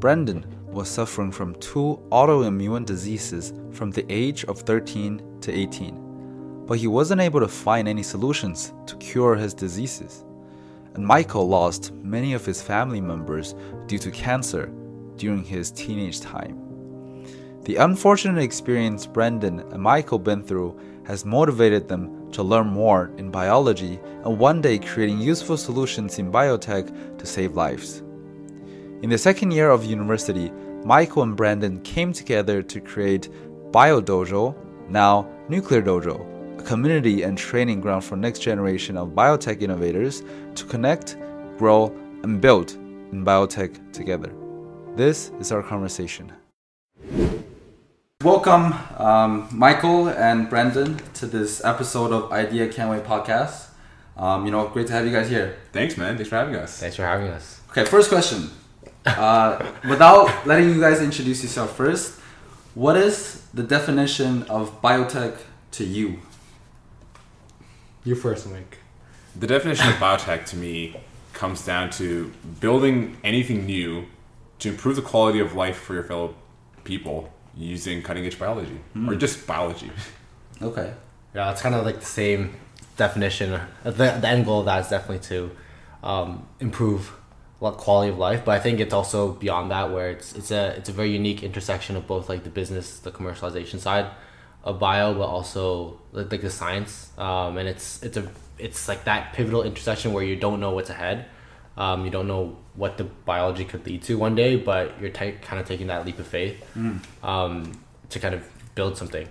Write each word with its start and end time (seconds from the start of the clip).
Brandon 0.00 0.46
was 0.72 0.88
suffering 0.88 1.30
from 1.30 1.54
two 1.56 2.00
autoimmune 2.10 2.86
diseases 2.86 3.52
from 3.70 3.90
the 3.90 4.06
age 4.08 4.46
of 4.46 4.60
13 4.60 5.22
to 5.42 5.52
18, 5.52 6.64
but 6.66 6.78
he 6.78 6.86
wasn't 6.86 7.20
able 7.20 7.40
to 7.40 7.48
find 7.48 7.86
any 7.86 8.02
solutions 8.02 8.72
to 8.86 8.96
cure 8.96 9.36
his 9.36 9.52
diseases. 9.52 10.24
And 10.94 11.06
Michael 11.06 11.46
lost 11.46 11.92
many 11.92 12.32
of 12.32 12.46
his 12.46 12.62
family 12.62 13.00
members 13.00 13.54
due 13.86 13.98
to 13.98 14.10
cancer 14.10 14.72
during 15.16 15.44
his 15.44 15.70
teenage 15.70 16.20
time. 16.20 16.56
The 17.64 17.76
unfortunate 17.76 18.42
experience 18.42 19.06
Brandon 19.06 19.60
and 19.60 19.82
Michael 19.82 20.18
been 20.18 20.42
through 20.42 20.80
has 21.04 21.26
motivated 21.26 21.88
them 21.88 22.32
to 22.32 22.42
learn 22.42 22.68
more 22.68 23.10
in 23.18 23.30
biology 23.30 24.00
and 24.24 24.38
one 24.38 24.62
day 24.62 24.78
creating 24.78 25.20
useful 25.20 25.58
solutions 25.58 26.18
in 26.18 26.32
biotech 26.32 27.18
to 27.18 27.26
save 27.26 27.54
lives. 27.54 28.02
In 29.02 29.08
the 29.08 29.16
second 29.16 29.52
year 29.52 29.70
of 29.70 29.82
university, 29.82 30.50
Michael 30.84 31.22
and 31.22 31.34
Brandon 31.34 31.80
came 31.80 32.12
together 32.12 32.60
to 32.60 32.82
create 32.82 33.30
BioDojo, 33.70 34.54
now 34.90 35.26
Nucleate 35.48 35.86
Dojo, 35.86 36.60
a 36.60 36.62
community 36.64 37.22
and 37.22 37.38
training 37.38 37.80
ground 37.80 38.04
for 38.04 38.16
next 38.16 38.40
generation 38.40 38.98
of 38.98 39.08
biotech 39.08 39.62
innovators 39.62 40.22
to 40.54 40.66
connect, 40.66 41.16
grow, 41.56 41.86
and 42.24 42.42
build 42.42 42.72
in 43.10 43.24
biotech 43.24 43.90
together. 43.94 44.34
This 44.96 45.32
is 45.40 45.50
our 45.50 45.62
conversation. 45.62 46.30
Welcome, 48.22 48.74
um, 48.98 49.48
Michael 49.50 50.10
and 50.10 50.50
Brandon, 50.50 51.00
to 51.14 51.24
this 51.24 51.64
episode 51.64 52.12
of 52.12 52.30
Idea 52.32 52.68
Can't 52.68 52.90
Wait 52.90 53.04
podcast. 53.04 53.68
Um, 54.18 54.44
you 54.44 54.50
know, 54.50 54.68
great 54.68 54.88
to 54.88 54.92
have 54.92 55.06
you 55.06 55.12
guys 55.12 55.30
here. 55.30 55.56
Thanks, 55.72 55.96
man. 55.96 56.16
Thanks 56.16 56.28
for 56.28 56.36
having 56.36 56.54
us. 56.54 56.78
Thanks 56.78 56.96
for 56.96 57.06
having 57.06 57.28
us. 57.28 57.62
Okay, 57.70 57.86
first 57.86 58.10
question. 58.10 58.50
Uh, 59.06 59.64
without 59.88 60.46
letting 60.46 60.68
you 60.68 60.80
guys 60.80 61.00
introduce 61.00 61.42
yourself 61.42 61.76
first, 61.76 62.20
what 62.74 62.96
is 62.96 63.46
the 63.54 63.62
definition 63.62 64.42
of 64.44 64.80
biotech 64.82 65.38
to 65.72 65.84
you? 65.84 66.20
You 68.04 68.14
first, 68.14 68.48
Mike. 68.50 68.78
The 69.36 69.46
definition 69.46 69.88
of 69.88 69.94
biotech 69.94 70.46
to 70.46 70.56
me 70.56 71.00
comes 71.32 71.64
down 71.64 71.90
to 71.90 72.32
building 72.60 73.16
anything 73.24 73.66
new 73.66 74.06
to 74.58 74.68
improve 74.68 74.96
the 74.96 75.02
quality 75.02 75.40
of 75.40 75.54
life 75.54 75.78
for 75.78 75.94
your 75.94 76.02
fellow 76.02 76.34
people 76.84 77.32
using 77.56 78.02
cutting 78.02 78.24
edge 78.26 78.38
biology 78.38 78.80
or 79.06 79.14
just 79.14 79.46
biology. 79.46 79.90
Okay. 80.60 80.92
Yeah, 81.34 81.50
it's 81.52 81.62
kind 81.62 81.74
of 81.74 81.84
like 81.84 82.00
the 82.00 82.06
same 82.06 82.54
definition. 82.96 83.60
The, 83.84 83.90
the 83.90 84.28
end 84.28 84.44
goal 84.44 84.60
of 84.60 84.66
that 84.66 84.82
is 84.82 84.88
definitely 84.88 85.20
to 85.28 85.50
um, 86.02 86.46
improve 86.58 87.10
like 87.10 87.19
quality 87.60 88.10
of 88.10 88.18
life, 88.18 88.44
but 88.44 88.52
I 88.52 88.60
think 88.60 88.80
it's 88.80 88.94
also 88.94 89.32
beyond 89.32 89.70
that, 89.70 89.92
where 89.92 90.10
it's 90.10 90.32
it's 90.34 90.50
a 90.50 90.68
it's 90.78 90.88
a 90.88 90.92
very 90.92 91.10
unique 91.10 91.42
intersection 91.42 91.96
of 91.96 92.06
both 92.06 92.28
like 92.28 92.42
the 92.44 92.50
business, 92.50 92.98
the 92.98 93.10
commercialization 93.10 93.78
side 93.78 94.06
of 94.64 94.78
bio, 94.78 95.12
but 95.14 95.26
also 95.26 96.00
like, 96.12 96.30
like 96.32 96.40
the 96.40 96.50
science. 96.50 97.10
Um, 97.18 97.58
and 97.58 97.68
it's 97.68 98.02
it's 98.02 98.16
a 98.16 98.30
it's 98.58 98.88
like 98.88 99.04
that 99.04 99.32
pivotal 99.34 99.62
intersection 99.62 100.12
where 100.12 100.24
you 100.24 100.36
don't 100.36 100.60
know 100.60 100.70
what's 100.72 100.90
ahead. 100.90 101.26
Um, 101.76 102.04
you 102.04 102.10
don't 102.10 102.26
know 102.26 102.56
what 102.74 102.98
the 102.98 103.04
biology 103.04 103.64
could 103.64 103.86
lead 103.86 104.02
to 104.02 104.16
one 104.18 104.34
day, 104.34 104.56
but 104.56 105.00
you're 105.00 105.10
ta- 105.10 105.38
kind 105.42 105.60
of 105.60 105.66
taking 105.66 105.86
that 105.88 106.04
leap 106.06 106.18
of 106.18 106.26
faith 106.26 106.62
um, 107.22 107.72
to 108.10 108.18
kind 108.18 108.34
of 108.34 108.42
build 108.74 108.96
something. 108.98 109.28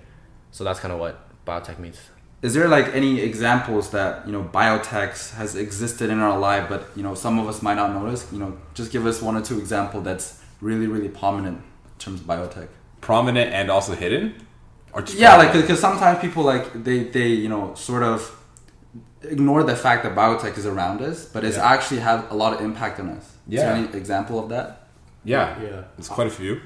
So 0.51 0.63
that's 0.63 0.79
kind 0.79 0.91
of 0.91 0.99
what 0.99 1.19
biotech 1.45 1.77
means. 1.79 1.99
Is 2.41 2.53
there 2.53 2.67
like 2.69 2.87
any 2.95 3.19
examples 3.19 3.89
that 3.91 4.25
you 4.25 4.31
know 4.31 4.43
biotech 4.43 5.33
has 5.35 5.55
existed 5.55 6.09
in 6.09 6.19
our 6.19 6.39
life, 6.39 6.67
but 6.69 6.87
you 6.95 7.03
know 7.03 7.13
some 7.15 7.37
of 7.39 7.47
us 7.47 7.61
might 7.61 7.75
not 7.75 7.91
notice? 7.93 8.25
You 8.31 8.39
know, 8.39 8.57
just 8.73 8.91
give 8.91 9.05
us 9.05 9.21
one 9.21 9.35
or 9.35 9.41
two 9.41 9.57
example 9.59 9.99
that's 10.01 10.41
really 10.61 10.87
really 10.87 11.09
prominent 11.09 11.57
in 11.57 11.99
terms 11.99 12.21
of 12.21 12.27
biotech. 12.27 12.69
Prominent 13.01 13.51
and 13.53 13.69
also 13.69 13.93
hidden? 13.93 14.35
Or 14.93 15.01
just 15.01 15.17
Yeah, 15.17 15.35
like 15.35 15.51
because 15.53 15.79
sometimes 15.79 16.19
people 16.19 16.43
like 16.43 16.65
they 16.85 17.03
they 17.03 17.27
you 17.27 17.49
know 17.49 17.73
sort 17.75 18.03
of 18.03 18.35
ignore 19.21 19.63
the 19.63 19.75
fact 19.75 20.03
that 20.03 20.15
biotech 20.15 20.57
is 20.57 20.65
around 20.65 21.01
us, 21.01 21.25
but 21.25 21.43
it's 21.43 21.57
Yeah. 21.57 21.73
actually 21.73 21.99
had 21.99 22.23
a 22.29 22.35
lot 22.35 22.53
of 22.53 22.61
impact 22.61 22.99
on 23.01 23.09
us. 23.09 23.25
Is 23.49 23.59
there 23.61 23.75
Yeah. 23.75 23.83
any 23.83 23.97
example 23.97 24.39
of 24.43 24.47
that? 24.49 24.67
yeah. 25.25 25.61
Yeah. 25.61 25.81
it's 25.97 26.07
quite 26.07 26.27
a 26.27 26.35
few. 26.41 26.61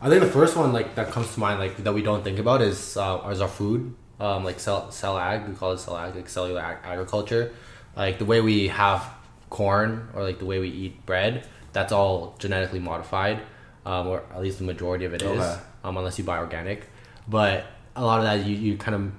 I 0.00 0.08
think 0.08 0.20
the 0.22 0.30
first 0.40 0.56
one 0.56 0.72
like 0.72 0.94
that 0.94 1.10
comes 1.10 1.28
to 1.34 1.40
mind 1.40 1.60
like 1.60 1.76
that 1.84 1.92
we 1.92 2.02
don't 2.02 2.24
think 2.24 2.38
about 2.38 2.62
is 2.62 2.96
uh, 2.96 3.28
is 3.34 3.40
our 3.42 3.48
food. 3.60 3.92
Um, 4.20 4.44
like 4.44 4.58
cell 4.58 4.90
cell 4.90 5.16
ag, 5.18 5.46
we 5.48 5.54
call 5.54 5.72
it 5.72 5.78
cell 5.78 5.96
ag, 5.96 6.14
like 6.16 6.28
cellular 6.28 6.60
ag- 6.60 6.78
agriculture. 6.84 7.52
Like 7.96 8.18
the 8.18 8.24
way 8.24 8.40
we 8.40 8.68
have 8.68 9.04
corn 9.50 10.08
or 10.14 10.22
like 10.22 10.38
the 10.38 10.44
way 10.44 10.58
we 10.58 10.68
eat 10.70 11.06
bread, 11.06 11.46
that's 11.72 11.92
all 11.92 12.34
genetically 12.38 12.80
modified, 12.80 13.40
um, 13.86 14.06
or 14.08 14.22
at 14.34 14.40
least 14.40 14.58
the 14.58 14.64
majority 14.64 15.04
of 15.04 15.14
it 15.14 15.22
is, 15.22 15.40
Okay. 15.40 15.60
um, 15.84 15.96
unless 15.96 16.18
you 16.18 16.24
buy 16.24 16.38
organic. 16.38 16.84
But 17.28 17.66
a 17.96 18.04
lot 18.04 18.18
of 18.18 18.24
that 18.24 18.44
you, 18.46 18.56
you 18.56 18.76
kind 18.76 18.94
of 18.94 19.12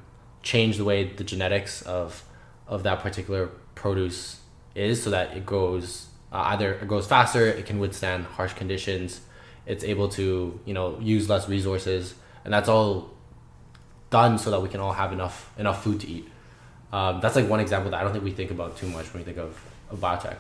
change 0.44 0.78
the 0.78 0.86
way 0.86 1.04
the 1.06 1.24
genetics 1.24 1.82
of 1.84 2.24
of 2.68 2.84
that 2.84 3.00
particular 3.00 3.48
produce 3.76 4.40
is 4.76 5.02
so 5.04 5.10
that 5.10 5.36
it 5.36 5.46
grows 5.46 6.08
uh, 6.32 6.44
either 6.54 6.74
it 6.74 6.88
grows 6.88 7.08
faster, 7.08 7.46
it 7.48 7.66
can 7.66 7.80
withstand 7.80 8.26
harsh 8.26 8.54
conditions, 8.54 9.22
it's 9.66 9.84
able 9.84 10.08
to 10.10 10.60
you 10.66 10.74
know 10.74 10.98
use 11.00 11.30
less 11.30 11.48
resources, 11.50 12.14
and 12.44 12.54
that's 12.54 12.70
all 12.70 13.10
done 14.10 14.38
so 14.38 14.52
that 14.52 14.62
we 14.62 14.70
can 14.70 14.80
all 14.80 14.94
have 14.94 15.12
enough 15.14 15.52
enough 15.58 15.84
food 15.84 16.00
to 16.02 16.08
eat. 16.08 16.28
Um, 16.92 17.20
that's 17.22 17.36
like 17.36 17.48
one 17.48 17.60
example 17.60 17.92
that 17.92 18.00
I 18.00 18.04
don't 18.04 18.12
think 18.12 18.24
we 18.24 18.32
think 18.32 18.52
about 18.52 18.76
too 18.78 18.88
much 18.88 19.14
when 19.14 19.22
we 19.22 19.26
think 19.26 19.38
of, 19.38 19.60
of 19.92 20.00
biotech. 20.00 20.38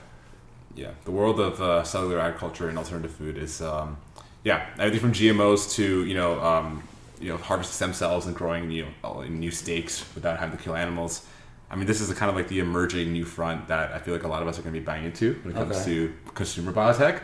Yeah. 0.75 0.91
The 1.05 1.11
world 1.11 1.39
of 1.39 1.61
uh, 1.61 1.83
cellular 1.83 2.19
agriculture 2.19 2.69
and 2.69 2.77
alternative 2.77 3.11
food 3.11 3.37
is, 3.37 3.61
um, 3.61 3.97
yeah, 4.43 4.65
everything 4.79 4.99
from 4.99 5.13
GMOs 5.13 5.75
to, 5.75 6.05
you 6.05 6.15
know, 6.15 6.39
um, 6.41 6.83
you 7.21 7.29
know, 7.29 7.37
harvest 7.37 7.73
stem 7.73 7.93
cells 7.93 8.25
and 8.25 8.35
growing, 8.35 8.69
know, 9.03 9.21
new 9.23 9.51
steaks 9.51 10.03
without 10.15 10.39
having 10.39 10.57
to 10.57 10.63
kill 10.63 10.75
animals. 10.75 11.25
I 11.69 11.75
mean, 11.75 11.85
this 11.85 12.01
is 12.01 12.11
kind 12.13 12.31
of 12.31 12.35
like 12.35 12.47
the 12.47 12.59
emerging 12.59 13.13
new 13.13 13.25
front 13.25 13.67
that 13.67 13.91
I 13.91 13.99
feel 13.99 14.13
like 14.15 14.23
a 14.23 14.27
lot 14.27 14.41
of 14.41 14.47
us 14.47 14.57
are 14.57 14.63
going 14.63 14.73
to 14.73 14.79
be 14.79 14.85
buying 14.85 15.05
into 15.05 15.33
when 15.43 15.53
it 15.53 15.57
comes 15.57 15.75
Okay. 15.75 15.85
to 15.85 16.13
consumer 16.33 16.71
biotech. 16.71 17.21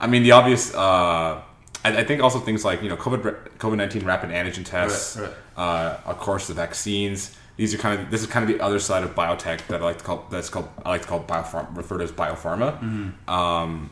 I 0.00 0.06
mean, 0.08 0.24
the 0.24 0.32
obvious. 0.32 0.74
Uh, 0.74 1.42
I, 1.84 1.98
I 1.98 2.04
think 2.04 2.22
also 2.22 2.40
things 2.40 2.64
like 2.64 2.82
you 2.82 2.88
know 2.88 2.96
COVID 2.96 3.50
COVID 3.58 3.76
nineteen 3.76 4.04
rapid 4.04 4.30
antigen 4.30 4.64
tests, 4.64 5.16
Right, 5.18 5.30
Uh, 5.56 5.98
of 6.04 6.18
course 6.18 6.46
the 6.48 6.54
vaccines. 6.54 7.36
These 7.56 7.72
are 7.74 7.78
kind 7.78 8.00
of 8.00 8.10
this 8.10 8.20
is 8.22 8.26
kind 8.26 8.42
of 8.48 8.48
the 8.56 8.62
other 8.64 8.80
side 8.80 9.04
of 9.04 9.14
biotech 9.14 9.66
that 9.68 9.80
I 9.80 9.84
like 9.84 9.98
to 9.98 10.04
call 10.04 10.26
that's 10.30 10.48
called 10.48 10.68
I 10.84 10.88
like 10.88 11.02
to 11.02 11.08
call 11.08 11.20
biopharm 11.22 11.76
referred 11.76 11.98
to 11.98 12.04
as 12.04 12.12
biopharma. 12.12 13.28
Um, 13.28 13.90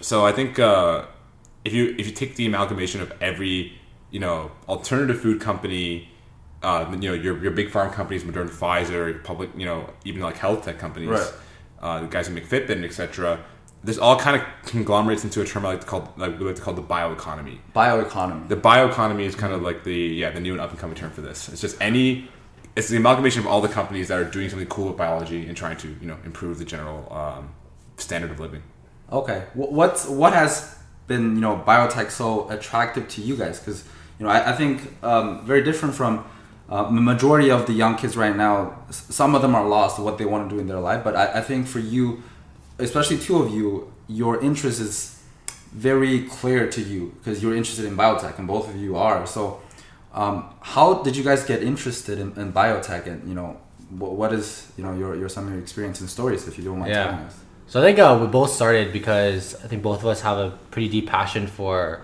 so 0.00 0.26
I 0.26 0.32
think 0.32 0.58
uh, 0.58 1.04
if 1.64 1.72
you 1.72 1.94
if 1.98 2.06
you 2.06 2.12
take 2.12 2.34
the 2.36 2.46
amalgamation 2.46 3.00
of 3.00 3.12
every 3.20 3.72
you 4.10 4.18
know 4.18 4.50
alternative 4.68 5.20
food 5.20 5.40
company, 5.40 6.08
uh, 6.64 6.86
you 6.90 6.96
know 7.08 7.14
your 7.14 7.40
your 7.40 7.52
big 7.52 7.70
farm 7.70 7.92
companies, 7.92 8.24
Moderna, 8.24 8.50
Pfizer, 8.50 9.22
public, 9.22 9.50
you 9.56 9.64
know 9.66 9.88
even 10.04 10.20
like 10.20 10.36
health 10.36 10.64
tech 10.64 10.78
companies, 10.80 11.08
Right. 11.10 11.32
uh, 11.80 12.00
the 12.00 12.06
guys 12.08 12.26
who 12.26 12.34
make 12.34 12.48
Fitbit, 12.48 12.82
etc. 12.84 13.38
This 13.84 13.96
all 13.96 14.18
kind 14.18 14.36
of 14.36 14.42
conglomerates 14.66 15.22
into 15.24 15.40
a 15.40 15.44
term 15.44 15.64
I 15.64 15.70
like 15.70 15.80
to 15.82 15.86
call 15.86 16.12
like 16.16 16.38
we 16.38 16.44
like 16.46 16.56
to 16.56 16.62
call 16.62 16.74
the 16.74 16.82
bioeconomy. 16.82 17.58
Bioeconomy. 17.74 18.48
The 18.48 18.56
bioeconomy 18.56 19.22
is 19.22 19.34
kind 19.36 19.52
of 19.52 19.62
like 19.62 19.84
the 19.84 19.94
yeah 19.94 20.30
the 20.30 20.40
new 20.40 20.52
and 20.52 20.60
up 20.60 20.70
and 20.70 20.78
coming 20.78 20.96
term 20.96 21.10
for 21.10 21.20
this. 21.20 21.48
It's 21.48 21.60
just 21.60 21.76
any 21.80 22.28
it's 22.74 22.88
the 22.88 22.96
amalgamation 22.96 23.40
of 23.40 23.46
all 23.46 23.60
the 23.60 23.68
companies 23.68 24.08
that 24.08 24.18
are 24.18 24.24
doing 24.24 24.48
something 24.48 24.68
cool 24.68 24.88
with 24.88 24.96
biology 24.96 25.46
and 25.46 25.56
trying 25.56 25.76
to 25.78 25.88
you 26.00 26.06
know 26.06 26.16
improve 26.24 26.58
the 26.58 26.64
general 26.64 27.10
um, 27.12 27.54
standard 27.96 28.30
of 28.30 28.40
living. 28.40 28.62
Okay. 29.12 29.44
Wh- 29.54 29.72
What's 29.72 30.06
what 30.06 30.32
has 30.32 30.76
been 31.06 31.36
you 31.36 31.40
know 31.40 31.62
biotech 31.66 32.10
so 32.10 32.48
attractive 32.50 33.08
to 33.10 33.20
you 33.22 33.36
guys? 33.36 33.60
Because 33.60 33.84
you 34.18 34.26
know 34.26 34.32
I, 34.32 34.50
I 34.50 34.52
think 34.54 35.02
um, 35.04 35.46
very 35.46 35.62
different 35.62 35.94
from 35.94 36.24
uh, 36.68 36.82
the 36.84 37.00
majority 37.00 37.50
of 37.50 37.66
the 37.66 37.72
young 37.72 37.96
kids 37.96 38.16
right 38.16 38.34
now. 38.36 38.76
Some 38.90 39.34
of 39.36 39.42
them 39.42 39.54
are 39.54 39.66
lost 39.66 39.98
what 40.00 40.18
they 40.18 40.24
want 40.24 40.50
to 40.50 40.54
do 40.56 40.60
in 40.60 40.66
their 40.66 40.80
life, 40.80 41.02
but 41.04 41.14
I, 41.16 41.38
I 41.38 41.40
think 41.42 41.66
for 41.68 41.78
you, 41.78 42.22
especially 42.78 43.18
two 43.18 43.36
of 43.42 43.50
you, 43.52 43.92
your 44.08 44.40
interest 44.42 44.80
is 44.80 45.22
very 45.72 46.22
clear 46.22 46.68
to 46.70 46.80
you 46.80 47.14
because 47.18 47.42
you're 47.42 47.54
interested 47.54 47.84
in 47.84 47.96
biotech, 47.96 48.38
and 48.38 48.46
both 48.48 48.68
of 48.68 48.76
you 48.76 48.96
are. 48.96 49.26
So, 49.26 49.60
um, 50.14 50.44
how 50.60 51.02
did 51.02 51.16
you 51.16 51.22
guys 51.24 51.44
get 51.44 51.62
interested 51.62 52.18
in, 52.18 52.32
in 52.38 52.52
biotech? 52.52 53.06
And 53.06 53.28
you 53.28 53.34
know, 53.34 53.58
what, 53.90 54.12
what 54.12 54.32
is 54.32 54.70
you 54.76 54.84
know 54.84 54.94
your, 54.96 55.14
your 55.16 55.28
some 55.28 55.46
of 55.46 55.52
your 55.52 55.60
experience 55.62 56.00
and 56.00 56.08
stories, 56.08 56.48
if 56.48 56.56
you 56.58 56.64
don't 56.64 56.78
mind 56.78 56.92
Yeah. 56.92 57.04
telling 57.04 57.18
us. 57.26 57.36
So 57.66 57.82
I 57.82 57.84
think 57.84 57.98
uh, 57.98 58.16
we 58.18 58.26
both 58.26 58.50
started 58.50 58.94
because 58.94 59.54
I 59.62 59.68
think 59.68 59.82
both 59.82 59.98
of 60.00 60.06
us 60.06 60.22
have 60.22 60.38
a 60.38 60.50
pretty 60.70 60.88
deep 60.88 61.06
passion 61.06 61.46
for 61.46 62.00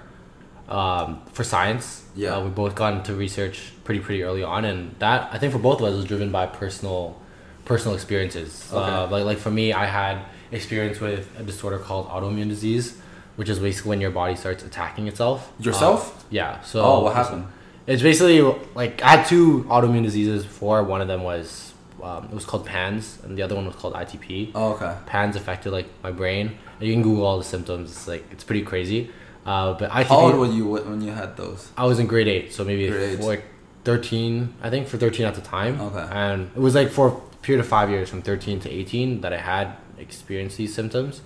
um, 0.68 1.22
for 1.32 1.44
science. 1.44 2.02
Yeah. 2.14 2.36
uh, 2.36 2.44
we 2.44 2.50
both 2.50 2.74
got 2.74 2.92
into 2.94 3.14
research 3.14 3.72
pretty 3.84 4.00
pretty 4.00 4.22
early 4.22 4.42
on, 4.42 4.64
and 4.66 4.94
that 4.98 5.28
I 5.32 5.38
think 5.38 5.52
for 5.52 5.58
both 5.58 5.80
of 5.80 5.86
us 5.86 5.94
was 5.94 6.04
driven 6.04 6.30
by 6.30 6.46
personal 6.46 7.18
personal 7.64 7.94
experiences. 7.94 8.70
Uh, 8.72 8.76
Okay. 8.76 9.12
like 9.12 9.24
like 9.24 9.38
for 9.38 9.50
me, 9.50 9.72
I 9.72 9.86
had 9.86 10.18
experience 10.54 11.00
with 11.00 11.28
a 11.38 11.42
disorder 11.42 11.78
called 11.78 12.08
autoimmune 12.08 12.48
disease, 12.48 12.98
which 13.36 13.48
is 13.48 13.58
basically 13.58 13.90
when 13.90 14.00
your 14.00 14.10
body 14.10 14.36
starts 14.36 14.62
attacking 14.64 15.06
itself. 15.08 15.52
Yourself? 15.58 16.20
Uh, 16.20 16.26
yeah. 16.30 16.60
So 16.62 16.82
Oh, 16.84 17.00
what 17.02 17.14
happened? 17.14 17.46
It's 17.86 18.02
basically 18.02 18.40
like 18.74 19.02
I 19.02 19.16
had 19.16 19.26
two 19.26 19.64
autoimmune 19.64 20.04
diseases 20.04 20.44
before. 20.44 20.82
One 20.84 21.00
of 21.02 21.08
them 21.08 21.22
was 21.22 21.72
um, 22.02 22.24
it 22.24 22.34
was 22.34 22.44
called 22.44 22.66
PANS, 22.66 23.18
and 23.24 23.36
the 23.36 23.42
other 23.42 23.54
one 23.54 23.66
was 23.66 23.76
called 23.76 23.94
ITP. 23.94 24.52
Oh, 24.54 24.72
okay. 24.74 24.94
PANS 25.06 25.36
affected 25.36 25.72
like 25.72 25.86
my 26.02 26.10
brain. 26.10 26.56
And 26.78 26.88
you 26.88 26.94
can 26.94 27.02
Google 27.02 27.24
all 27.26 27.38
the 27.38 27.44
symptoms. 27.44 27.90
It's 27.90 28.08
like 28.08 28.24
it's 28.30 28.44
pretty 28.44 28.62
crazy. 28.62 29.10
Uh, 29.46 29.74
but 29.74 29.90
ITP, 29.90 30.04
How 30.04 30.16
old 30.20 30.36
were 30.36 30.46
you 30.46 30.66
when 30.66 31.00
you 31.02 31.12
had 31.12 31.36
those? 31.36 31.70
I 31.76 31.84
was 31.84 31.98
in 31.98 32.06
grade 32.06 32.28
eight, 32.28 32.52
so 32.54 32.64
maybe 32.64 32.88
Grade 32.88 33.20
like 33.20 33.44
thirteen. 33.84 34.54
I 34.62 34.70
think 34.70 34.88
for 34.88 34.96
thirteen 34.96 35.26
at 35.26 35.34
the 35.34 35.40
time. 35.42 35.80
Okay. 35.80 36.06
And 36.10 36.50
it 36.56 36.60
was 36.60 36.74
like 36.74 36.88
for 36.90 37.08
a 37.08 37.14
period 37.42 37.60
of 37.60 37.68
five 37.68 37.90
years, 37.90 38.08
from 38.08 38.22
thirteen 38.22 38.60
to 38.60 38.70
eighteen, 38.70 39.20
that 39.20 39.32
I 39.32 39.38
had 39.38 39.76
experienced 39.98 40.56
these 40.56 40.74
symptoms, 40.74 41.20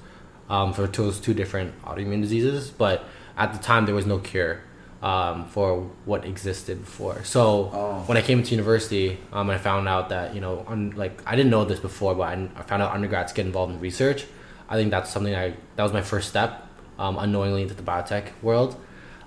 um, 0.48 0.72
for 0.72 0.86
those 0.86 1.20
two 1.20 1.34
different 1.34 1.80
autoimmune 1.84 2.20
diseases. 2.22 2.70
But 2.70 3.04
at 3.36 3.52
the 3.52 3.58
time, 3.58 3.86
there 3.86 3.94
was 3.94 4.06
no 4.06 4.18
cure. 4.18 4.60
Um, 5.00 5.44
for 5.46 5.88
what 6.06 6.24
existed 6.24 6.80
before. 6.80 7.22
So 7.22 7.70
Oh. 7.72 8.02
when 8.06 8.18
I 8.18 8.20
came 8.22 8.42
to 8.42 8.50
university, 8.50 9.18
um, 9.32 9.48
I 9.48 9.56
found 9.56 9.86
out 9.86 10.08
that 10.08 10.34
you 10.34 10.40
know, 10.40 10.64
un- 10.66 10.92
like 10.96 11.22
I 11.24 11.36
didn't 11.36 11.52
know 11.52 11.64
this 11.64 11.78
before, 11.78 12.16
but 12.16 12.22
I, 12.24 12.48
I 12.56 12.62
found 12.62 12.82
out 12.82 12.90
undergrads 12.92 13.32
get 13.32 13.46
involved 13.46 13.72
in 13.72 13.78
research. 13.78 14.26
I 14.68 14.74
think 14.74 14.90
that's 14.90 15.08
something 15.08 15.36
I 15.36 15.54
that 15.76 15.84
was 15.84 15.92
my 15.92 16.02
first 16.02 16.28
step, 16.28 16.66
um, 16.98 17.16
unknowingly 17.16 17.62
into 17.62 17.74
the 17.74 17.82
biotech 17.84 18.24
world, 18.42 18.74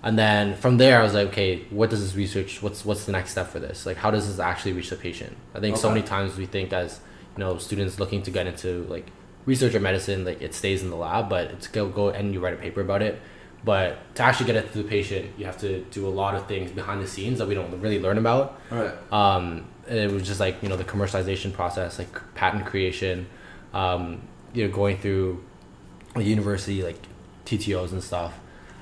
and 0.03 0.19
then 0.19 0.55
from 0.57 0.77
there 0.77 0.99
I 0.99 1.03
was 1.03 1.13
like, 1.13 1.29
okay, 1.29 1.63
what 1.69 1.89
does 1.89 2.01
this 2.03 2.17
research? 2.17 2.61
What's 2.61 2.83
what's 2.83 3.05
the 3.05 3.13
next 3.13 3.31
step 3.31 3.47
for 3.47 3.59
this? 3.59 3.85
Like, 3.85 3.95
how 3.95 4.11
does 4.11 4.27
this 4.27 4.39
actually 4.39 4.73
reach 4.73 4.89
the 4.89 4.97
patient? 4.97 5.37
I 5.55 5.61
think 5.61 5.77
so 5.77 5.87
many 5.87 6.01
times 6.01 6.35
we 6.35 6.47
think 6.47 6.73
as 6.73 6.99
you 7.37 7.39
know 7.45 7.57
students 7.59 7.97
looking 7.97 8.23
to 8.23 8.31
get 8.31 8.45
into 8.45 8.83
like 8.89 9.07
research 9.45 9.73
or 9.75 9.79
medicine, 9.79 10.25
like 10.25 10.41
it 10.41 10.53
stays 10.53 10.81
in 10.83 10.89
the 10.89 10.95
lab, 10.95 11.29
but 11.29 11.45
it's 11.51 11.67
go 11.67 11.87
go 11.87 12.09
and 12.09 12.33
you 12.33 12.39
write 12.39 12.53
a 12.53 12.57
paper 12.57 12.81
about 12.81 13.01
it. 13.01 13.19
But 13.63 14.15
to 14.15 14.23
actually 14.23 14.47
get 14.47 14.55
it 14.55 14.71
to 14.71 14.77
the 14.81 14.89
patient, 14.89 15.31
you 15.37 15.45
have 15.45 15.57
to 15.59 15.81
do 15.91 16.07
a 16.07 16.09
lot 16.09 16.33
of 16.35 16.47
things 16.47 16.71
behind 16.71 17.01
the 17.01 17.07
scenes 17.07 17.37
that 17.39 17.47
we 17.47 17.53
don't 17.53 17.79
really 17.79 17.99
learn 17.99 18.17
about 18.17 18.59
Right. 18.71 18.91
um, 19.13 19.65
it 19.87 20.11
was 20.11 20.23
just 20.23 20.39
like 20.39 20.61
you 20.63 20.69
know 20.69 20.77
the 20.77 20.83
commercialization 20.83 21.51
process 21.53 21.99
like 21.99 22.09
patent 22.35 22.65
creation 22.65 23.27
um, 23.73 24.21
you 24.53 24.67
know 24.67 24.73
going 24.73 24.97
through 24.97 25.43
university 26.17 26.83
like 26.83 26.99
ttos 27.45 27.91
and 27.91 28.03
stuff 28.03 28.39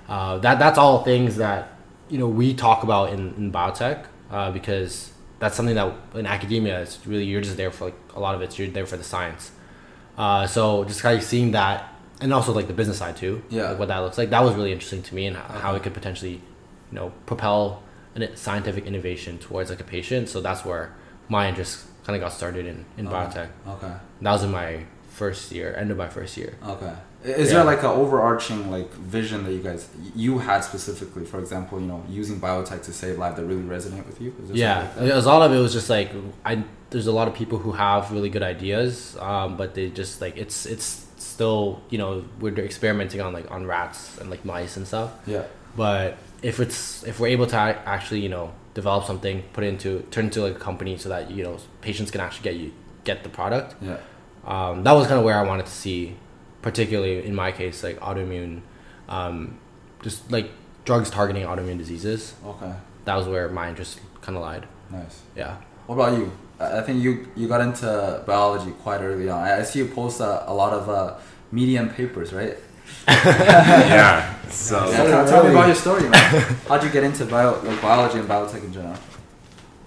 uh, 0.08 0.38
that 0.40 0.60
that's 0.60 0.78
all 0.78 1.04
things 1.04 1.38
that 1.38 1.78
you 2.10 2.18
know 2.18 2.28
we 2.28 2.54
talk 2.54 2.84
about 2.84 3.12
in, 3.14 3.34
in 3.36 3.52
biotech 3.52 4.06
uh, 4.32 4.52
because 4.52 5.12
that's 5.40 5.56
something 5.56 5.76
that 5.76 5.94
in 6.16 6.26
academia 6.26 6.82
it's 6.82 7.06
really 7.06 7.24
you're 7.24 7.42
just 7.42 7.58
there 7.58 7.72
for 7.72 7.86
like 7.86 7.96
a 8.16 8.20
lot 8.20 8.36
of 8.36 8.42
it 8.42 8.58
you're 8.58 8.68
there 8.68 8.86
for 8.86 8.98
the 8.98 9.04
science 9.04 9.52
uh, 10.20 10.46
so 10.46 10.84
just 10.84 11.02
kind 11.02 11.18
of 11.18 11.24
seeing 11.24 11.52
that 11.52 11.78
and 12.22 12.34
also 12.34 12.52
like 12.54 12.68
the 12.68 12.74
business 12.74 12.98
side 13.00 13.16
too 13.16 13.42
Yeah. 13.50 13.70
like 13.70 13.80
what 13.80 13.88
that 13.88 14.00
looks 14.00 14.18
like 14.18 14.30
that 14.30 14.44
was 14.44 14.54
really 14.56 14.72
interesting 14.74 15.02
to 15.04 15.16
me 15.16 15.26
and 15.28 15.36
how, 15.38 15.44
how 15.66 15.76
it 15.76 15.82
could 15.84 15.94
potentially 15.94 16.34
you 16.92 16.96
know 17.00 17.12
propel 17.26 17.82
an 18.16 18.28
scientific 18.36 18.86
innovation 18.86 19.38
towards 19.40 19.70
like 19.70 19.80
a 19.80 19.90
patient 19.98 20.28
so 20.30 20.42
that's 20.42 20.64
where 20.66 20.94
my 21.30 21.48
interest 21.50 21.86
kind 22.06 22.16
of 22.18 22.22
got 22.22 22.34
started 22.34 22.66
in, 22.66 22.86
in 22.98 23.08
Oh, 23.08 23.12
biotech 23.12 23.50
Okay. 23.76 23.94
that 24.22 24.32
was 24.32 24.44
in 24.44 24.52
my 24.52 24.84
first 25.10 25.52
year 25.52 25.74
end 25.78 25.90
of 25.92 25.98
my 25.98 26.10
first 26.10 26.36
year 26.38 26.54
Okay. 26.74 26.94
Is 27.24 27.50
Yeah. 27.50 27.56
there 27.56 27.64
like 27.66 27.80
an 27.80 27.88
overarching 27.88 28.72
like 28.72 28.92
vision 28.94 29.44
that 29.44 29.52
you 29.52 29.60
guys 29.62 29.90
you 30.16 30.40
had 30.40 30.62
specifically? 30.64 31.26
For 31.26 31.40
example, 31.40 31.80
you 31.80 31.86
know, 31.88 32.02
using 32.10 32.40
biotech 32.40 32.82
to 32.84 32.94
save 32.94 33.18
lives 33.18 33.36
that 33.38 33.46
really 33.46 33.64
resonate 33.64 34.06
with 34.06 34.22
you. 34.22 34.34
Is 34.44 34.52
yeah 34.52 34.88
like 34.98 35.12
as 35.12 35.26
a 35.26 35.30
lot 35.30 35.42
of 35.42 35.52
it 35.56 35.60
was 35.60 35.74
just 35.74 35.90
like 35.90 36.12
i 36.46 36.64
there's 36.92 37.08
a 37.08 37.12
lot 37.12 37.28
of 37.28 37.34
people 37.36 37.58
who 37.60 37.72
have 37.74 38.12
really 38.12 38.30
good 38.30 38.42
ideas 38.42 39.16
um, 39.20 39.58
but 39.58 39.76
they 39.76 39.90
just 39.90 40.22
like 40.22 40.36
it's 40.38 40.66
it's 40.66 41.06
still 41.18 41.82
you 41.90 41.98
know 41.98 42.24
we're 42.40 42.58
experimenting 42.60 43.20
on 43.22 43.32
like 43.34 43.50
on 43.52 43.66
rats 43.68 44.18
and 44.20 44.30
like 44.30 44.44
mice 44.46 44.76
and 44.78 44.88
stuff? 44.88 45.12
Yeah. 45.28 45.44
but 45.76 46.18
if 46.42 46.60
it's 46.60 47.04
if 47.04 47.20
we're 47.20 47.28
able 47.38 47.46
to 47.48 47.58
actually 47.58 48.22
you 48.22 48.30
know 48.30 48.52
develop 48.74 49.04
something 49.06 49.44
put 49.54 49.64
it 49.66 49.68
into 49.68 50.00
turn 50.10 50.26
into 50.26 50.42
like 50.42 50.56
a 50.56 50.60
company 50.60 50.98
so 50.98 51.10
that 51.10 51.30
you 51.30 51.44
know 51.44 51.58
patients 51.82 52.12
can 52.12 52.22
actually 52.22 52.44
get 52.50 52.56
you 52.56 52.72
get 53.04 53.24
the 53.24 53.30
product 53.30 53.76
Yeah. 53.82 53.98
um, 54.46 54.84
that 54.86 54.94
was 54.94 55.06
kind 55.08 55.20
of 55.20 55.26
where 55.26 55.38
I 55.38 55.44
wanted 55.44 55.66
to 55.66 55.72
see, 55.72 56.16
particularly 56.62 57.26
in 57.26 57.36
my 57.36 57.52
case, 57.52 57.84
like 57.84 58.00
autoimmune, 58.00 58.62
um, 59.08 59.58
just 60.02 60.32
like 60.32 60.52
drugs 60.86 61.10
targeting 61.10 61.44
autoimmune 61.44 61.78
diseases. 61.78 62.34
Okay. 62.46 62.74
That 63.06 63.16
was 63.16 63.28
where 63.28 63.50
my 63.50 63.70
interest 63.70 64.00
kind 64.22 64.38
of 64.38 64.42
lied. 64.44 64.68
Nice. 64.92 65.22
Yeah. 65.36 65.58
What 65.88 65.96
about 65.96 66.18
you? 66.18 66.32
I 66.60 66.80
I 66.80 66.82
think 66.82 67.02
you 67.04 67.28
you 67.36 67.48
got 67.48 67.62
into 67.62 68.24
biology 68.26 68.72
quite 68.84 69.02
early 69.02 69.30
on. 69.30 69.42
I 69.44 69.60
I 69.60 69.64
see 69.64 69.80
you 69.80 69.88
post 69.88 70.20
a, 70.20 70.50
a 70.50 70.54
lot 70.54 70.74
of 70.74 70.90
uh, 70.90 71.18
medium 71.52 71.90
papers, 71.90 72.34
right? 72.34 72.58
yeah. 73.08 74.36
So 74.50 74.90
Yeah, 74.90 75.04
tell, 75.04 75.28
tell 75.28 75.44
me 75.44 75.52
about 75.52 75.68
your 75.68 75.76
story, 75.76 76.10
man. 76.10 76.42
How'd 76.68 76.84
you 76.84 76.90
get 76.90 77.04
into 77.04 77.26
bio, 77.26 77.60
like 77.64 77.82
biology 77.82 78.20
and 78.20 78.28
biotech 78.28 78.64
in 78.64 78.74
general? 78.74 78.96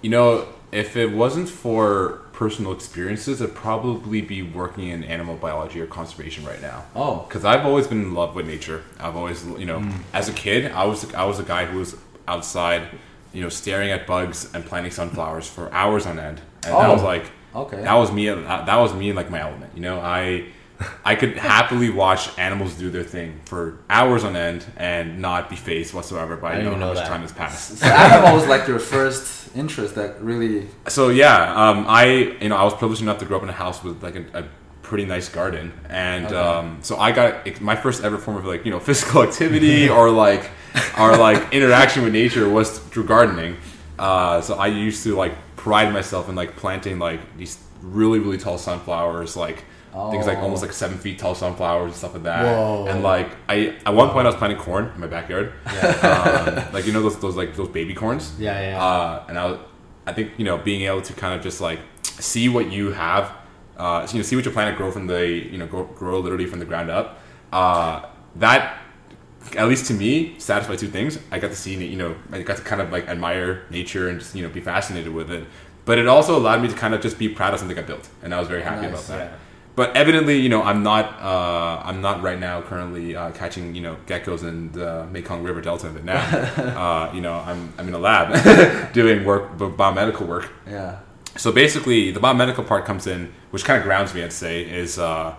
You 0.01 0.09
know, 0.09 0.47
if 0.71 0.95
it 0.95 1.11
wasn't 1.11 1.49
for 1.49 2.22
personal 2.33 2.71
experiences, 2.73 3.41
I'd 3.41 3.55
probably 3.55 4.21
be 4.21 4.41
working 4.41 4.89
in 4.89 5.03
animal 5.03 5.35
biology 5.37 5.79
or 5.79 5.85
conservation 5.85 6.43
right 6.45 6.61
now. 6.61 6.83
Oh. 6.95 7.25
Because 7.27 7.45
I've 7.45 7.65
always 7.65 7.87
been 7.87 8.01
in 8.01 8.13
love 8.13 8.35
with 8.35 8.47
nature. 8.47 8.83
I've 8.99 9.15
always, 9.15 9.45
you 9.45 9.65
know, 9.65 9.79
mm. 9.79 9.93
as 10.13 10.27
a 10.29 10.33
kid, 10.33 10.71
I 10.71 10.85
was 10.85 11.13
I 11.13 11.23
was 11.25 11.39
a 11.39 11.43
guy 11.43 11.65
who 11.65 11.77
was 11.79 11.95
outside, 12.27 12.87
you 13.33 13.41
know, 13.41 13.49
staring 13.49 13.91
at 13.91 14.05
bugs 14.07 14.53
and 14.53 14.65
planting 14.65 14.91
sunflowers 14.91 15.47
for 15.47 15.71
hours 15.73 16.05
on 16.05 16.19
end, 16.19 16.41
and 16.65 16.73
that 16.73 16.89
Oh. 16.89 16.93
was 16.93 17.03
like, 17.03 17.25
Okay. 17.55 17.81
that 17.83 17.93
was 17.93 18.11
me. 18.11 18.27
That 18.27 18.65
that 18.65 18.77
was 18.77 18.93
me 18.93 19.11
in 19.11 19.15
like 19.15 19.29
my 19.29 19.39
element. 19.41 19.71
You 19.75 19.81
know, 19.81 19.99
I. 19.99 20.45
I 21.05 21.15
could 21.15 21.37
happily 21.37 21.89
watch 21.89 22.29
animals 22.37 22.73
do 22.75 22.89
their 22.89 23.03
thing 23.03 23.39
for 23.45 23.79
hours 23.89 24.23
on 24.23 24.35
end 24.35 24.65
and 24.77 25.21
not 25.21 25.49
be 25.49 25.55
phased 25.55 25.93
whatsoever 25.93 26.35
by 26.35 26.53
I 26.55 26.57
you 26.57 26.63
know, 26.63 26.71
how 26.71 26.77
know 26.79 26.87
much 26.89 26.97
that. 26.97 27.07
time 27.07 27.21
has 27.21 27.31
passed. 27.31 27.77
So 27.77 27.85
animal 27.85 28.35
was 28.39 28.47
like 28.47 28.67
your 28.67 28.79
first 28.79 29.55
interest 29.55 29.95
that 29.95 30.21
really. 30.21 30.67
So 30.87 31.09
yeah, 31.09 31.53
um, 31.69 31.85
I 31.87 32.05
you 32.41 32.49
know 32.49 32.57
I 32.57 32.63
was 32.63 32.73
privileged 32.73 33.01
enough 33.01 33.19
to 33.19 33.25
grow 33.25 33.37
up 33.37 33.43
in 33.43 33.49
a 33.49 33.53
house 33.53 33.83
with 33.83 34.01
like 34.03 34.15
a, 34.15 34.25
a 34.33 34.43
pretty 34.81 35.05
nice 35.05 35.29
garden, 35.29 35.71
and 35.89 36.25
Okay. 36.25 36.35
um, 36.35 36.79
so 36.81 36.97
I 36.97 37.11
got 37.11 37.61
my 37.61 37.75
first 37.75 38.03
ever 38.03 38.17
form 38.17 38.37
of 38.37 38.45
like 38.45 38.65
you 38.65 38.71
know 38.71 38.79
physical 38.89 39.23
activity 39.23 39.89
or 39.97 40.09
like 40.09 40.49
or 40.99 41.15
like 41.17 41.53
interaction 41.53 42.03
with 42.03 42.13
nature 42.13 42.49
was 42.49 42.79
through 42.79 43.05
gardening. 43.05 43.57
Uh, 43.99 44.41
so 44.41 44.55
I 44.55 44.67
used 44.67 45.03
to 45.03 45.15
like 45.15 45.33
pride 45.55 45.93
myself 45.93 46.29
in 46.29 46.35
like 46.35 46.55
planting 46.55 46.97
like 46.99 47.21
these 47.37 47.57
really 47.81 48.19
really 48.19 48.37
tall 48.39 48.57
sunflowers, 48.57 49.37
like 49.37 49.63
things 50.11 50.25
like 50.27 50.39
Oh. 50.39 50.41
almost 50.43 50.61
like 50.63 50.73
seven 50.73 50.97
feet 50.97 51.19
tall 51.19 51.35
sunflowers 51.35 51.85
and 51.91 51.95
stuff 51.95 52.13
like 52.13 52.23
that. 52.23 52.43
Whoa. 52.45 52.87
And 52.87 53.03
like 53.03 53.29
I 53.47 53.75
at 53.85 53.93
one 53.93 54.09
point 54.09 54.25
I 54.25 54.29
was 54.29 54.35
planting 54.35 54.59
corn 54.59 54.91
in 54.95 54.99
my 54.99 55.07
backyard, 55.07 55.53
um, 55.65 56.73
like 56.73 56.85
you 56.85 56.93
know 56.93 57.01
those 57.01 57.19
those 57.19 57.35
like 57.35 57.55
those 57.55 57.69
baby 57.69 57.93
corns. 57.93 58.33
Yeah, 58.39 58.59
yeah, 58.59 58.69
yeah. 58.71 58.83
Uh, 58.83 59.25
and 59.29 59.37
I, 59.37 59.45
was, 59.45 59.59
I 60.07 60.13
think 60.13 60.31
you 60.37 60.45
know 60.45 60.57
being 60.57 60.81
able 60.83 61.01
to 61.03 61.13
kind 61.13 61.33
of 61.35 61.41
just 61.43 61.61
like 61.61 61.79
see 62.03 62.49
what 62.49 62.71
you 62.71 62.91
have, 62.91 63.31
uh, 63.77 64.07
you 64.11 64.17
know, 64.19 64.23
see 64.23 64.35
what 64.35 64.45
your 64.45 64.53
planet 64.53 64.75
grow 64.77 64.91
from 64.91 65.07
the 65.07 65.27
you 65.27 65.57
know 65.57 65.67
grow, 65.67 65.83
grow 65.85 66.19
literally 66.19 66.45
from 66.47 66.59
the 66.59 66.65
ground 66.65 66.89
up. 66.89 67.19
Uh, 67.51 68.05
that 68.37 68.79
at 69.57 69.67
least 69.67 69.85
to 69.87 69.93
me 69.93 70.35
satisfied 70.39 70.79
two 70.79 70.87
things. 70.87 71.19
I 71.31 71.37
got 71.37 71.49
to 71.51 71.55
see 71.55 71.75
you 71.85 71.97
know 71.97 72.15
I 72.31 72.41
got 72.41 72.57
to 72.57 72.63
kind 72.63 72.81
of 72.81 72.91
like 72.91 73.07
admire 73.07 73.65
nature 73.69 74.09
and 74.09 74.19
just 74.19 74.35
you 74.35 74.41
know 74.43 74.49
be 74.49 74.61
fascinated 74.61 75.13
with 75.13 75.29
it. 75.29 75.45
But 75.85 75.97
it 75.99 76.07
also 76.07 76.37
allowed 76.37 76.61
me 76.61 76.69
to 76.69 76.73
kind 76.75 76.93
of 76.93 77.01
just 77.01 77.19
be 77.19 77.27
proud 77.29 77.53
of 77.53 77.59
something 77.59 77.77
I 77.77 77.81
built, 77.81 78.07
and 78.23 78.33
I 78.33 78.39
was 78.39 78.47
very 78.47 78.63
happy 78.63 78.83
Nice, 78.87 78.91
about 78.91 79.17
that. 79.19 79.31
yeah. 79.31 79.37
But 79.75 79.95
evidently, 79.97 80.37
you 80.37 80.49
know, 80.49 80.61
I'm 80.61 80.83
not. 80.83 81.19
Uh, 81.19 81.81
I'm 81.83 82.01
not 82.01 82.21
right 82.21 82.39
now 82.39 82.61
currently 82.61 83.15
uh, 83.15 83.31
catching, 83.31 83.73
you 83.73 83.81
know, 83.81 83.97
geckos 84.05 84.43
in 84.43 84.71
the 84.71 85.07
Mekong 85.11 85.41
River 85.41 85.61
Delta 85.61 85.87
of 85.87 85.93
Vietnam. 85.93 86.17
uh, 86.77 87.11
you 87.13 87.21
know, 87.21 87.33
I'm 87.33 87.73
I'm 87.79 87.87
in 87.87 87.93
a 87.93 87.97
lab 87.97 88.93
doing 88.93 89.25
work, 89.25 89.57
b- 89.57 89.65
biomedical 89.65 90.27
work. 90.27 90.51
Yeah. 90.67 90.99
So 91.37 91.51
basically, 91.51 92.11
the 92.11 92.19
biomedical 92.19 92.67
part 92.67 92.85
comes 92.85 93.07
in, 93.07 93.33
which 93.49 93.65
kind 93.65 93.79
of 93.79 93.83
grounds 93.83 94.13
me. 94.13 94.23
I'd 94.23 94.31
say 94.31 94.61
is 94.61 94.99
uh, 94.99 95.33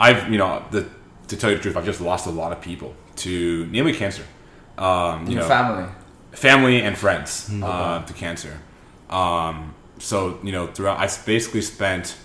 I've 0.00 0.28
you 0.32 0.38
know 0.38 0.64
the 0.72 0.88
to 1.28 1.36
tell 1.36 1.50
you 1.50 1.56
the 1.56 1.62
truth, 1.62 1.76
I've 1.76 1.84
just 1.84 2.00
lost 2.00 2.26
a 2.26 2.30
lot 2.30 2.50
of 2.50 2.60
people 2.60 2.96
to 3.16 3.68
namely 3.70 3.92
cancer. 3.92 4.24
Um, 4.76 5.28
you 5.28 5.36
know, 5.36 5.46
family. 5.46 5.88
family 6.32 6.82
and 6.82 6.98
friends 6.98 7.48
uh, 7.62 8.04
to 8.04 8.12
cancer. 8.14 8.58
Um, 9.08 9.76
so 10.00 10.40
you 10.42 10.50
know, 10.50 10.66
throughout 10.66 10.98
I 10.98 11.08
basically 11.24 11.62
spent 11.62 12.16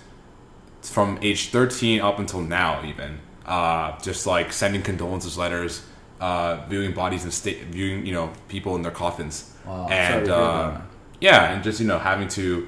from 0.89 1.19
age 1.21 1.49
13 1.49 2.01
up 2.01 2.19
until 2.19 2.41
now, 2.41 2.83
even 2.85 3.19
uh, 3.45 3.97
just 3.99 4.25
like 4.27 4.51
sending 4.53 4.81
condolences 4.81 5.37
letters, 5.37 5.83
uh, 6.19 6.65
viewing 6.67 6.93
bodies 6.93 7.23
and 7.23 7.33
state, 7.33 7.63
viewing 7.65 8.05
you 8.05 8.13
know 8.13 8.31
people 8.47 8.75
in 8.75 8.81
their 8.81 8.91
coffins, 8.91 9.53
Wow, 9.65 9.87
and 9.89 10.29
uh, 10.29 10.81
yeah, 11.21 11.51
and 11.53 11.63
just 11.63 11.79
you 11.79 11.87
know 11.87 11.99
having 11.99 12.27
to 12.29 12.67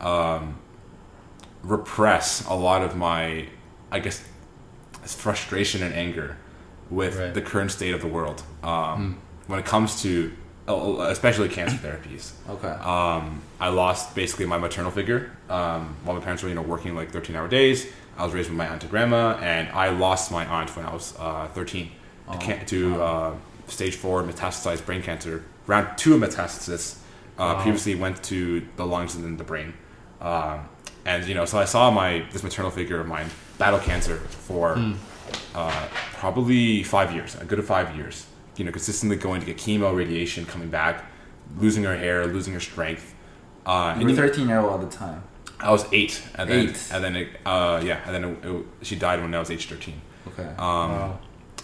um, 0.00 0.58
repress 1.62 2.44
a 2.46 2.54
lot 2.54 2.82
of 2.82 2.96
my, 2.96 3.46
I 3.90 3.98
guess, 4.00 4.22
frustration 5.04 5.82
and 5.82 5.94
anger 5.94 6.36
with 6.90 7.18
Right. 7.18 7.34
the 7.34 7.40
current 7.42 7.70
state 7.70 7.94
of 7.94 8.00
the 8.00 8.08
world. 8.08 8.42
Um, 8.62 9.18
when 9.46 9.58
it 9.58 9.64
comes 9.64 10.02
to, 10.02 10.32
especially 10.68 11.48
cancer 11.48 11.76
therapies. 11.76 12.32
Okay. 12.48 12.68
Um, 12.68 13.42
I 13.60 13.68
lost 13.68 14.14
basically 14.14 14.46
my 14.46 14.58
maternal 14.58 14.90
figure 14.90 15.30
um, 15.48 15.96
while 16.04 16.16
my 16.16 16.22
parents 16.22 16.42
were, 16.42 16.48
you 16.48 16.54
know, 16.54 16.62
working 16.62 16.94
like 16.94 17.10
13 17.10 17.34
hour 17.36 17.48
days. 17.48 17.86
I 18.16 18.24
was 18.24 18.34
raised 18.34 18.48
with 18.50 18.58
my 18.58 18.66
aunt 18.68 18.82
and 18.82 18.90
grandma, 18.90 19.38
and 19.40 19.68
I 19.70 19.88
lost 19.88 20.30
my 20.30 20.44
aunt 20.44 20.74
when 20.76 20.84
I 20.84 20.92
was 20.92 21.14
uh, 21.18 21.48
13 21.54 21.90
to, 22.32 22.38
can- 22.38 22.66
to 22.66 23.02
uh, 23.02 23.34
stage 23.68 23.96
four 23.96 24.22
metastasized 24.22 24.84
brain 24.86 25.02
cancer. 25.02 25.44
Round 25.66 25.96
two 25.96 26.14
of 26.14 26.20
metastasis 26.20 26.98
uh, 27.38 27.54
previously 27.62 27.94
went 27.94 28.22
to 28.24 28.66
the 28.76 28.84
lungs 28.86 29.14
and 29.14 29.24
then 29.24 29.36
the 29.36 29.44
brain. 29.44 29.74
Um, 30.20 30.68
and 31.04 31.26
you 31.26 31.34
know, 31.34 31.44
so 31.46 31.58
I 31.58 31.64
saw 31.64 31.90
my 31.90 32.24
this 32.32 32.42
maternal 32.44 32.70
figure 32.70 33.00
of 33.00 33.06
mine 33.08 33.26
battle 33.58 33.80
cancer 33.80 34.18
for 34.18 34.76
uh, 35.54 35.88
probably 36.14 36.82
five 36.82 37.12
years, 37.14 37.34
a 37.40 37.44
good 37.44 37.64
five 37.64 37.96
years. 37.96 38.26
You 38.56 38.64
know, 38.64 38.70
consistently 38.70 39.16
going 39.16 39.40
to 39.40 39.46
get 39.46 39.56
chemo, 39.56 39.94
radiation, 39.96 40.44
coming 40.46 40.68
back, 40.68 41.04
losing 41.58 41.84
her 41.84 41.96
hair, 41.96 42.26
losing 42.26 42.52
her 42.54 42.60
strength. 42.60 43.14
Uh, 43.64 43.96
You 43.98 44.06
were 44.06 44.12
13 44.14 44.48
year 44.48 44.60
old 44.60 44.82
at 44.82 44.90
the 44.90 44.96
time. 44.96 45.22
I 45.60 45.70
was 45.70 45.86
eight, 45.92 46.20
and 46.34 46.50
then 46.50 46.68
Eight. 46.70 46.88
and 46.92 47.04
then 47.04 47.14
it, 47.16 47.28
uh, 47.46 47.80
yeah, 47.84 48.00
and 48.04 48.12
then 48.14 48.24
it, 48.24 48.44
it, 48.44 48.66
she 48.82 48.96
died 48.96 49.20
when 49.20 49.32
I 49.32 49.38
was 49.38 49.48
age 49.50 49.68
thirteen. 49.68 50.00
Okay. 50.26 50.48
Um, 50.58 51.18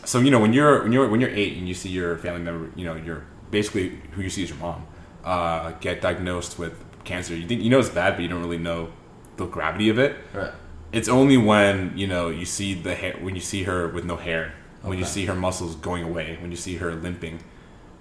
So 0.04 0.20
you 0.20 0.30
know 0.30 0.38
when 0.38 0.52
you're 0.52 0.84
when 0.84 0.92
you're 0.92 1.08
when 1.08 1.20
you're 1.20 1.30
eight 1.42 1.56
and 1.58 1.66
you 1.68 1.74
see 1.74 1.88
your 1.88 2.16
family 2.18 2.40
member, 2.40 2.70
you 2.78 2.84
know, 2.84 2.94
you're 2.94 3.24
basically 3.50 4.00
who 4.12 4.22
you 4.22 4.30
see 4.30 4.44
as 4.44 4.50
your 4.50 4.58
mom, 4.58 4.86
uh, 5.24 5.72
get 5.80 6.00
diagnosed 6.00 6.60
with 6.60 6.74
cancer. 7.02 7.34
You 7.34 7.48
think 7.48 7.60
you 7.60 7.70
know 7.70 7.80
it's 7.80 7.88
bad, 7.88 8.14
but 8.14 8.22
you 8.22 8.28
don't 8.28 8.40
really 8.40 8.58
know 8.58 8.90
the 9.36 9.46
gravity 9.46 9.88
of 9.88 9.98
it. 9.98 10.16
right. 10.32 10.52
It's 10.92 11.08
only 11.08 11.36
when 11.36 11.92
you 11.98 12.06
know 12.06 12.28
you 12.28 12.44
see 12.46 12.74
the 12.74 12.94
hair 12.94 13.16
when 13.20 13.34
you 13.34 13.40
see 13.42 13.64
her 13.64 13.88
with 13.88 14.04
no 14.04 14.14
hair, 14.16 14.54
when 14.88 14.98
you 14.98 15.04
see 15.04 15.26
her 15.26 15.34
muscles 15.34 15.74
going 15.76 16.02
away, 16.02 16.38
when 16.40 16.50
you 16.50 16.56
see 16.56 16.76
her 16.76 16.94
limping 16.94 17.40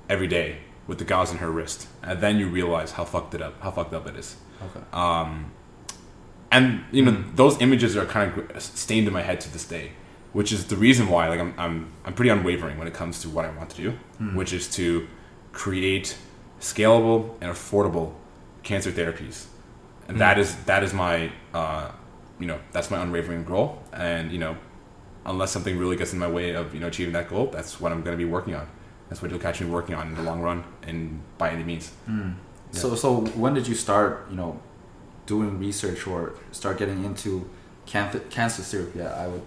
every 0.10 0.28
day 0.28 0.60
with 0.88 1.00
the 1.00 1.06
gauze 1.06 1.32
in 1.32 1.38
her 1.38 1.52
wrist, 1.52 1.88
and 2.02 2.22
then 2.22 2.38
you 2.38 2.48
realize 2.48 2.92
how 2.94 3.04
fucked 3.04 3.34
it 3.34 3.42
up, 3.42 3.60
how 3.62 3.72
fucked 3.72 3.94
up 3.94 4.08
it 4.08 4.16
is. 4.16 4.38
Okay. 4.62 4.80
Um, 4.94 5.52
and 6.52 6.84
you 6.92 7.04
know 7.04 7.24
those 7.36 7.60
images 7.62 7.98
are 7.98 8.06
kind 8.06 8.38
of 8.52 8.62
stained 8.62 9.08
in 9.08 9.14
my 9.14 9.22
head 9.22 9.42
to 9.42 9.52
this 9.52 9.66
day, 9.66 9.92
which 10.34 10.52
is 10.52 10.66
the 10.68 10.78
reason 10.78 11.10
why 11.10 11.28
like 11.28 11.40
I'm 11.40 11.54
I'm 11.58 11.92
I'm 12.06 12.14
pretty 12.14 12.30
unwavering 12.30 12.78
when 12.78 12.88
it 12.88 12.94
comes 12.94 13.22
to 13.22 13.30
what 13.30 13.46
I 13.46 13.52
want 13.52 13.70
to 13.72 13.78
do, 13.78 13.92
which 14.34 14.54
is 14.54 14.70
to 14.76 15.08
create 15.52 16.18
scalable 16.62 17.36
and 17.42 17.52
affordable 17.52 18.14
cancer 18.64 18.92
therapies, 18.92 19.46
and 20.08 20.20
that 20.22 20.40
is 20.40 20.56
that 20.66 20.84
is 20.84 20.94
my 20.94 21.32
uh, 21.54 21.92
you 22.40 22.48
know 22.48 22.60
that's 22.72 22.90
my 22.90 23.02
unwavering 23.02 23.44
goal, 23.44 23.84
and 23.92 24.32
you 24.32 24.40
know 24.40 24.56
unless 25.28 25.52
something 25.52 25.78
really 25.78 25.96
gets 25.96 26.14
in 26.14 26.20
my 26.20 26.28
way 26.28 26.56
of 26.56 26.74
you 26.74 26.80
know 26.80 26.88
achieving 26.88 27.14
that 27.14 27.30
goal, 27.30 27.48
that's 27.48 27.80
what 27.80 27.92
I'm 27.92 28.02
going 28.02 28.18
to 28.18 28.24
be 28.26 28.30
working 28.30 28.56
on. 28.56 28.68
That's 29.10 29.22
what 29.22 29.32
you'll 29.32 29.40
catch 29.40 29.62
me 29.62 29.68
working 29.70 29.96
on 29.96 30.08
in 30.08 30.16
the 30.16 30.24
long 30.24 30.42
run, 30.42 30.64
and 30.84 31.22
by 31.38 31.50
any 31.52 31.64
means. 31.64 31.92
So 32.72 32.96
so 32.96 33.22
when 33.42 33.54
did 33.54 33.68
you 33.68 33.76
start? 33.76 34.28
You 34.30 34.36
know, 34.38 34.60
doing 35.26 35.60
research 35.60 36.08
or 36.08 36.34
start 36.52 36.78
getting 36.78 37.04
into 37.06 37.50
cancer 37.86 38.20
cancer 38.30 38.62
therapy? 38.64 39.00
Yeah, 39.00 39.14
I 39.24 39.28
would 39.28 39.46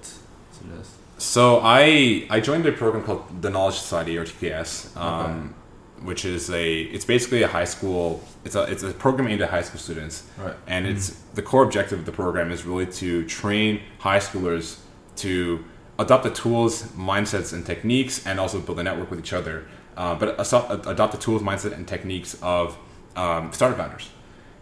suggest. 0.52 0.90
So 1.18 1.60
I 1.62 2.26
I 2.30 2.40
joined 2.40 2.64
a 2.66 2.72
program 2.72 3.04
called 3.04 3.42
the 3.42 3.50
Knowledge 3.50 3.76
Society 3.76 4.16
or 4.16 4.24
TKS, 4.24 4.96
um, 4.96 5.54
which 6.02 6.24
is 6.24 6.48
a 6.50 6.80
it's 6.94 7.04
basically 7.04 7.42
a 7.42 7.48
high 7.48 7.66
school 7.66 8.22
it's 8.46 8.54
a 8.54 8.62
it's 8.62 8.82
a 8.82 8.92
program 8.92 9.28
aimed 9.28 9.42
at 9.42 9.50
high 9.50 9.60
school 9.62 9.78
students, 9.80 10.24
Right. 10.38 10.54
and 10.66 10.86
it's 10.86 11.10
the 11.34 11.42
core 11.42 11.62
objective 11.64 11.98
of 11.98 12.06
the 12.06 12.12
program 12.12 12.50
is 12.50 12.64
really 12.64 12.86
to 13.02 13.26
train 13.26 13.82
high 13.98 14.20
schoolers 14.20 14.78
to 15.16 15.62
adopt 16.00 16.24
the 16.24 16.30
tools, 16.30 16.82
mindsets, 17.10 17.52
and 17.52 17.64
techniques, 17.64 18.26
and 18.26 18.40
also 18.40 18.58
build 18.60 18.78
a 18.80 18.82
network 18.82 19.10
with 19.10 19.20
each 19.20 19.32
other. 19.40 19.56
Uh, 19.96 20.14
but 20.14 20.28
adopt 20.94 21.12
the 21.12 21.18
tools, 21.26 21.42
mindset, 21.42 21.72
and 21.72 21.86
techniques 21.86 22.30
of 22.42 22.76
um, 23.16 23.52
startup 23.52 23.76
founders. 23.78 24.08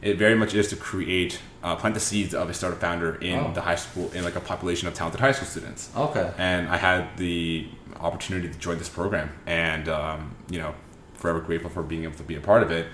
It 0.02 0.16
very 0.16 0.34
much 0.34 0.52
is 0.54 0.68
to 0.68 0.76
create, 0.76 1.38
uh, 1.62 1.76
plant 1.76 1.94
the 1.94 2.00
seeds 2.00 2.32
of 2.34 2.48
a 2.50 2.54
startup 2.54 2.80
founder 2.80 3.10
in 3.16 3.38
Oh. 3.38 3.52
the 3.52 3.60
high 3.60 3.76
school, 3.76 4.10
in 4.14 4.24
like 4.24 4.36
a 4.36 4.40
population 4.40 4.88
of 4.88 4.94
talented 4.94 5.20
high 5.20 5.32
school 5.32 5.46
students 5.48 5.90
Okay. 5.96 6.30
and 6.38 6.68
I 6.68 6.76
had 6.76 7.16
the 7.16 7.68
opportunity 8.00 8.48
to 8.48 8.58
join 8.58 8.78
this 8.78 8.88
program, 8.88 9.28
and 9.46 9.88
um, 9.88 10.34
you 10.50 10.58
know, 10.62 10.74
forever 11.14 11.40
grateful 11.40 11.70
for 11.70 11.82
being 11.82 12.04
able 12.04 12.16
to 12.16 12.22
be 12.32 12.36
a 12.36 12.40
part 12.40 12.62
of 12.62 12.70
it. 12.70 12.86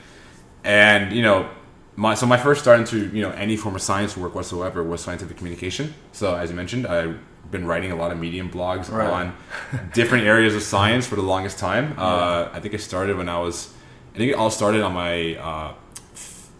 And 0.65 1.13
you 1.17 1.23
know, 1.23 1.49
my 1.97 2.15
so 2.15 2.27
my 2.27 2.37
first 2.39 2.61
start 2.63 2.81
into 2.81 2.99
you 3.17 3.23
know 3.23 3.31
any 3.33 3.57
form 3.57 3.75
of 3.75 3.83
science 3.83 4.17
work 4.17 4.35
whatsoever 4.35 4.83
was 4.83 5.01
scientific 5.03 5.37
communication. 5.37 5.95
So 6.13 6.35
as 6.35 6.51
you 6.51 6.57
mentioned, 6.57 6.87
I've 6.87 7.17
been 7.51 7.67
writing 7.67 7.93
a 7.93 7.97
lot 7.97 8.11
of 8.11 8.19
Medium 8.19 8.51
blogs 8.51 8.91
Right. 8.91 9.07
on 9.09 9.37
different 9.93 10.27
areas 10.27 10.55
of 10.55 10.63
science 10.63 11.07
for 11.07 11.17
the 11.17 11.23
longest 11.23 11.59
time. 11.59 11.95
Uh, 11.99 12.49
I 12.53 12.61
think 12.61 12.75
I 12.75 12.79
started 12.79 13.17
when 13.17 13.29
I 13.29 13.39
was, 13.39 13.73
I 14.15 14.19
think 14.19 14.31
it 14.33 14.35
all 14.35 14.51
started 14.51 14.83
on 14.83 14.93
my. 14.93 15.37
Uh, 15.37 15.73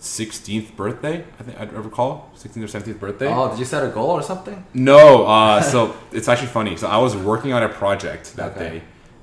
16th 0.01 0.77
birthday, 0.77 1.25
I 1.41 1.43
think 1.43 1.59
I 1.59 1.65
recall 1.65 2.31
16th 2.37 2.57
or 2.63 2.67
17th 2.81 3.01
birthday. 3.01 3.27
Oh, 3.27 3.49
did 3.49 3.59
you 3.59 3.65
set 3.65 3.83
a 3.83 3.89
goal 3.89 4.11
or 4.11 4.23
something? 4.23 4.63
No, 4.75 5.25
uh, 5.27 5.63
so 5.63 5.97
it's 6.13 6.29
actually 6.29 6.49
funny. 6.49 6.77
So 6.77 6.89
I 6.89 6.99
was 6.99 7.17
working 7.17 7.55
on 7.55 7.63
a 7.63 7.71
project 7.71 8.37
that 8.37 8.53
Okay. 8.53 8.69
day. 8.69 8.83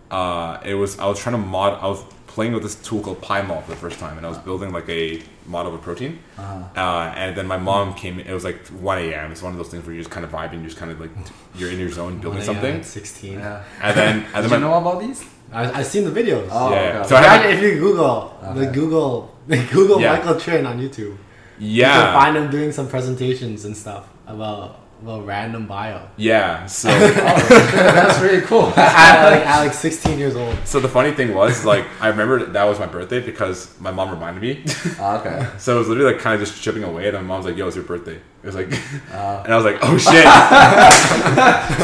Uh, 0.10 0.58
it 0.66 0.74
was 0.74 0.98
I 0.98 1.06
was 1.06 1.20
trying 1.20 1.34
to 1.36 1.38
mod. 1.42 1.78
I 1.84 1.88
was 1.88 2.04
playing 2.36 2.54
with 2.54 2.64
this 2.64 2.76
tool 2.76 3.02
called 3.02 3.22
PyMol 3.22 3.62
for 3.64 3.72
the 3.72 3.78
first 3.78 4.00
time, 4.00 4.18
and 4.18 4.26
I 4.26 4.30
was 4.30 4.38
building 4.38 4.72
like 4.72 4.88
a 4.90 5.22
model 5.46 5.74
of 5.74 5.80
a 5.80 5.84
protein. 5.84 6.20
Uh-huh. 6.38 6.64
Uh, 6.82 7.14
and 7.16 7.36
then 7.36 7.46
my 7.48 7.58
mom 7.58 7.94
came. 7.94 8.20
It 8.20 8.34
was 8.34 8.44
like 8.44 8.66
1 8.68 8.98
a.m. 9.00 9.32
It's 9.32 9.42
one 9.42 9.52
of 9.52 9.58
those 9.58 9.70
things 9.70 9.86
where 9.86 9.94
you're 9.94 10.04
just 10.04 10.14
kind 10.14 10.26
of 10.26 10.32
vibing, 10.32 10.60
you're 10.62 10.72
just 10.74 10.78
kind 10.78 10.92
of 10.92 11.00
like 11.00 11.12
you're 11.56 11.72
in 11.72 11.80
your 11.80 11.90
zone 11.92 12.20
building 12.20 12.42
something. 12.42 12.84
Sixteen. 12.84 13.40
Yeah. 13.40 13.64
And 13.82 13.98
then 13.98 14.16
and 14.34 14.44
Did 14.44 14.52
then 14.52 14.62
you 14.62 14.68
know 14.68 14.74
about 14.76 15.00
these? 15.02 15.24
I 15.52 15.80
I've 15.80 15.86
seen 15.88 16.04
the 16.06 16.12
videos. 16.22 16.48
Oh, 16.52 16.72
Yeah. 16.74 17.00
okay. 17.00 17.08
So 17.10 17.16
I 17.18 17.22
had- 17.24 17.50
if 17.54 17.62
you 17.62 17.80
Google 17.80 18.38
the 18.56 18.66
Google 18.68 19.36
the 19.48 19.58
Google 19.74 20.00
Yeah. 20.02 20.14
Michael 20.14 20.36
Trinh 20.36 20.66
on 20.68 20.80
YouTube. 20.80 21.18
You 21.60 21.84
can 21.84 21.92
yeah, 21.94 22.14
find 22.20 22.36
him 22.38 22.50
doing 22.50 22.72
some 22.72 22.88
presentations 22.88 23.66
and 23.66 23.78
stuff 23.78 24.08
about 24.26 24.80
about 25.02 25.26
random 25.26 25.66
bio. 25.68 26.08
yeah. 26.18 26.66
So 26.68 26.88
That's 27.00 28.20
really 28.22 28.42
cool. 28.42 28.68
at, 28.78 29.30
like 29.32 29.46
at 29.48 29.60
like 29.64 29.74
16 29.74 30.20
years 30.20 30.36
old. 30.36 30.56
so 30.66 30.80
the 30.80 30.88
funny 30.90 31.12
thing 31.12 31.34
was 31.34 31.66
like 31.66 31.86
I 32.00 32.08
remember 32.10 32.46
that 32.46 32.64
was 32.66 32.80
my 32.80 32.86
birthday 32.86 33.20
because 33.20 33.78
my 33.80 33.92
mom 33.92 34.12
reminded 34.12 34.42
me. 34.42 34.64
Ah, 35.00 35.20
okay. 35.20 35.48
So 35.58 35.76
it 35.76 35.80
was 35.80 35.88
literally 35.88 36.14
like 36.14 36.22
kind 36.22 36.36
of 36.40 36.48
just 36.48 36.62
chipping 36.62 36.84
away, 36.84 37.08
and 37.08 37.16
my 37.18 37.22
mom's 37.24 37.46
like, 37.46 37.58
"Yo, 37.58 37.68
it's 37.68 37.76
your 37.76 37.86
birthday." 37.86 38.16
It 38.44 38.48
was 38.48 38.56
like, 38.56 38.72
Uh, 39.14 39.44
and 39.46 39.54
I 39.54 39.56
was 39.56 39.66
like, 39.66 39.78
"Oh 39.84 39.98
shit!" 39.98 40.26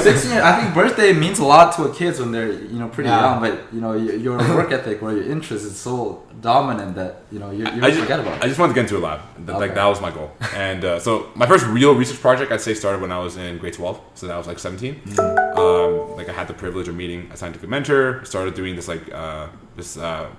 16 0.03 0.31
years, 0.31 0.43
I 0.43 0.61
think 0.61 0.73
birthday 0.73 1.13
means 1.13 1.37
a 1.39 1.45
lot 1.45 1.75
to 1.75 1.83
a 1.83 1.93
kids 1.93 2.19
when 2.19 2.31
they're 2.31 2.51
you 2.51 2.79
know 2.79 2.87
pretty 2.87 3.09
Yeah. 3.09 3.21
young, 3.21 3.39
but 3.41 3.53
you 3.73 3.81
know 3.81 3.93
your, 3.93 4.15
your 4.15 4.37
work 4.55 4.71
ethic 4.71 5.01
or 5.03 5.11
your 5.13 5.29
interest 5.29 5.65
is 5.65 5.77
so 5.77 6.23
dominant 6.41 6.95
that 6.95 7.21
you 7.31 7.39
know 7.39 7.51
you, 7.51 7.59
you 7.65 7.81
I 7.83 7.89
just, 7.89 8.01
forget 8.01 8.19
about 8.19 8.43
I 8.43 8.47
just 8.47 8.59
wanted 8.59 8.73
to 8.73 8.77
get 8.81 8.85
into 8.91 8.97
a 8.97 9.03
lab. 9.07 9.19
Th- 9.45 9.57
Like 9.57 9.73
that 9.75 9.85
was 9.85 10.01
my 10.01 10.11
goal. 10.11 10.31
And 10.55 10.83
uh, 10.85 10.99
so 10.99 11.29
my 11.35 11.45
first 11.45 11.65
real 11.67 11.93
research 11.95 12.21
project, 12.21 12.51
I'd 12.51 12.61
say, 12.61 12.73
started 12.73 13.01
when 13.01 13.06
I 13.11 13.19
was 13.19 13.37
in 13.37 13.57
grade 13.57 13.73
twelve. 13.73 14.01
So 14.15 14.27
that 14.27 14.37
was 14.37 14.47
like 14.47 14.59
seventeen. 14.59 15.01
Um, 15.19 16.15
like 16.15 16.29
I 16.29 16.33
had 16.33 16.47
the 16.47 16.53
privilege 16.53 16.87
of 16.87 16.95
meeting 16.95 17.29
a 17.31 17.37
scientific 17.37 17.69
mentor. 17.69 18.23
Started 18.25 18.53
doing 18.53 18.75
this 18.75 18.87
like 18.87 19.13
uh, 19.13 19.47
this. 19.75 19.97
Uh, 19.97 20.29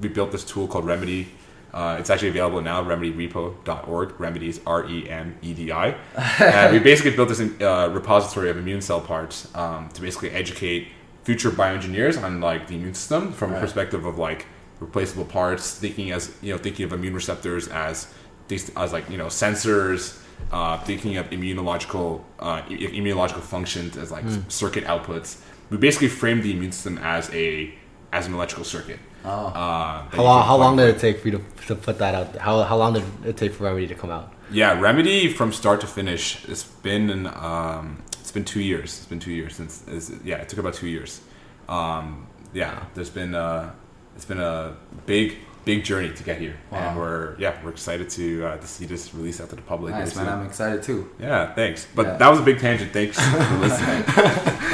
we 0.00 0.08
built 0.08 0.32
this 0.32 0.44
tool 0.44 0.66
called 0.68 0.84
REMEDI. 0.84 1.26
Uh, 1.72 1.96
it's 1.98 2.08
actually 2.10 2.28
available 2.28 2.60
now. 2.60 2.82
remedirepo.org. 2.82 4.20
Remedies, 4.20 4.60
R 4.66 4.88
E 4.88 5.08
M 5.08 5.36
E 5.42 5.52
D 5.54 5.72
I. 5.72 5.96
And 6.40 6.72
we 6.72 6.78
basically 6.78 7.14
built 7.14 7.28
this 7.28 7.40
uh, 7.40 7.90
repository 7.92 8.50
of 8.50 8.56
immune 8.56 8.80
cell 8.80 9.00
parts 9.00 9.54
um, 9.54 9.88
to 9.90 10.00
basically 10.00 10.30
educate 10.30 10.88
future 11.24 11.50
bioengineers 11.50 12.22
on 12.22 12.40
like 12.40 12.68
the 12.68 12.76
immune 12.76 12.94
system 12.94 13.32
from 13.32 13.52
a 13.52 13.60
perspective 13.60 14.06
of 14.06 14.16
like 14.16 14.46
replaceable 14.80 15.24
parts, 15.24 15.74
thinking 15.74 16.12
as 16.12 16.34
you 16.40 16.52
know, 16.52 16.58
thinking 16.58 16.84
of 16.84 16.92
immune 16.92 17.14
receptors 17.14 17.68
as 17.68 18.12
these 18.48 18.70
as 18.76 18.92
like 18.92 19.08
you 19.10 19.18
know 19.18 19.26
sensors, 19.26 20.20
uh, 20.52 20.78
thinking 20.78 21.16
of 21.16 21.30
immunological 21.30 22.22
uh, 22.38 22.62
immunological 22.62 23.40
functions 23.42 23.96
as 23.96 24.10
like 24.10 24.24
circuit 24.48 24.84
outputs. 24.84 25.40
We 25.70 25.76
basically 25.78 26.08
framed 26.08 26.42
the 26.42 26.52
immune 26.52 26.72
system 26.72 26.98
as 26.98 27.32
a 27.34 27.74
as 28.12 28.26
an 28.26 28.34
electrical 28.34 28.64
circuit. 28.64 29.00
Oh. 29.24 29.46
Uh, 29.46 30.08
How 30.10 30.22
long, 30.22 30.46
how 30.46 30.56
long 30.56 30.76
did 30.76 30.88
it 30.94 31.00
take 31.00 31.18
for 31.18 31.28
you 31.28 31.38
to, 31.38 31.66
to 31.66 31.74
put 31.74 31.98
that 31.98 32.14
out? 32.14 32.36
How, 32.36 32.62
how 32.62 32.76
long 32.76 32.92
did 32.92 33.02
it 33.24 33.36
take 33.36 33.52
for 33.52 33.64
REMEDI 33.64 33.88
to 33.88 33.94
come 33.96 34.10
out? 34.10 34.32
Yeah, 34.52 34.76
REMEDI 34.76 35.34
from 35.34 35.52
start 35.52 35.80
to 35.80 35.88
finish. 35.88 36.48
It's 36.48 36.62
been 36.62 37.10
an, 37.10 37.26
um, 37.26 38.04
it's 38.20 38.30
been 38.30 38.44
two 38.44 38.60
years. 38.60 38.98
It's 38.98 39.06
been 39.06 39.18
two 39.18 39.32
years 39.32 39.56
since. 39.56 39.82
Yeah, 40.24 40.36
it 40.36 40.48
took 40.48 40.60
about 40.60 40.74
two 40.74 40.86
years. 40.86 41.20
Um, 41.68 42.28
yeah, 42.52 42.84
there's 42.94 43.10
been 43.10 43.34
uh, 43.34 43.72
it's 44.14 44.24
been 44.24 44.38
a 44.38 44.76
big 45.06 45.38
big 45.66 45.82
journey 45.84 46.10
to 46.14 46.22
get 46.22 46.38
here, 46.44 46.54
and 46.70 46.96
we're 46.96 47.36
yeah 47.38 47.52
we're 47.62 47.70
excited 47.78 48.08
to 48.18 48.26
uh, 48.46 48.56
to 48.56 48.66
see 48.66 48.86
this 48.86 49.12
released 49.12 49.40
out 49.42 49.50
to 49.50 49.56
the 49.56 49.62
public. 49.72 49.92
Nice 49.92 50.16
man. 50.16 50.28
I'm 50.28 50.46
excited 50.46 50.80
too. 50.88 51.00
Yeah, 51.20 51.52
thanks. 51.54 51.86
But 51.94 52.06
Yeah. 52.06 52.16
that 52.20 52.28
was 52.32 52.38
a 52.38 52.46
big 52.50 52.58
tangent. 52.60 52.92
Thanks 52.92 53.16
for 53.20 53.56
listening. 53.66 54.00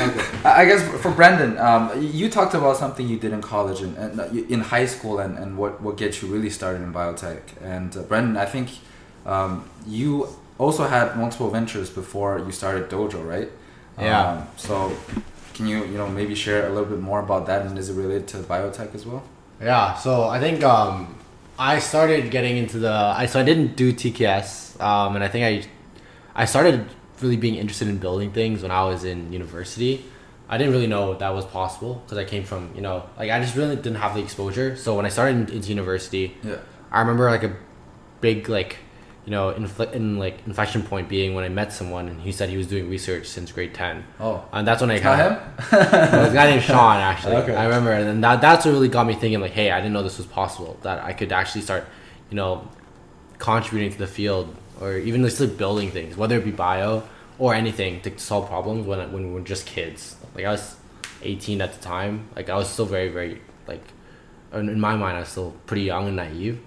Okay. 0.06 0.24
I 0.44 0.50
I 0.62 0.64
guess 0.68 0.82
for 1.02 1.10
Brandon, 1.10 1.52
um, 1.68 1.82
you 2.20 2.28
talked 2.38 2.54
about 2.54 2.76
something 2.76 3.08
you 3.12 3.18
did 3.24 3.32
in 3.32 3.40
college 3.54 3.80
and, 3.86 3.96
and 4.02 4.20
uh, 4.20 4.54
in 4.54 4.60
high 4.74 4.86
school 4.94 5.18
and, 5.24 5.32
and 5.42 5.50
what, 5.60 5.72
what 5.84 5.96
gets 6.02 6.14
you 6.22 6.28
really 6.34 6.50
started 6.50 6.82
in 6.86 6.92
biotech. 6.92 7.40
And 7.74 7.90
uh, 7.96 8.02
Brandon, 8.02 8.36
I 8.36 8.46
think 8.54 8.68
um, 9.32 9.52
you 9.86 10.28
also 10.58 10.82
had 10.86 11.16
multiple 11.16 11.50
ventures 11.58 11.88
before 11.90 12.38
you 12.46 12.52
started 12.52 12.88
Dojo, 12.90 13.20
right? 13.34 13.50
Yeah. 13.98 14.20
Um, 14.32 14.46
so 14.56 14.74
can 15.54 15.66
you 15.66 15.78
you 15.92 15.96
know 16.00 16.08
maybe 16.08 16.34
share 16.34 16.66
a 16.66 16.72
little 16.74 16.90
bit 16.94 17.00
more 17.00 17.20
about 17.20 17.42
that 17.46 17.60
and 17.66 17.78
is 17.78 17.88
it 17.90 17.94
related 18.04 18.26
to 18.32 18.36
biotech 18.52 18.94
as 18.94 19.04
well? 19.06 19.22
Yeah, 19.62 19.94
so 19.94 20.24
I 20.24 20.40
think 20.40 20.64
um, 20.64 21.14
I 21.58 21.78
started 21.78 22.30
getting 22.30 22.56
into 22.56 22.78
the. 22.78 22.92
I 22.92 23.26
so 23.26 23.38
I 23.40 23.44
didn't 23.44 23.76
do 23.76 23.92
TKS, 23.92 24.80
um, 24.80 25.14
and 25.14 25.24
I 25.24 25.28
think 25.28 25.44
I, 25.44 26.42
I 26.42 26.44
started 26.46 26.86
really 27.20 27.36
being 27.36 27.54
interested 27.54 27.86
in 27.88 27.98
building 27.98 28.32
things 28.32 28.62
when 28.62 28.72
I 28.72 28.84
was 28.84 29.04
in 29.04 29.32
university. 29.32 30.04
I 30.48 30.58
didn't 30.58 30.72
really 30.72 30.88
know 30.88 31.14
that 31.14 31.30
was 31.32 31.44
possible 31.46 32.02
because 32.04 32.18
I 32.18 32.24
came 32.24 32.44
from 32.44 32.70
you 32.74 32.82
know 32.82 33.08
like 33.18 33.30
I 33.30 33.40
just 33.40 33.56
really 33.56 33.76
didn't 33.76 33.96
have 33.96 34.14
the 34.14 34.20
exposure. 34.22 34.76
So 34.76 34.96
when 34.96 35.06
I 35.06 35.08
started 35.08 35.48
in- 35.48 35.56
into 35.56 35.68
university, 35.68 36.36
Yeah. 36.42 36.56
I 36.90 37.00
remember 37.00 37.30
like 37.30 37.44
a 37.44 37.54
big 38.20 38.48
like 38.48 38.78
you 39.24 39.30
know, 39.30 39.52
infl- 39.52 39.92
in 39.92 40.18
like 40.18 40.44
inflection 40.46 40.82
point 40.82 41.08
being 41.08 41.34
when 41.34 41.44
I 41.44 41.48
met 41.48 41.72
someone 41.72 42.08
and 42.08 42.20
he 42.20 42.32
said 42.32 42.48
he 42.48 42.56
was 42.56 42.66
doing 42.66 42.90
research 42.90 43.26
since 43.26 43.52
grade 43.52 43.72
ten. 43.72 44.04
Oh. 44.18 44.44
and 44.52 44.66
that's 44.66 44.80
when 44.80 44.90
I 44.90 44.98
got 44.98 45.18
him? 45.18 45.32
was 45.72 46.32
a 46.32 46.34
guy 46.34 46.50
named 46.50 46.62
Sean 46.62 46.96
actually. 46.96 47.36
Okay. 47.36 47.54
I 47.54 47.64
remember, 47.64 47.92
and 47.92 48.22
that 48.24 48.40
that's 48.40 48.64
what 48.64 48.72
really 48.72 48.88
got 48.88 49.06
me 49.06 49.14
thinking 49.14 49.40
like, 49.40 49.52
hey, 49.52 49.70
I 49.70 49.80
didn't 49.80 49.92
know 49.92 50.02
this 50.02 50.18
was 50.18 50.26
possible. 50.26 50.76
That 50.82 51.04
I 51.04 51.12
could 51.12 51.30
actually 51.30 51.62
start, 51.62 51.86
you 52.30 52.36
know, 52.36 52.68
contributing 53.38 53.92
to 53.92 53.98
the 53.98 54.06
field 54.06 54.54
or 54.80 54.96
even 54.96 55.22
just 55.22 55.40
like 55.40 55.56
building 55.56 55.90
things, 55.90 56.16
whether 56.16 56.36
it 56.36 56.44
be 56.44 56.50
bio 56.50 57.04
or 57.38 57.54
anything 57.54 58.00
to 58.00 58.18
solve 58.18 58.48
problems 58.48 58.86
when 58.86 59.12
when 59.12 59.28
we 59.28 59.32
were 59.32 59.40
just 59.46 59.66
kids. 59.66 60.16
Like 60.34 60.46
I 60.46 60.50
was 60.50 60.76
18 61.22 61.60
at 61.60 61.72
the 61.72 61.80
time. 61.80 62.28
Like 62.34 62.50
I 62.50 62.56
was 62.56 62.68
still 62.68 62.86
very 62.86 63.08
very 63.08 63.40
like 63.68 63.84
in 64.52 64.80
my 64.80 64.96
mind 64.96 65.16
I 65.16 65.20
was 65.20 65.28
still 65.28 65.54
pretty 65.66 65.82
young 65.82 66.08
and 66.08 66.16
naive. 66.16 66.60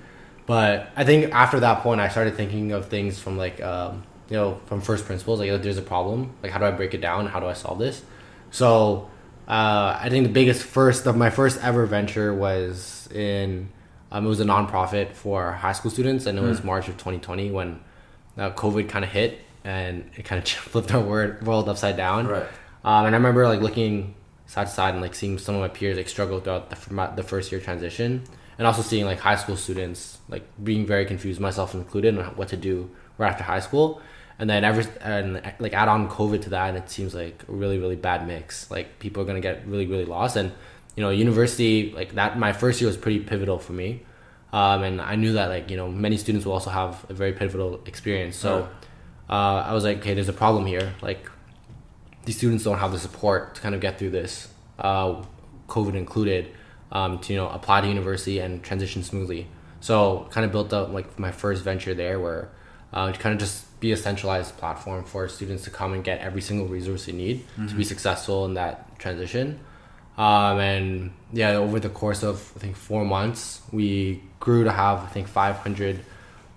But 0.46 0.90
I 0.96 1.04
think 1.04 1.34
after 1.34 1.60
that 1.60 1.82
point 1.82 2.02
I 2.02 2.10
started 2.10 2.36
thinking 2.36 2.72
of 2.72 2.88
things 2.88 3.20
from 3.20 3.38
like 3.38 3.62
um, 3.62 4.04
you 4.30 4.38
know 4.38 4.60
from 4.66 4.82
first 4.82 5.06
principles 5.06 5.40
like 5.40 5.62
there's 5.62 5.78
a 5.78 5.82
problem. 5.82 6.34
Like 6.44 6.52
how 6.52 6.60
do 6.60 6.66
I 6.66 6.72
break 6.72 6.94
it 6.94 7.02
down? 7.02 7.28
How 7.28 7.40
do 7.40 7.48
I 7.48 7.54
solve 7.54 7.80
this? 7.80 8.04
So 8.52 9.10
uh, 9.48 9.98
I 10.00 10.10
think 10.10 10.26
the 10.26 10.34
biggest 10.34 10.64
first 10.64 11.06
of 11.08 11.18
my 11.18 11.30
first 11.30 11.62
ever 11.64 11.86
venture 11.86 12.34
was 12.34 13.08
in 13.14 13.70
um, 14.12 14.26
it 14.26 14.30
was 14.30 14.40
a 14.40 14.46
nonprofit 14.46 15.14
for 15.14 15.52
high 15.52 15.74
school 15.74 15.92
students 15.92 16.26
and 16.26 16.38
it 16.38 16.42
was 16.42 16.64
March 16.64 16.88
of 16.88 16.96
2020 16.96 17.52
when 17.52 17.80
uh, 18.38 18.52
COVID 18.52 18.88
kind 18.88 19.04
of 19.04 19.12
hit 19.12 19.40
and 19.64 20.10
it 20.16 20.24
kind 20.24 20.42
of 20.42 20.48
flipped 20.50 20.94
our 20.94 21.02
word, 21.02 21.46
world 21.46 21.68
upside 21.68 21.98
down. 21.98 22.28
Right. 22.28 22.46
Um, 22.84 23.08
and 23.08 23.16
I 23.16 23.18
remember 23.18 23.48
like 23.48 23.62
looking 23.62 24.16
side 24.46 24.68
to 24.68 24.74
side 24.74 24.94
and 24.94 25.02
like 25.02 25.16
seeing 25.16 25.38
some 25.38 25.56
of 25.56 25.62
my 25.62 25.68
peers 25.68 25.98
like 25.98 26.08
struggle 26.08 26.40
throughout 26.40 26.70
the, 26.70 27.12
the 27.16 27.24
first 27.24 27.52
year 27.52 27.60
transition, 27.60 28.24
and 28.58 28.68
also 28.68 28.82
seeing 28.82 29.06
like 29.06 29.20
high 29.20 29.36
school 29.36 29.58
students 29.58 30.20
like 30.30 30.44
being 30.64 30.86
very 30.86 31.06
confused, 31.06 31.40
myself 31.40 31.74
included, 31.74 32.18
on 32.18 32.26
what 32.36 32.48
to 32.50 32.58
do 32.58 32.90
right 33.18 33.30
after 33.30 33.44
high 33.44 33.60
school. 33.60 34.02
And 34.38 34.50
then 34.50 34.66
ever 34.66 34.84
and 35.02 35.42
like 35.60 35.74
add 35.74 35.88
on 35.88 36.10
COVID 36.10 36.42
to 36.44 36.50
that, 36.50 36.70
and 36.70 36.78
it 36.78 36.90
seems 36.90 37.16
like 37.16 37.44
a 37.48 37.52
really 37.52 37.80
really 37.80 37.96
bad 37.96 38.28
mix. 38.28 38.70
Like 38.70 39.00
people 39.00 39.24
are 39.24 39.26
gonna 39.26 39.40
get 39.40 39.66
really 39.66 39.88
really 39.88 40.06
lost, 40.06 40.36
and 40.36 40.52
you 40.96 41.04
know 41.04 41.10
university 41.10 41.94
like 41.96 42.16
that. 42.16 42.38
My 42.38 42.52
first 42.52 42.82
year 42.82 42.88
was 42.88 42.98
pretty 42.98 43.20
pivotal 43.20 43.60
for 43.60 43.72
me, 43.72 44.02
um, 44.52 44.84
and 44.84 45.00
I 45.00 45.16
knew 45.16 45.34
that 45.34 45.48
like 45.48 45.72
you 45.72 45.78
know 45.78 45.90
many 45.90 46.18
students 46.18 46.46
will 46.46 46.52
also 46.52 46.70
have 46.70 47.06
a 47.08 47.14
very 47.14 47.32
pivotal 47.32 47.80
experience. 47.86 48.36
So 48.36 48.68
uh, 49.30 49.64
I 49.68 49.74
was 49.74 49.84
like, 49.86 50.00
okay, 50.00 50.14
there's 50.14 50.30
a 50.30 50.34
problem 50.34 50.66
here. 50.66 50.94
Like 51.02 51.32
these 52.26 52.38
students 52.38 52.64
don't 52.64 52.78
have 52.78 52.92
the 52.92 53.00
support 53.00 53.56
to 53.56 53.62
kind 53.62 53.74
of 53.74 53.82
get 53.82 53.98
through 53.98 54.12
this, 54.12 54.50
uh, 54.80 55.24
COVID 55.68 55.96
included, 55.96 56.52
um, 56.92 57.20
to 57.20 57.34
you 57.34 57.40
know 57.40 57.50
apply 57.50 57.82
to 57.82 57.88
university 57.88 58.40
and 58.40 58.64
transition 58.64 59.04
smoothly. 59.04 59.48
So 59.80 60.28
kind 60.32 60.46
of 60.46 60.52
built 60.52 60.74
up 60.74 60.90
like 60.92 61.20
my 61.20 61.32
first 61.32 61.64
venture 61.64 61.94
there, 61.94 62.20
where 62.20 62.50
uh, 62.94 63.12
to 63.12 63.20
kind 63.20 63.34
of 63.34 63.40
just 63.40 63.80
be 63.80 63.92
a 63.92 63.98
centralized 63.98 64.58
platform 64.58 65.04
for 65.04 65.28
students 65.28 65.64
to 65.66 65.70
come 65.70 65.94
and 65.94 66.04
get 66.04 66.20
every 66.22 66.42
single 66.42 66.68
resource 66.68 67.06
they 67.06 67.12
need 67.12 67.44
to 67.68 67.76
be 67.76 67.84
successful 67.84 68.46
in 68.46 68.54
that 68.56 68.98
transition. 69.00 69.60
Um, 70.18 70.60
and 70.60 71.12
yeah, 71.34 71.52
over 71.56 71.80
the 71.80 71.90
course 71.90 72.24
of 72.24 72.52
I 72.56 72.60
think 72.60 72.76
four 72.78 73.04
months, 73.04 73.62
we 73.72 74.24
grew 74.40 74.64
to 74.64 74.72
have 74.72 75.00
I 75.04 75.08
think 75.08 75.28
500 75.28 76.00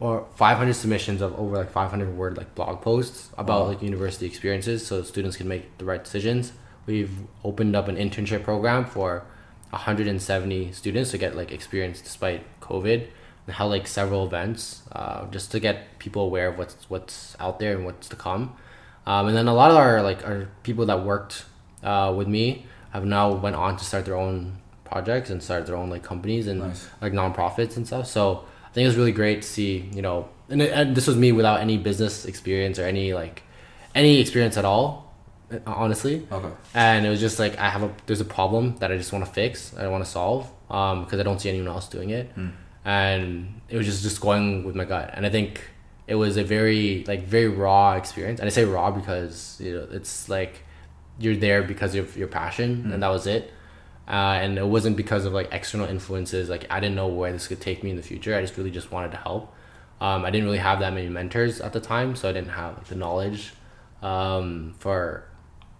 or 0.00 0.26
500 0.36 0.74
submissions 0.74 1.20
of 1.20 1.36
over 1.38 1.56
like 1.56 1.72
500 1.72 2.16
word 2.16 2.36
like 2.36 2.54
blog 2.54 2.80
posts 2.82 3.30
about 3.36 3.62
Wow. 3.62 3.66
like 3.68 3.82
university 3.82 4.26
experiences, 4.26 4.86
so 4.86 5.02
students 5.02 5.36
can 5.36 5.48
make 5.48 5.76
the 5.78 5.84
right 5.84 6.02
decisions. 6.04 6.52
We've 6.86 7.10
opened 7.44 7.74
up 7.74 7.88
an 7.88 7.96
internship 7.96 8.44
program 8.44 8.84
for 8.84 9.24
170 9.70 10.72
students 10.72 11.10
to 11.10 11.18
get 11.18 11.36
like 11.36 11.52
experience 11.52 12.00
despite 12.00 12.42
COVID, 12.60 13.06
and 13.46 13.54
held 13.56 13.70
like 13.70 13.86
several 13.86 14.26
events 14.26 14.82
uh, 14.92 15.26
just 15.30 15.50
to 15.52 15.60
get 15.60 15.98
people 15.98 16.22
aware 16.22 16.48
of 16.48 16.58
what's 16.58 16.76
what's 16.88 17.36
out 17.40 17.58
there 17.58 17.74
and 17.76 17.84
what's 17.84 18.08
to 18.08 18.16
come. 18.16 18.54
Um, 19.06 19.28
and 19.28 19.36
then 19.36 19.48
a 19.48 19.54
lot 19.54 19.70
of 19.70 19.76
our 19.76 20.02
like 20.02 20.26
our 20.26 20.48
people 20.62 20.86
that 20.86 21.04
worked 21.04 21.44
uh, 21.82 22.12
with 22.16 22.28
me 22.28 22.66
have 22.90 23.04
now 23.04 23.32
went 23.32 23.56
on 23.56 23.76
to 23.76 23.84
start 23.84 24.04
their 24.04 24.16
own 24.16 24.58
projects 24.84 25.30
and 25.30 25.42
start 25.42 25.66
their 25.66 25.76
own 25.76 25.90
like 25.90 26.02
companies 26.02 26.46
and 26.46 26.60
Nice. 26.60 26.88
like 27.00 27.12
nonprofits 27.12 27.76
and 27.76 27.86
stuff. 27.86 28.06
So 28.06 28.44
I 28.64 28.70
think 28.72 28.84
it 28.84 28.88
was 28.88 28.96
really 28.96 29.12
great 29.12 29.42
to 29.42 29.48
see, 29.48 29.88
you 29.92 30.00
know, 30.02 30.28
and, 30.48 30.62
and 30.62 30.94
this 30.96 31.06
was 31.06 31.16
me 31.16 31.32
without 31.32 31.60
any 31.60 31.76
business 31.76 32.24
experience 32.24 32.78
or 32.78 32.84
any 32.84 33.12
like 33.12 33.42
any 33.94 34.20
experience 34.20 34.56
at 34.56 34.64
all, 34.64 35.07
honestly. 35.66 36.26
Okay. 36.30 36.50
And 36.74 37.06
it 37.06 37.10
was 37.10 37.20
just 37.20 37.38
like 37.38 37.58
I 37.58 37.68
have 37.70 37.82
a 37.82 37.92
there's 38.06 38.20
a 38.20 38.24
problem 38.24 38.76
that 38.76 38.92
I 38.92 38.96
just 38.96 39.12
want 39.12 39.24
to 39.24 39.30
fix, 39.30 39.76
I 39.76 39.86
want 39.88 40.04
to 40.04 40.10
solve, 40.10 40.50
um, 40.70 41.04
because 41.04 41.20
I 41.20 41.22
don't 41.22 41.40
see 41.40 41.48
anyone 41.48 41.68
else 41.68 41.88
doing 41.88 42.10
it, 42.10 42.30
and 42.84 43.60
it 43.68 43.76
was 43.76 43.86
just 43.86 44.02
just 44.02 44.20
going 44.20 44.64
with 44.64 44.74
my 44.74 44.84
gut. 44.84 45.10
And 45.14 45.26
I 45.26 45.30
think 45.30 45.60
it 46.06 46.14
was 46.14 46.36
a 46.36 46.44
very 46.44 47.04
like 47.06 47.24
very 47.24 47.48
raw 47.48 47.94
experience, 47.94 48.40
and 48.40 48.46
I 48.46 48.50
say 48.50 48.64
raw 48.64 48.90
because 48.90 49.58
you 49.60 49.74
know 49.74 49.88
it's 49.90 50.28
like 50.28 50.64
you're 51.18 51.36
there 51.36 51.62
because 51.62 51.94
of 51.94 52.16
your 52.16 52.28
passion, 52.28 52.90
and 52.92 53.02
that 53.02 53.08
was 53.08 53.26
it. 53.26 53.52
Uh, 54.06 54.38
and 54.40 54.56
it 54.56 54.66
wasn't 54.66 54.96
because 54.96 55.26
of 55.26 55.34
like 55.34 55.48
external 55.52 55.86
influences. 55.86 56.48
Like 56.48 56.66
I 56.70 56.80
didn't 56.80 56.96
know 56.96 57.08
where 57.08 57.30
this 57.30 57.46
could 57.46 57.60
take 57.60 57.82
me 57.82 57.90
in 57.90 57.96
the 57.96 58.02
future. 58.02 58.34
I 58.34 58.40
just 58.40 58.56
really 58.56 58.70
just 58.70 58.90
wanted 58.90 59.10
to 59.10 59.18
help. 59.18 59.54
Um, 60.00 60.24
I 60.24 60.30
didn't 60.30 60.46
really 60.46 60.58
have 60.58 60.80
that 60.80 60.94
many 60.94 61.08
mentors 61.08 61.60
at 61.60 61.72
the 61.72 61.80
time, 61.80 62.16
so 62.16 62.28
I 62.28 62.32
didn't 62.32 62.50
have 62.50 62.76
like, 62.78 62.86
the 62.86 62.94
knowledge 62.94 63.52
um, 64.00 64.74
for 64.78 65.24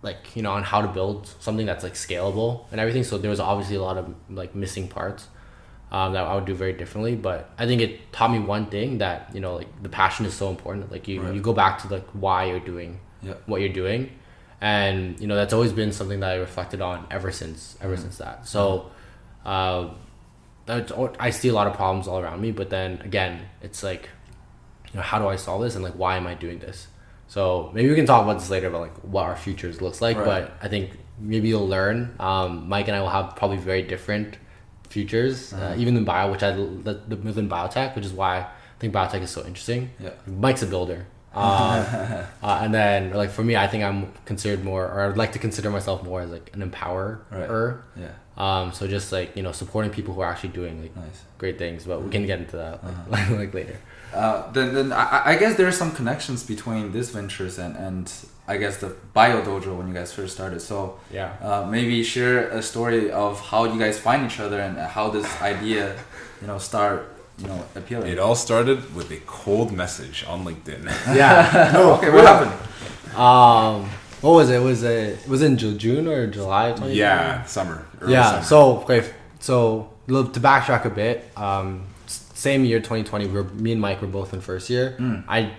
like 0.02 0.36
you 0.36 0.42
know 0.42 0.52
on 0.52 0.62
how 0.62 0.80
to 0.82 0.88
build 0.88 1.26
something 1.40 1.66
that's 1.66 1.82
like 1.84 1.94
scalable 1.94 2.64
and 2.70 2.80
everything. 2.80 3.04
So 3.04 3.18
there 3.18 3.30
was 3.30 3.40
obviously 3.40 3.76
a 3.76 3.82
lot 3.82 3.96
of 3.98 4.14
like 4.30 4.54
missing 4.54 4.88
parts 4.88 5.28
um, 5.90 6.12
that 6.12 6.24
I 6.24 6.34
would 6.34 6.44
do 6.44 6.54
very 6.54 6.72
differently. 6.72 7.16
But 7.16 7.50
I 7.58 7.66
think 7.66 7.80
it 7.80 8.12
taught 8.12 8.30
me 8.30 8.38
one 8.38 8.66
thing 8.66 8.98
that 8.98 9.30
you 9.34 9.40
know 9.40 9.56
like 9.56 9.82
the 9.82 9.88
passion 9.88 10.24
is 10.26 10.34
so 10.34 10.50
important. 10.50 10.90
Like 10.92 11.08
you 11.08 11.20
Right. 11.22 11.34
you 11.34 11.40
go 11.40 11.52
back 11.52 11.78
to 11.82 11.88
like 11.88 12.06
why 12.12 12.44
you're 12.44 12.60
doing 12.60 13.00
Yeah. 13.22 13.34
what 13.46 13.60
you're 13.60 13.72
doing 13.72 14.10
and 14.60 15.18
you 15.20 15.26
know 15.28 15.36
that's 15.36 15.52
always 15.52 15.72
been 15.72 15.92
something 15.92 16.18
that 16.18 16.30
i 16.32 16.34
reflected 16.34 16.80
on 16.80 17.06
ever 17.12 17.30
since 17.30 17.76
ever 17.80 17.94
Mm-hmm. 17.94 18.02
since 18.02 18.18
that 18.18 18.44
so 18.48 18.90
uh 19.46 19.90
i 21.20 21.30
see 21.30 21.48
a 21.48 21.52
lot 21.52 21.66
of 21.68 21.74
problems 21.74 22.08
all 22.08 22.18
around 22.18 22.40
me 22.40 22.50
but 22.50 22.68
then 22.68 23.00
again 23.02 23.40
it's 23.62 23.82
like 23.84 24.08
you 24.90 24.96
know 24.96 25.02
how 25.02 25.18
do 25.18 25.28
i 25.28 25.36
solve 25.36 25.62
this 25.62 25.74
and 25.76 25.84
like 25.84 25.94
why 25.94 26.16
am 26.16 26.26
i 26.26 26.34
doing 26.34 26.58
this 26.58 26.88
so 27.28 27.70
maybe 27.74 27.88
we 27.88 27.94
can 27.94 28.06
talk 28.06 28.22
about 28.24 28.38
this 28.40 28.50
later 28.50 28.66
about 28.68 28.80
like 28.80 28.96
what 29.14 29.24
our 29.24 29.36
futures 29.36 29.80
looks 29.80 30.00
like 30.00 30.16
Right. 30.16 30.26
but 30.26 30.42
i 30.62 30.68
think 30.68 30.90
maybe 31.20 31.48
you'll 31.48 31.68
learn 31.68 32.14
um 32.18 32.68
mike 32.68 32.88
and 32.88 32.96
i 32.96 33.00
will 33.00 33.10
have 33.18 33.36
probably 33.36 33.58
very 33.58 33.82
different 33.82 34.38
futures 34.88 35.52
uh, 35.52 35.74
even 35.78 35.96
in 35.96 36.04
bio 36.04 36.30
which 36.30 36.42
i 36.42 36.50
the, 36.52 37.00
the 37.08 37.16
within 37.16 37.48
biotech 37.48 37.94
which 37.94 38.04
is 38.06 38.12
why 38.12 38.38
i 38.38 38.46
think 38.80 38.94
biotech 38.94 39.22
is 39.22 39.30
so 39.30 39.44
interesting 39.44 39.90
Yeah. 40.00 40.10
Mike's 40.26 40.62
a 40.62 40.66
builder. 40.66 41.06
Um, 41.34 41.44
uh, 42.42 42.60
and 42.62 42.72
then 42.74 43.12
like 43.12 43.30
for 43.30 43.44
me, 43.44 43.54
I 43.54 43.66
think 43.68 43.84
I'm 43.84 44.10
considered 44.24 44.64
more, 44.64 44.84
or 44.86 45.02
I'd 45.02 45.16
like 45.16 45.32
to 45.32 45.38
consider 45.38 45.70
myself 45.70 46.02
more 46.02 46.22
as 46.22 46.30
like 46.30 46.50
an 46.54 46.60
empowerer. 46.68 47.20
Right. 47.30 47.76
Yeah. 48.04 48.14
Um, 48.44 48.72
so 48.72 48.88
just 48.88 49.12
like 49.12 49.36
you 49.36 49.42
know, 49.42 49.52
supporting 49.52 49.90
people 49.92 50.14
who 50.14 50.20
are 50.22 50.30
actually 50.32 50.54
doing 50.60 50.80
like 50.82 50.96
Nice. 50.96 51.20
great 51.36 51.58
things. 51.58 51.84
But 51.84 52.02
we 52.02 52.10
can 52.10 52.24
get 52.26 52.38
into 52.40 52.56
that 52.56 52.82
like, 52.82 52.94
Uh-huh. 53.20 53.34
like 53.42 53.52
later. 53.54 53.76
Uh, 54.14 54.50
then, 54.52 54.74
then 54.74 54.92
I, 54.92 55.22
I 55.32 55.36
guess 55.36 55.56
there 55.56 55.66
are 55.68 55.72
some 55.72 55.92
connections 55.92 56.42
between 56.42 56.92
these 56.92 57.10
ventures 57.10 57.58
and, 57.58 57.76
and 57.76 58.12
I 58.46 58.56
guess 58.56 58.78
the 58.78 58.96
Bio 59.12 59.42
Dojo 59.42 59.76
when 59.76 59.88
you 59.88 59.94
guys 59.94 60.12
first 60.12 60.34
started. 60.34 60.60
So 60.60 60.98
Yeah. 61.12 61.32
uh, 61.42 61.66
maybe 61.66 62.02
share 62.02 62.48
a 62.48 62.62
story 62.62 63.10
of 63.10 63.40
how 63.40 63.64
you 63.64 63.78
guys 63.78 63.98
find 63.98 64.24
each 64.30 64.40
other 64.40 64.58
and 64.60 64.78
how 64.78 65.10
this 65.10 65.26
idea, 65.42 65.94
you 66.40 66.46
know, 66.46 66.58
start, 66.58 67.14
you 67.38 67.46
know, 67.46 67.62
appealing. 67.74 68.10
It 68.10 68.18
all 68.18 68.34
started 68.34 68.94
with 68.94 69.10
a 69.10 69.20
cold 69.26 69.72
message 69.72 70.24
on 70.26 70.44
LinkedIn. 70.44 70.82
Yeah. 71.14 71.72
okay, 71.98 72.10
what 72.10 72.24
happened? 72.26 72.52
um, 73.16 73.88
what 74.20 74.32
was 74.32 74.50
it? 74.50 74.56
it 74.56 74.62
was 74.62 74.82
it? 74.82 75.18
It 75.24 75.28
was 75.28 75.42
in 75.42 75.56
June 75.58 76.08
or 76.08 76.26
July? 76.26 76.68
2020? 76.70 76.94
yeah, 76.94 77.44
summer. 77.44 77.86
yeah 78.06 78.30
summer. 78.30 78.42
so 78.44 78.78
okay 78.82 79.10
so 79.40 79.90
to 80.08 80.40
backtrack 80.40 80.84
a 80.84 80.90
bit 80.90 81.30
um 81.36 81.68
s- 81.78 81.97
same 82.38 82.64
year 82.64 82.78
2020 82.78 83.26
we 83.26 83.32
were 83.32 83.44
me 83.44 83.72
and 83.72 83.80
mike 83.80 84.00
were 84.00 84.06
both 84.06 84.32
in 84.32 84.40
first 84.40 84.70
year. 84.70 84.94
Mm. 84.98 85.24
i 85.28 85.52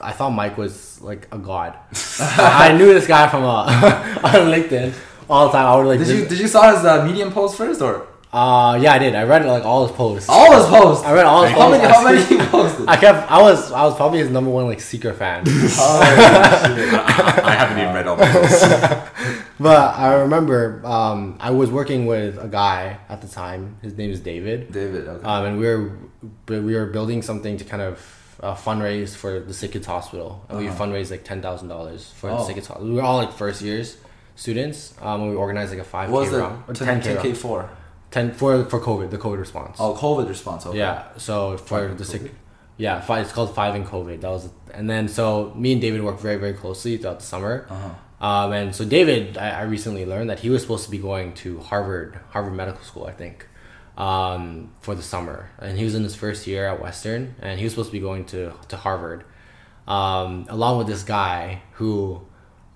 i 0.00 0.12
thought 0.12 0.30
mike 0.30 0.56
was 0.56 1.00
like 1.02 1.28
a 1.32 1.38
god. 1.38 1.76
I 2.20 2.72
knew 2.78 2.92
this 2.94 3.06
guy 3.06 3.28
from 3.28 3.44
uh, 3.44 3.64
on 4.28 4.48
linkedin 4.54 4.94
all 5.28 5.46
the 5.46 5.52
time. 5.52 5.66
I 5.66 5.76
would 5.76 5.86
like 5.86 5.98
Did 5.98 6.08
you 6.08 6.26
did 6.26 6.38
you 6.40 6.48
saw 6.48 6.72
his 6.74 6.84
uh, 6.84 7.04
Medium 7.04 7.30
post 7.30 7.56
first 7.56 7.82
or 7.82 8.06
uh 8.30 8.78
yeah 8.80 8.92
i 8.92 8.98
did 8.98 9.14
i 9.14 9.22
read 9.22 9.44
like 9.46 9.64
all 9.64 9.86
his 9.86 9.96
posts 9.96 10.28
all 10.28 10.52
his 10.54 10.66
posts? 10.66 11.02
i 11.04 11.12
read 11.14 11.24
all 11.24 11.44
his 11.44 11.52
How 11.52 11.70
posts 11.70 11.78
many? 11.80 11.92
How 11.94 12.04
many 12.04 12.22
he 12.24 12.36
posted? 12.50 12.86
i 12.88 12.96
kept 12.96 13.30
i 13.30 13.40
was 13.40 13.72
i 13.72 13.82
was 13.84 13.94
probably 13.96 14.18
his 14.18 14.28
number 14.28 14.50
one 14.50 14.66
like 14.66 14.80
secret 14.80 15.16
fan 15.16 15.44
I, 15.48 17.40
I 17.44 17.50
haven't 17.52 17.78
even 17.78 17.94
read 17.94 18.06
all 18.06 18.16
those. 18.16 18.60
but 19.60 19.94
i 19.96 20.14
remember 20.14 20.82
um 20.84 21.36
i 21.40 21.50
was 21.50 21.70
working 21.70 22.04
with 22.06 22.36
a 22.38 22.48
guy 22.48 22.98
at 23.08 23.22
the 23.22 23.28
time 23.28 23.76
his 23.82 23.96
name 23.96 24.10
is 24.10 24.20
david 24.20 24.72
David. 24.72 25.08
Okay. 25.08 25.26
um, 25.26 25.44
and 25.46 25.58
we 25.58 25.66
were 25.66 25.92
we 26.48 26.74
were 26.74 26.86
building 26.86 27.22
something 27.22 27.56
to 27.56 27.64
kind 27.64 27.80
of 27.82 28.14
uh, 28.42 28.54
fundraise 28.54 29.16
for 29.16 29.40
the 29.40 29.52
Sick 29.52 29.72
Kids 29.72 29.86
Hospital, 29.86 30.44
and 30.48 30.58
we 30.58 30.68
Uh-huh. 30.68 30.84
fundraised 30.84 31.10
like 31.10 31.24
ten 31.24 31.40
thousand 31.42 31.68
dollars 31.68 32.12
for 32.16 32.28
the 32.30 32.36
Oh. 32.36 32.46
Sick 32.46 32.54
Kids 32.54 32.68
Hospital. 32.68 32.88
We 32.90 32.96
were 32.96 33.02
all 33.02 33.16
like 33.16 33.32
first 33.32 33.62
years 33.62 33.96
students, 34.36 34.94
um, 35.02 35.28
we 35.28 35.34
organized 35.34 35.70
like 35.72 35.80
a 35.80 35.84
five 35.84 36.08
what 36.10 36.20
was 36.20 36.28
k 36.30 36.36
the 36.36 36.42
round, 36.42 36.76
10, 36.76 37.00
k 37.00 37.14
10K 37.16 37.36
for? 37.36 37.68
Ten 38.10 38.32
for 38.32 38.64
for 38.64 38.80
COVID, 38.80 39.10
the 39.10 39.18
COVID 39.18 39.38
response. 39.38 39.76
Oh, 39.80 39.94
COVID 39.94 40.28
response. 40.28 40.66
Okay. 40.66 40.78
Yeah, 40.78 41.04
so 41.16 41.56
for 41.56 41.94
the 41.94 42.04
sick. 42.04 42.32
Yeah, 42.76 43.00
five, 43.00 43.24
it's 43.24 43.32
called 43.32 43.54
Five 43.54 43.74
in 43.74 43.84
COVID. 43.84 44.20
That 44.20 44.30
was, 44.30 44.50
and 44.72 44.88
then 44.88 45.08
so 45.08 45.52
me 45.56 45.72
and 45.72 45.80
David 45.80 46.02
worked 46.02 46.20
very 46.20 46.36
very 46.36 46.52
closely 46.52 46.96
throughout 46.96 47.18
the 47.20 47.26
summer. 47.26 47.66
Uh-huh. 47.68 47.90
Um, 48.20 48.52
and 48.52 48.74
so 48.74 48.84
David, 48.84 49.38
I, 49.38 49.60
I 49.60 49.62
recently 49.62 50.04
learned 50.04 50.30
that 50.30 50.40
he 50.40 50.50
was 50.50 50.62
supposed 50.62 50.84
to 50.84 50.90
be 50.90 50.98
going 50.98 51.34
to 51.34 51.60
Harvard, 51.60 52.18
Harvard 52.30 52.54
Medical 52.54 52.82
School, 52.82 53.04
I 53.06 53.12
think, 53.12 53.46
um, 53.96 54.72
for 54.80 54.94
the 54.96 55.02
summer. 55.02 55.50
And 55.60 55.78
he 55.78 55.84
was 55.84 55.94
in 55.94 56.02
his 56.02 56.16
first 56.16 56.46
year 56.46 56.66
at 56.66 56.82
Western, 56.82 57.36
and 57.40 57.58
he 57.58 57.64
was 57.64 57.72
supposed 57.74 57.90
to 57.90 57.92
be 57.92 58.00
going 58.00 58.24
to 58.26 58.52
to 58.68 58.76
Harvard, 58.76 59.24
um, 59.86 60.46
along 60.48 60.78
with 60.78 60.86
this 60.88 61.04
guy 61.04 61.62
who, 61.74 62.22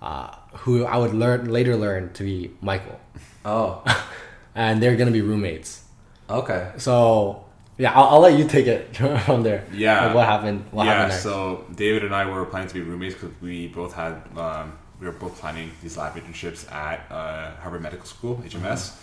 uh, 0.01 0.33
who 0.59 0.85
I 0.85 0.97
would 0.97 1.13
learn 1.13 1.49
later 1.51 1.75
learn 1.75 2.13
to 2.13 2.23
be 2.23 2.51
Michael, 2.61 2.99
Oh, 3.45 3.83
and 4.55 4.81
they're 4.81 4.95
gonna 4.95 5.11
be 5.11 5.21
roommates. 5.21 5.83
okay. 6.29 6.71
So 6.77 7.45
yeah, 7.77 7.91
I'll, 7.93 8.09
I'll 8.15 8.19
let 8.19 8.37
you 8.37 8.47
take 8.47 8.67
it 8.67 8.95
from 9.25 9.43
there. 9.43 9.65
Yeah. 9.73 10.05
Like 10.05 10.15
what 10.15 10.25
happened? 10.27 10.65
What 10.71 10.85
yeah, 10.85 10.93
happened 10.93 11.19
so 11.19 11.65
David 11.75 12.03
and 12.03 12.13
I 12.13 12.25
were 12.29 12.45
planning 12.45 12.67
to 12.69 12.73
be 12.73 12.81
roommates 12.81 13.15
because 13.15 13.31
we 13.41 13.67
both 13.67 13.93
had 13.93 14.13
um, 14.37 14.77
we 14.99 15.07
were 15.07 15.13
both 15.13 15.39
planning 15.39 15.71
these 15.81 15.97
lab 15.97 16.15
internships 16.15 16.71
at 16.71 17.05
uh, 17.11 17.51
Harvard 17.61 17.81
Medical 17.81 18.05
School 18.05 18.37
(HMS). 18.45 18.93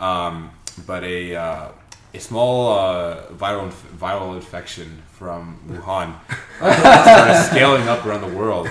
Um, 0.00 0.50
but 0.86 1.02
a 1.04 1.34
uh, 1.34 1.68
a 2.14 2.20
small 2.20 2.78
uh, 2.78 3.26
viral 3.32 3.64
inf- 3.64 3.92
viral 3.98 4.36
infection 4.36 5.02
from 5.12 5.58
Wuhan 5.68 6.14
started 6.58 7.44
scaling 7.50 7.88
up 7.88 8.04
around 8.06 8.20
the 8.20 8.36
world. 8.36 8.68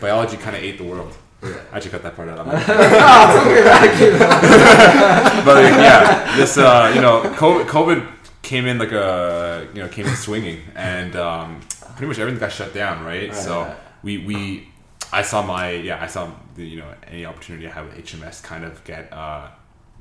Biology 0.00 0.36
kind 0.36 0.56
of 0.56 0.62
ate 0.62 0.78
the 0.78 0.84
world. 0.84 1.14
I 1.42 1.76
actually 1.76 1.90
cut 1.90 2.02
that 2.02 2.16
part 2.16 2.28
out. 2.28 2.38
I'm 2.40 2.46
not- 2.56 2.66
but 5.44 5.56
like, 5.56 5.74
yeah, 5.74 6.36
this 6.36 6.58
uh, 6.58 6.92
you 6.94 7.00
know, 7.00 7.22
COVID, 7.36 7.66
COVID 7.66 8.06
came 8.42 8.66
in 8.66 8.78
like 8.78 8.92
a 8.92 9.68
you 9.74 9.82
know 9.82 9.88
came 9.88 10.06
in 10.06 10.16
swinging, 10.16 10.60
and 10.74 11.14
um, 11.16 11.60
pretty 11.96 12.06
much 12.06 12.18
everything 12.18 12.40
got 12.40 12.52
shut 12.52 12.72
down, 12.72 13.04
right? 13.04 13.28
Right, 13.28 13.36
so 13.36 13.62
right. 13.62 13.76
we 14.02 14.18
we 14.18 14.68
I 15.12 15.22
saw 15.22 15.42
my 15.42 15.70
yeah 15.70 16.02
I 16.02 16.06
saw 16.06 16.30
the 16.54 16.64
you 16.64 16.78
know 16.78 16.92
any 17.06 17.26
opportunity 17.26 17.66
to 17.66 17.72
have 17.72 17.86
HMS 17.86 18.42
kind 18.42 18.64
of 18.64 18.82
get 18.84 19.12
uh, 19.12 19.48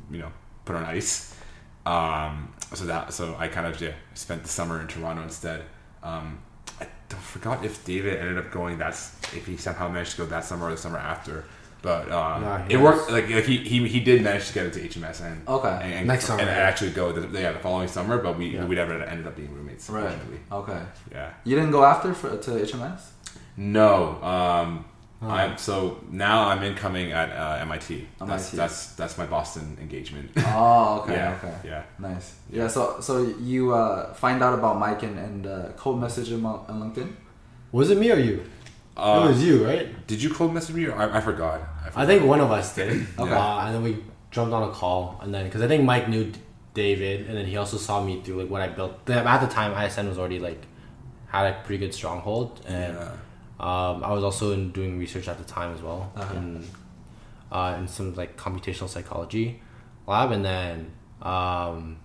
you 0.09 0.19
know 0.19 0.31
put 0.63 0.75
on 0.75 0.85
ice. 0.85 1.35
Um, 1.85 2.53
so 2.73 2.85
that 2.85 3.13
so 3.13 3.35
I 3.37 3.47
kind 3.47 3.67
of 3.67 3.79
yeah 3.81 3.93
spent 4.13 4.43
the 4.43 4.49
summer 4.49 4.81
in 4.81 4.87
Toronto 4.87 5.23
instead. 5.23 5.63
Um, 6.01 6.39
I 7.11 7.15
forgot 7.15 7.63
if 7.63 7.83
David 7.85 8.19
ended 8.19 8.37
up 8.37 8.51
going 8.51 8.77
that's 8.77 9.15
if 9.33 9.45
he 9.45 9.57
somehow 9.57 9.87
managed 9.89 10.11
to 10.11 10.17
go 10.17 10.25
that 10.27 10.43
summer 10.45 10.67
or 10.67 10.71
the 10.71 10.77
summer 10.77 10.97
after. 10.97 11.45
But 11.81 12.11
um, 12.11 12.41
Nah, 12.41 12.65
it 12.67 12.77
worked. 12.77 13.11
Like, 13.11 13.29
like 13.29 13.43
he, 13.45 13.57
he 13.57 13.87
he 13.87 13.99
did 13.99 14.23
manage 14.23 14.47
to 14.47 14.53
get 14.55 14.65
into 14.65 14.79
HMS 14.79 15.21
and 15.21 15.47
Okay. 15.47 15.69
and, 15.83 15.93
and, 15.93 16.07
Next 16.07 16.25
summer, 16.25 16.41
and 16.41 16.49
yeah. 16.49 16.55
actually 16.57 16.91
go 16.91 17.11
the, 17.11 17.39
yeah 17.39 17.51
the 17.51 17.59
following 17.59 17.87
summer. 17.87 18.17
But 18.17 18.37
we 18.39 18.47
Yeah. 18.55 18.65
we 18.65 18.75
never 18.75 18.93
ended 19.03 19.27
up 19.27 19.35
being 19.35 19.53
roommates. 19.53 19.87
Right. 19.89 20.17
Okay. 20.51 20.81
Yeah. 21.11 21.33
You 21.43 21.55
didn't 21.55 21.71
go 21.71 21.85
after 21.85 22.13
for, 22.15 22.35
to 22.37 22.51
HMS? 22.51 23.01
No. 23.57 24.21
Um, 24.23 24.85
Oh. 25.25 25.29
I'm 25.29 25.57
so 25.57 25.99
now 26.11 26.49
I'm 26.49 26.61
incoming 26.63 27.11
at 27.11 27.31
uh, 27.31 27.61
MIT. 27.61 28.07
That's, 28.19 28.29
MIT. 28.29 28.57
that's 28.57 28.87
that's 28.93 29.17
my 29.17 29.25
Boston 29.25 29.77
engagement. 29.81 30.31
Oh, 30.37 31.01
okay, 31.03 31.13
yeah. 31.13 31.39
okay. 31.43 31.55
Yeah. 31.63 31.83
Nice. 31.99 32.35
Yeah, 32.51 32.67
so 32.67 32.99
so 33.01 33.23
you 33.39 33.73
uh, 33.73 34.13
find 34.13 34.43
out 34.43 34.53
about 34.53 34.77
Mike 34.77 35.03
and, 35.03 35.17
and 35.17 35.47
uh, 35.47 35.69
cold 35.77 35.99
message 35.99 36.31
him 36.31 36.45
on, 36.45 36.65
on 36.67 36.81
LinkedIn? 36.81 37.11
was 37.71 37.89
it 37.91 37.97
me 37.97 38.11
or 38.11 38.17
you? 38.17 38.45
Uh, 38.95 39.23
it 39.25 39.27
was 39.27 39.43
you, 39.43 39.65
right? 39.65 40.07
Did 40.07 40.23
you 40.23 40.29
cold 40.29 40.53
message 40.53 40.75
me? 40.75 40.85
Or 40.85 40.95
I, 40.95 41.17
I 41.17 41.21
forgot. 41.21 41.59
I, 41.59 41.89
forgot. 41.89 42.03
I 42.03 42.05
think 42.05 42.25
one 42.25 42.39
of 42.39 42.51
us 42.51 42.73
did. 42.73 43.05
Okay. 43.19 43.31
Uh, 43.33 43.65
and 43.65 43.75
then 43.75 43.83
we 43.83 43.97
jumped 44.31 44.53
on 44.53 44.69
a 44.69 44.71
call, 44.71 45.19
and 45.21 45.33
then 45.33 45.45
because 45.45 45.61
I 45.61 45.67
think 45.67 45.83
Mike 45.83 46.07
knew 46.07 46.31
David, 46.73 47.27
and 47.27 47.37
then 47.37 47.45
he 47.45 47.57
also 47.57 47.77
saw 47.77 48.03
me 48.03 48.21
through 48.21 48.43
like 48.43 48.49
what 48.49 48.61
I 48.61 48.67
built. 48.67 49.09
At 49.09 49.41
the 49.41 49.47
time, 49.47 49.73
iAscend 49.73 50.07
was 50.07 50.17
already 50.17 50.39
like 50.39 50.61
had 51.27 51.47
a 51.47 51.61
pretty 51.63 51.79
good 51.85 51.93
stronghold, 51.93 52.61
and 52.67 52.95
Yeah. 52.95 53.11
Um, 53.59 54.03
I 54.03 54.11
was 54.11 54.23
also 54.23 54.51
in 54.51 54.71
doing 54.71 54.99
research 54.99 55.27
at 55.27 55.37
the 55.37 55.43
time 55.45 55.73
as 55.73 55.81
well 55.81 56.11
Uh-huh. 56.15 56.33
in 56.35 56.65
uh, 57.51 57.75
in 57.79 57.87
some 57.87 58.13
like 58.15 58.35
computational 58.37 58.89
psychology 58.89 59.61
lab, 60.07 60.31
and 60.31 60.43
then 60.43 60.91
um, 61.21 61.97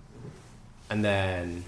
and 0.91 1.05
then 1.05 1.65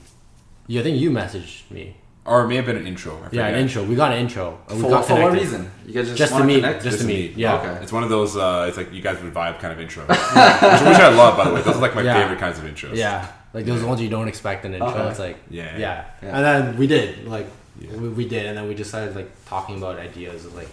yeah, 0.67 0.81
I 0.81 0.85
think 0.85 1.01
you 1.01 1.11
messaged 1.11 1.71
me. 1.71 1.97
Or 2.25 2.45
it 2.45 2.49
may 2.49 2.55
have 2.55 2.67
been 2.67 2.77
an 2.77 2.87
intro. 2.87 3.19
I 3.21 3.29
Yeah, 3.35 3.49
an 3.49 3.57
intro. 3.57 3.83
We 3.83 3.97
got 3.97 4.13
an 4.13 4.19
intro. 4.19 4.61
and 4.69 4.77
we 4.77 4.85
For, 4.85 4.91
got 4.91 5.05
for 5.07 5.15
what 5.21 5.33
reason? 5.33 5.69
You 5.85 5.93
guys 5.95 6.07
just, 6.07 6.19
Just 6.19 6.37
to 6.37 6.45
meet. 6.45 6.61
connect? 6.61 6.85
Just 6.85 7.01
to 7.01 7.05
meet. 7.05 7.37
Yeah. 7.37 7.57
Okay. 7.59 7.83
It's 7.83 7.91
one 7.93 8.05
of 8.05 8.11
those. 8.11 8.37
Uh, 8.37 8.67
it's 8.69 8.77
like 8.77 8.93
you 8.93 9.03
guys 9.03 9.21
would 9.21 9.35
vibe 9.35 9.59
kind 9.59 9.73
of 9.73 9.81
intro, 9.81 10.05
which, 10.07 10.19
which 10.19 10.21
I 10.21 11.13
love, 11.13 11.37
by 11.37 11.49
the 11.49 11.55
way. 11.55 11.63
Those 11.63 11.75
are 11.77 11.81
like 11.81 11.97
my 11.97 12.03
Yeah. 12.03 12.21
favorite 12.21 12.39
kinds 12.39 12.59
of 12.61 12.65
intros. 12.65 12.95
Yeah, 12.95 13.27
like 13.53 13.65
those 13.67 13.83
ones 13.83 14.01
you 14.01 14.09
don't 14.09 14.29
expect 14.29 14.65
an 14.65 14.75
intro. 14.75 14.91
Okay. 14.91 15.09
It's 15.11 15.19
like 15.19 15.37
Yeah. 15.51 15.77
yeah. 15.77 16.05
Yeah. 16.23 16.37
and 16.37 16.45
then 16.45 16.77
we 16.79 16.87
did 16.87 17.27
like 17.27 17.49
Yeah. 17.83 17.97
we, 17.97 18.09
we 18.11 18.29
did, 18.29 18.47
and 18.47 18.57
then 18.57 18.69
we 18.69 18.75
just 18.75 18.91
started 18.91 19.15
like 19.15 19.31
talking 19.47 19.77
about 19.79 19.99
ideas 19.99 20.45
of 20.45 20.55
like 20.55 20.69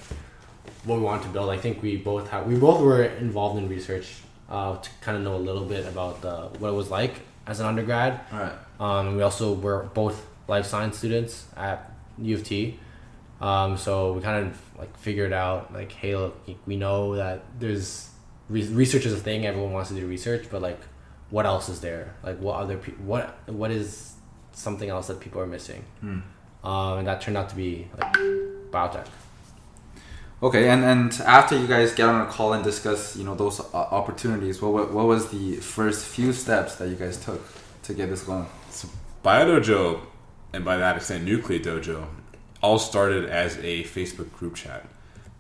what 0.86 0.98
we 0.98 1.04
wanted 1.04 1.24
to 1.24 1.30
build. 1.30 1.50
I 1.50 1.58
think 1.58 1.82
we 1.82 1.98
both 1.98 2.30
have 2.30 2.46
we 2.48 2.56
both 2.56 2.82
were 2.82 3.04
involved 3.04 3.58
in 3.58 3.68
research 3.70 4.18
uh, 4.50 4.78
to 4.78 4.90
kind 5.02 5.18
of 5.18 5.24
know 5.24 5.36
a 5.36 5.44
little 5.50 5.66
bit 5.66 5.86
about 5.88 6.22
the 6.22 6.50
what 6.60 6.70
it 6.70 6.74
was 6.74 6.90
like 6.90 7.16
as 7.48 7.60
an 7.60 7.66
undergrad. 7.66 8.22
Alright. 8.32 8.54
Um, 8.80 9.18
we 9.18 9.24
also 9.24 9.54
were 9.54 9.84
both 9.94 10.26
life 10.48 10.66
science 10.66 10.98
students 10.98 11.46
at 11.58 11.92
U 12.20 12.36
of 12.36 12.44
T. 12.44 12.80
Um, 13.42 13.78
so 13.78 14.14
we 14.14 14.22
kind 14.22 14.48
of 14.48 14.62
like 14.78 14.96
figured 14.98 15.32
out 15.34 15.74
like, 15.74 15.92
hey, 15.92 16.16
look, 16.16 16.38
we 16.66 16.76
know 16.76 17.16
that 17.16 17.44
there's 17.60 18.10
re- 18.50 18.68
research 18.68 19.06
is 19.06 19.14
a 19.14 19.18
thing. 19.18 19.46
Everyone 19.46 19.72
wants 19.72 19.90
to 19.90 19.96
do 19.96 20.06
research, 20.06 20.48
but 20.52 20.62
like, 20.62 20.80
what 21.30 21.46
else 21.46 21.70
is 21.70 21.80
there? 21.80 22.16
Like, 22.24 22.40
what 22.40 22.56
other 22.60 22.78
people? 22.78 23.06
What 23.06 23.38
what 23.48 23.72
is 23.72 24.14
something 24.52 24.90
else 24.90 25.08
that 25.08 25.20
people 25.20 25.40
are 25.42 25.48
missing? 25.48 25.84
Hmm. 26.02 26.20
Um, 26.64 27.00
and 27.00 27.08
that 27.08 27.22
turned 27.22 27.38
out 27.38 27.50
to 27.50 27.56
be 27.56 27.88
like 27.98 28.14
biotech. 28.72 29.08
Okay, 30.42 30.70
and, 30.70 30.84
and 30.86 31.14
after 31.26 31.58
you 31.58 31.68
guys 31.68 31.94
get 31.94 32.08
on 32.08 32.22
a 32.22 32.26
call 32.30 32.54
and 32.54 32.64
discuss, 32.64 33.16
you 33.18 33.26
know, 33.26 33.36
those 33.36 33.60
uh, 33.60 33.66
opportunities, 33.78 34.62
what, 34.62 34.72
what 34.74 34.92
what 34.94 35.06
was 35.06 35.30
the 35.32 35.56
first 35.58 36.06
few 36.06 36.32
steps 36.32 36.76
that 36.76 36.88
you 36.88 36.96
guys 36.96 37.18
took 37.24 37.42
to 37.84 37.94
get 37.94 38.10
this 38.10 38.24
going? 38.24 38.46
So 38.70 38.88
BioDojo, 39.24 40.00
and 40.54 40.64
by 40.64 40.78
that 40.78 40.96
extent 40.98 41.26
Nucleate 41.28 41.64
Dojo, 41.64 42.06
all 42.62 42.80
started 42.80 43.30
as 43.30 43.58
a 43.58 43.84
Facebook 43.84 44.32
group 44.34 44.56
chat. 44.56 44.86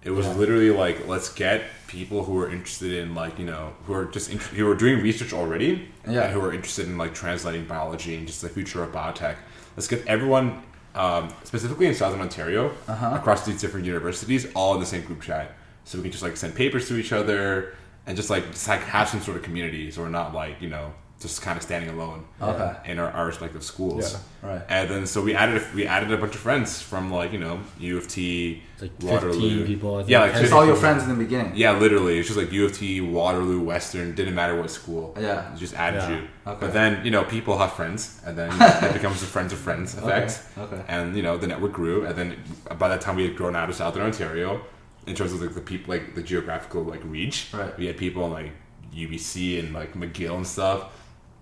It 0.03 0.12
was 0.12 0.25
Yeah. 0.25 0.34
literally 0.36 0.69
like, 0.71 1.08
let's 1.08 1.29
get 1.34 1.63
people 1.88 2.23
who 2.23 2.38
are 2.41 2.49
interested 2.49 2.93
in 2.93 3.15
like 3.15 3.39
you 3.39 3.45
know 3.45 3.73
who 3.86 3.93
are 3.93 4.05
just 4.05 4.29
int- 4.29 4.41
who 4.41 4.69
are 4.69 4.75
doing 4.75 5.01
research 5.01 5.32
already, 5.34 5.88
Yeah. 6.08 6.23
and 6.23 6.34
who 6.34 6.41
are 6.41 6.53
interested 6.53 6.88
in 6.88 6.97
like 6.97 7.13
translating 7.13 7.63
biology 7.65 8.15
and 8.15 8.27
just 8.27 8.41
the 8.41 8.49
future 8.49 8.84
of 8.84 8.91
biotech. 8.91 9.36
Let's 9.77 9.88
get 9.88 10.05
everyone, 10.08 10.62
um, 10.95 11.30
specifically 11.43 11.86
in 11.88 11.93
Southern 11.95 12.21
Ontario, 12.21 12.71
Uh-huh. 12.88 13.12
across 13.15 13.45
these 13.45 13.60
different 13.62 13.86
universities, 13.86 14.47
all 14.56 14.73
in 14.73 14.80
the 14.80 14.86
same 14.86 15.04
group 15.04 15.21
chat, 15.21 15.52
so 15.86 15.97
we 15.97 16.04
can 16.04 16.12
just 16.12 16.23
like 16.23 16.36
send 16.38 16.56
papers 16.56 16.88
to 16.88 16.95
each 16.97 17.12
other 17.13 17.73
and 18.08 18.15
just 18.17 18.30
like 18.30 18.49
just 18.52 18.67
like 18.67 18.82
have 18.82 19.08
some 19.08 19.21
sort 19.21 19.38
of 19.38 19.43
community, 19.43 19.91
so 19.91 20.02
we're 20.02 20.10
not 20.10 20.34
like 20.34 20.62
you 20.62 20.69
know 20.69 20.93
just 21.19 21.41
kind 21.41 21.58
of 21.58 21.63
standing 21.63 21.89
alone 21.89 22.23
Okay. 22.41 22.71
in 22.91 22.97
our, 22.97 23.12
our 23.12 23.25
respective 23.25 23.62
schools. 23.63 24.13
Yeah. 24.13 24.49
Right. 24.51 24.62
And 24.69 24.89
then 24.89 25.05
so 25.05 25.21
we 25.21 25.36
added 25.36 25.62
we 25.75 25.86
added 25.86 26.12
a 26.13 26.17
bunch 26.17 26.34
of 26.34 26.39
friends 26.39 26.82
from 26.82 27.12
like 27.12 27.34
you 27.34 27.39
know 27.39 27.60
U 27.77 27.97
of 27.97 28.08
T, 28.08 28.63
It's 28.73 28.82
like 28.84 28.91
Waterloo. 29.01 29.60
15 29.60 29.67
people. 29.67 29.95
I 29.95 29.97
think. 29.99 30.10
Yeah, 30.12 30.21
like 30.21 30.32
It's 30.32 30.39
Just- 30.41 30.53
all 30.53 30.65
your 30.65 30.77
friends 30.77 31.03
in 31.03 31.10
the 31.10 31.15
beginning. 31.15 31.51
Yeah, 31.55 31.73
literally, 31.77 32.19
it's 32.19 32.29
just 32.29 32.39
like 32.39 32.51
U 32.53 32.65
of 32.65 32.71
T, 32.73 33.01
Waterloo, 33.01 33.60
Western. 33.62 34.15
Didn't 34.15 34.34
matter 34.34 34.55
what 34.60 34.71
school. 34.71 35.13
Yeah. 35.19 35.51
It 35.53 35.58
just 35.58 35.73
added 35.73 36.03
Yeah. 36.03 36.10
you. 36.15 36.27
Okay. 36.47 36.58
But 36.62 36.71
then 36.73 37.03
you 37.05 37.12
know 37.12 37.25
people 37.25 37.58
have 37.58 37.73
friends, 37.73 38.21
and 38.25 38.38
then 38.38 38.49
it 38.88 38.93
becomes 38.93 39.19
the 39.19 39.27
friends 39.27 39.51
of 39.51 39.60
friends 39.60 39.97
effect. 39.97 40.41
Okay. 40.58 40.82
And 40.88 41.15
you 41.17 41.21
know 41.21 41.38
the 41.38 41.47
network 41.47 41.73
grew, 41.73 42.05
and 42.05 42.15
then 42.15 42.38
by 42.77 42.88
that 42.88 43.01
time 43.01 43.17
we 43.17 43.23
had 43.27 43.36
grown 43.36 43.55
out 43.58 43.69
of 43.69 43.75
Southern 43.75 44.03
Ontario, 44.03 44.62
in 45.05 45.15
terms 45.15 45.34
of 45.34 45.41
like 45.41 45.53
the 45.53 45.60
people, 45.71 45.93
like 45.93 46.15
the 46.15 46.23
geographical 46.23 46.82
like 46.84 47.01
reach. 47.03 47.49
Right. 47.53 47.77
We 47.77 47.88
had 47.88 47.97
people 47.97 48.25
in 48.27 48.32
like 48.32 48.51
UBC 48.95 49.60
and 49.60 49.73
like 49.73 49.93
McGill 49.95 50.36
and 50.38 50.47
stuff. 50.47 50.93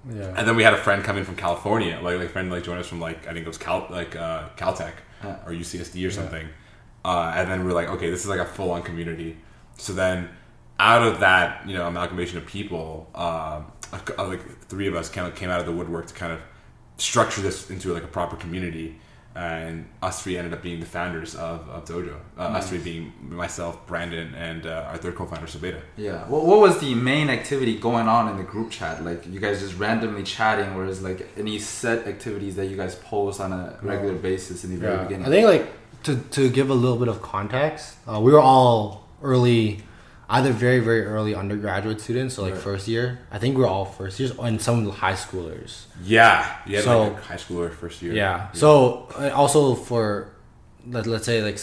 Yeah. 0.09 0.33
And 0.37 0.47
then 0.47 0.55
we 0.55 0.63
had 0.63 0.73
a 0.73 0.77
friend 0.77 1.03
come 1.03 1.17
in 1.17 1.25
from 1.25 1.35
California, 1.35 1.99
like 2.01 2.17
like 2.17 2.27
a 2.27 2.29
friend 2.29 2.49
like 2.51 2.63
joined 2.63 2.79
us 2.79 2.87
from 2.87 2.99
like 3.01 3.27
I 3.27 3.33
think 3.33 3.45
it 3.45 3.47
was 3.47 3.57
Cal 3.57 3.87
like 3.89 4.15
uh, 4.15 4.49
Caltech 4.57 4.93
Yeah. 5.23 5.37
or 5.45 5.51
UCSD 5.51 6.07
or 6.07 6.11
something. 6.11 6.47
Uh, 7.03 7.31
and 7.35 7.49
then 7.49 7.63
we 7.65 7.71
are 7.71 7.75
like, 7.75 7.89
okay, 7.89 8.09
this 8.09 8.21
is 8.21 8.27
like 8.27 8.39
a 8.39 8.45
full 8.45 8.71
on 8.71 8.83
community. 8.83 9.37
So 9.77 9.93
then 9.93 10.29
out 10.79 11.03
of 11.03 11.19
that, 11.21 11.67
you 11.67 11.73
know, 11.73 11.87
amalgamation 11.87 12.37
of 12.37 12.45
people, 12.45 13.09
um, 13.15 13.71
uh, 13.93 14.27
like 14.27 14.41
three 14.67 14.87
of 14.87 14.95
us 14.95 15.09
kind 15.09 15.27
of 15.27 15.35
came 15.35 15.49
out 15.49 15.59
of 15.59 15.65
the 15.65 15.71
woodwork 15.71 16.07
to 16.07 16.13
kind 16.13 16.33
of 16.33 16.39
structure 16.97 17.41
this 17.41 17.69
into 17.69 17.93
like 17.93 18.03
a 18.03 18.07
proper 18.07 18.35
community. 18.35 18.99
And 19.37 19.85
us 20.01 20.23
three 20.23 20.35
ended 20.35 20.53
up 20.55 20.63
being 20.63 20.79
the 20.79 20.87
founders 20.87 21.35
of, 21.35 21.69
of 21.69 21.85
Dojo. 21.85 22.15
Uh, 22.39 22.57
Us 22.57 22.69
three 22.69 22.79
being 22.79 23.13
myself, 23.43 23.85
Brandon, 23.85 24.33
and 24.33 24.65
uh, 24.65 24.89
our 24.89 24.97
third 24.97 25.15
co-founder, 25.15 25.45
Sabeda. 25.45 25.81
Yeah. 25.95 26.25
What, 26.27 26.43
what 26.49 26.59
was 26.59 26.79
the 26.79 26.95
main 26.95 27.29
activity 27.29 27.77
going 27.77 28.07
on 28.07 28.29
in 28.31 28.37
the 28.37 28.43
group 28.43 28.71
chat? 28.71 29.05
Like 29.05 29.27
you 29.27 29.39
guys 29.39 29.59
just 29.59 29.77
randomly 29.77 30.23
chatting, 30.23 30.69
or 30.75 30.85
is 30.85 31.03
like 31.03 31.19
any 31.37 31.59
set 31.59 32.07
activities 32.07 32.55
that 32.55 32.65
you 32.65 32.77
guys 32.83 32.95
post 32.95 33.39
on 33.39 33.53
a 33.53 33.77
regular 33.83 34.15
basis 34.15 34.63
in 34.63 34.71
the 34.71 34.77
very 34.77 34.97
beginning? 35.03 35.27
I 35.27 35.29
think 35.29 35.47
like 35.47 35.67
to 36.03 36.15
to 36.37 36.49
give 36.49 36.71
a 36.71 36.73
little 36.83 36.97
bit 36.97 37.07
of 37.07 37.21
context, 37.21 37.83
uh, 38.07 38.19
we 38.19 38.31
were 38.31 38.45
all 38.53 38.81
early 39.21 39.83
either 40.29 40.51
very 40.51 40.79
very 40.79 41.03
early 41.05 41.33
undergraduate 41.35 41.99
students, 42.01 42.35
so 42.35 42.43
like 42.43 42.53
Right. 42.53 42.61
first 42.63 42.87
year. 42.87 43.19
I 43.31 43.37
think 43.39 43.57
we're 43.57 43.67
all 43.67 43.85
first 43.85 44.19
years, 44.19 44.31
and 44.39 44.61
some 44.61 44.89
high 44.89 45.13
schoolers. 45.13 45.85
Yeah, 46.03 46.45
yeah, 46.65 46.81
So- 46.81 47.03
like 47.03 47.23
high 47.23 47.35
schooler 47.37 47.71
first 47.71 48.01
year. 48.01 48.13
Yeah. 48.13 48.47
So 48.53 49.07
uh, 49.17 49.29
also 49.33 49.75
for 49.75 50.29
let, 50.89 51.05
let's 51.07 51.25
say 51.25 51.41
like 51.41 51.59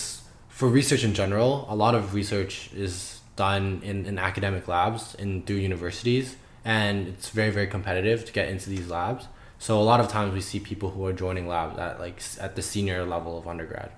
for 0.48 0.68
research 0.68 1.04
in 1.04 1.14
general, 1.14 1.66
a 1.68 1.76
lot 1.76 1.94
of 1.94 2.14
research 2.14 2.70
is 2.74 3.20
done 3.36 3.80
in, 3.84 4.06
in 4.06 4.18
academic 4.18 4.68
labs 4.68 5.14
and 5.18 5.44
through 5.46 5.56
universities, 5.56 6.36
and 6.64 7.08
it's 7.08 7.28
very 7.30 7.50
very 7.50 7.66
competitive 7.66 8.24
to 8.24 8.32
get 8.32 8.48
into 8.48 8.70
these 8.70 8.88
labs. 8.88 9.26
So 9.58 9.80
a 9.80 9.86
lot 9.92 10.00
of 10.00 10.08
times 10.08 10.34
we 10.34 10.40
see 10.40 10.60
people 10.60 10.90
who 10.90 11.06
are 11.06 11.12
joining 11.12 11.48
labs 11.48 11.78
at 11.78 11.98
like 11.98 12.18
at 12.40 12.54
the 12.56 12.62
senior 12.62 13.04
level 13.04 13.38
of 13.38 13.46
undergrad. 13.48 13.90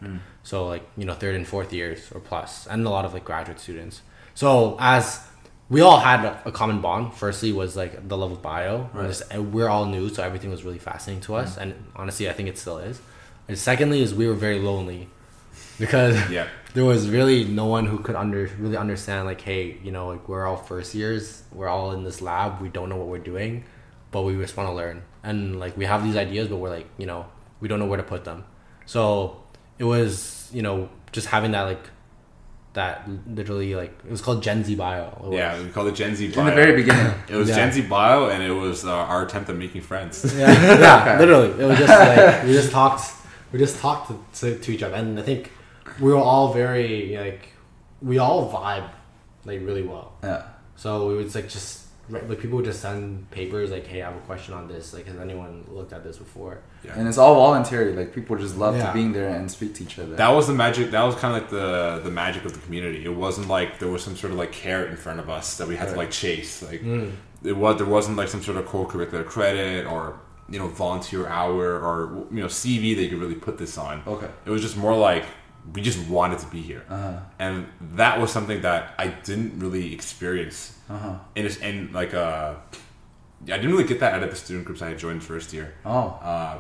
So 0.42 0.66
like 0.66 0.84
you 0.96 1.04
know 1.04 1.14
third 1.14 1.34
and 1.34 1.46
fourth 1.46 1.72
years 1.72 1.98
or 2.14 2.20
plus, 2.20 2.66
and 2.66 2.86
a 2.86 2.90
lot 2.90 3.04
of 3.04 3.12
like 3.14 3.24
graduate 3.24 3.60
students. 3.60 4.00
So 4.36 4.76
as 4.78 5.20
we 5.68 5.80
all 5.80 5.98
had 5.98 6.24
a, 6.24 6.42
a 6.46 6.52
common 6.52 6.80
bond. 6.80 7.12
Firstly, 7.14 7.52
was 7.52 7.76
like 7.76 8.08
the 8.08 8.16
love 8.16 8.30
of 8.30 8.40
bio. 8.42 8.88
Right. 8.94 9.08
Just- 9.08 9.24
and 9.32 9.52
we're 9.52 9.68
all 9.68 9.86
new, 9.86 10.08
so 10.08 10.22
everything 10.22 10.50
was 10.50 10.62
really 10.64 10.78
fascinating 10.78 11.22
to 11.22 11.34
us. 11.34 11.52
Mm-hmm. 11.52 11.60
And 11.62 11.84
honestly, 11.96 12.28
I 12.30 12.32
think 12.32 12.48
it 12.48 12.56
still 12.58 12.78
is. 12.78 13.00
And 13.48 13.58
secondly, 13.58 14.00
is 14.00 14.14
we 14.14 14.28
were 14.28 14.34
very 14.34 14.60
lonely 14.60 15.08
because 15.78 16.14
Yeah. 16.30 16.46
there 16.74 16.84
was 16.84 17.08
really 17.08 17.44
no 17.44 17.66
one 17.66 17.86
who 17.86 17.98
could 17.98 18.14
under 18.14 18.48
really 18.60 18.76
understand. 18.76 19.26
Like, 19.26 19.40
hey, 19.40 19.76
you 19.82 19.90
know, 19.90 20.08
like 20.08 20.28
we're 20.28 20.46
all 20.46 20.56
first 20.56 20.94
years. 20.94 21.42
We're 21.52 21.68
all 21.68 21.90
in 21.92 22.04
this 22.04 22.22
lab. 22.22 22.60
We 22.60 22.68
don't 22.68 22.88
know 22.88 22.96
what 22.96 23.08
we're 23.08 23.18
doing, 23.18 23.64
but 24.12 24.22
we 24.22 24.36
just 24.36 24.56
want 24.56 24.68
to 24.68 24.74
learn. 24.74 25.02
And 25.24 25.58
like 25.58 25.76
we 25.76 25.84
have 25.86 26.04
these 26.04 26.16
ideas, 26.16 26.46
but 26.46 26.58
we're 26.58 26.70
like, 26.70 26.86
you 26.96 27.06
know, 27.06 27.26
we 27.58 27.66
don't 27.66 27.80
know 27.80 27.86
where 27.86 27.96
to 27.96 28.04
put 28.04 28.24
them. 28.24 28.44
So 28.86 29.42
it 29.78 29.84
was, 29.84 30.48
you 30.52 30.62
know, 30.62 30.88
just 31.10 31.26
having 31.26 31.50
that 31.52 31.62
like 31.62 31.90
that 32.76 33.08
literally 33.26 33.74
like 33.74 33.92
it 34.06 34.10
was 34.10 34.20
called 34.20 34.42
Gen 34.42 34.62
Z 34.62 34.74
Bio. 34.76 35.08
It 35.08 35.20
was. 35.28 35.34
Yeah, 35.34 35.60
we 35.62 35.68
called 35.70 35.88
it 35.88 35.94
Gen 35.96 36.14
Z 36.14 36.24
In 36.26 36.32
Bio. 36.32 36.44
the 36.44 36.52
very 36.52 36.76
beginning. 36.82 37.12
It 37.28 37.34
was 37.36 37.48
Yeah. 37.48 37.56
Gen 37.56 37.72
Z 37.72 37.82
Bio, 37.88 38.28
and 38.28 38.42
it 38.42 38.52
was 38.52 38.84
uh, 38.84 38.92
our 38.92 39.24
attempt 39.26 39.50
at 39.50 39.56
making 39.56 39.80
friends. 39.82 40.14
yeah, 40.36 40.52
yeah 40.80 41.18
literally. 41.18 41.50
It 41.60 41.66
was 41.66 41.78
just 41.78 41.88
like 41.98 42.42
we 42.46 42.52
just 42.52 42.70
talked, 42.70 43.02
we 43.52 43.58
just 43.58 43.78
talked 43.80 44.08
to, 44.10 44.14
to, 44.40 44.58
to 44.58 44.72
each 44.72 44.82
other, 44.82 44.94
and 44.94 45.18
I 45.18 45.22
think 45.22 45.52
we 46.00 46.12
were 46.12 46.18
all 46.18 46.52
very 46.52 47.16
like 47.16 47.48
we 48.02 48.18
all 48.18 48.52
vibe 48.52 48.88
like 49.44 49.60
really 49.62 49.82
well. 49.82 50.12
Yeah. 50.22 50.42
So 50.76 51.08
we 51.08 51.16
would 51.16 51.34
like 51.34 51.48
just 51.48 51.85
like 52.08 52.38
people 52.40 52.56
would 52.56 52.64
just 52.64 52.80
send 52.80 53.28
papers 53.30 53.70
like, 53.70 53.86
"Hey, 53.86 54.00
I 54.02 54.06
have 54.10 54.16
a 54.16 54.20
question 54.26 54.54
on 54.54 54.68
this. 54.68 54.94
Like, 54.94 55.06
has 55.06 55.18
anyone 55.18 55.64
looked 55.68 55.92
at 55.92 56.04
this 56.04 56.16
before?" 56.18 56.58
And 56.94 57.08
it's 57.08 57.18
all 57.18 57.34
voluntary. 57.34 57.92
Like 57.94 58.14
people 58.14 58.36
just 58.36 58.56
love 58.56 58.76
Yeah. 58.76 58.86
to 58.88 58.92
being 58.92 59.12
there 59.12 59.28
and 59.28 59.50
speak 59.50 59.74
to 59.76 59.82
each 59.82 59.98
other. 59.98 60.14
That 60.16 60.28
was 60.30 60.46
the 60.46 60.52
magic. 60.54 60.90
That 60.92 61.02
was 61.02 61.14
kind 61.16 61.34
of 61.34 61.42
like 61.42 61.50
the 61.50 62.00
the 62.04 62.10
magic 62.10 62.44
of 62.44 62.52
the 62.52 62.60
community. 62.60 63.04
It 63.04 63.14
wasn't 63.14 63.48
like 63.48 63.78
there 63.80 63.88
was 63.90 64.02
some 64.04 64.16
sort 64.16 64.32
of 64.32 64.38
like 64.38 64.52
carrot 64.52 64.90
in 64.90 64.96
front 64.96 65.18
of 65.20 65.28
us 65.28 65.56
that 65.58 65.66
we 65.66 65.74
had 65.76 65.88
to 65.88 65.96
like 65.96 66.10
chase. 66.12 66.62
Like 66.62 66.82
Mm. 66.82 67.10
it 67.44 67.56
was 67.56 67.76
there 67.76 67.86
wasn't 67.86 68.16
like 68.16 68.28
some 68.28 68.42
sort 68.42 68.56
of 68.56 68.66
co-curricular 68.66 69.24
credit 69.26 69.86
or 69.86 70.14
you 70.48 70.58
know 70.60 70.68
volunteer 70.68 71.26
hour 71.26 71.64
or 71.86 72.26
you 72.30 72.40
know 72.40 72.46
CV 72.46 72.94
that 72.94 73.02
you 73.02 73.08
could 73.10 73.20
really 73.20 73.34
put 73.34 73.58
this 73.58 73.76
on. 73.76 74.02
Okay. 74.06 74.28
It 74.44 74.50
was 74.50 74.62
just 74.62 74.76
more 74.76 74.96
like 74.96 75.24
we 75.74 75.80
just 75.82 75.98
wanted 76.08 76.38
to 76.38 76.46
be 76.46 76.60
here, 76.60 76.82
Uh-huh. 76.88 77.12
and 77.38 77.66
that 77.96 78.20
was 78.20 78.30
something 78.30 78.60
that 78.62 78.94
I 78.98 79.08
didn't 79.08 79.58
really 79.58 79.92
experience 79.92 80.58
Uh-huh. 80.88 81.14
in 81.34 81.46
a- 81.46 81.68
in 81.68 81.92
like 81.92 82.14
uh, 82.14 82.54
I 83.42 83.56
didn't 83.58 83.70
really 83.72 83.84
get 83.92 84.00
that 84.00 84.14
out 84.14 84.22
of 84.22 84.30
the 84.30 84.36
student 84.36 84.64
groups 84.66 84.80
I 84.82 84.88
had 84.88 84.98
joined 84.98 85.22
first 85.22 85.52
year. 85.52 85.74
Oh. 85.84 86.18
Uh, 86.22 86.58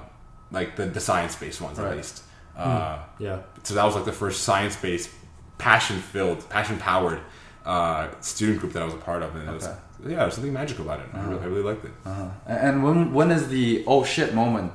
like 0.50 0.76
the 0.76 0.86
the 0.86 1.00
science 1.00 1.34
based 1.36 1.60
ones 1.60 1.78
Right. 1.78 1.90
at 1.90 1.96
least. 1.96 2.22
Uh, 2.56 2.98
Yeah. 3.18 3.38
so 3.62 3.74
that 3.74 3.84
was 3.84 3.94
like 3.94 4.04
the 4.04 4.12
first 4.24 4.42
science 4.42 4.76
based, 4.76 5.10
passion 5.58 5.98
filled, 6.12 6.48
passion 6.48 6.76
powered 6.78 7.20
uh, 7.64 8.08
student 8.20 8.60
group 8.60 8.72
that 8.72 8.82
I 8.82 8.84
was 8.84 8.94
a 8.94 8.98
part 9.10 9.22
of, 9.22 9.34
and 9.36 9.48
it 9.48 9.52
was 9.52 9.66
Okay. 9.66 9.76
yeah, 10.12 10.16
there's 10.18 10.34
something 10.34 10.52
magical 10.52 10.84
about 10.84 11.00
it. 11.00 11.06
I, 11.14 11.20
really, 11.24 11.42
I 11.42 11.46
really 11.46 11.62
liked 11.70 11.84
it. 11.84 11.92
Uh-huh. 12.04 12.28
And 12.46 12.58
and 12.66 12.74
when 12.84 13.12
when 13.12 13.30
is 13.30 13.48
the 13.48 13.84
oh 13.86 14.04
shit 14.04 14.34
moment 14.34 14.72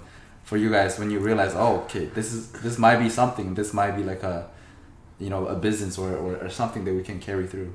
for 0.51 0.57
you 0.57 0.69
guys 0.69 0.99
when 0.99 1.09
you 1.09 1.19
realize 1.19 1.53
oh 1.55 1.77
okay 1.83 2.05
this 2.07 2.33
is 2.33 2.51
this 2.63 2.77
might 2.77 2.97
be 2.97 3.09
something 3.09 3.53
this 3.53 3.73
might 3.73 3.91
be 3.99 4.03
like 4.03 4.21
a 4.21 4.49
you 5.17 5.29
know 5.29 5.47
a 5.47 5.55
business 5.55 5.97
or, 5.97 6.09
or, 6.13 6.35
or 6.43 6.49
something 6.49 6.83
that 6.83 6.93
we 6.93 7.03
can 7.03 7.19
carry 7.21 7.47
through. 7.47 7.71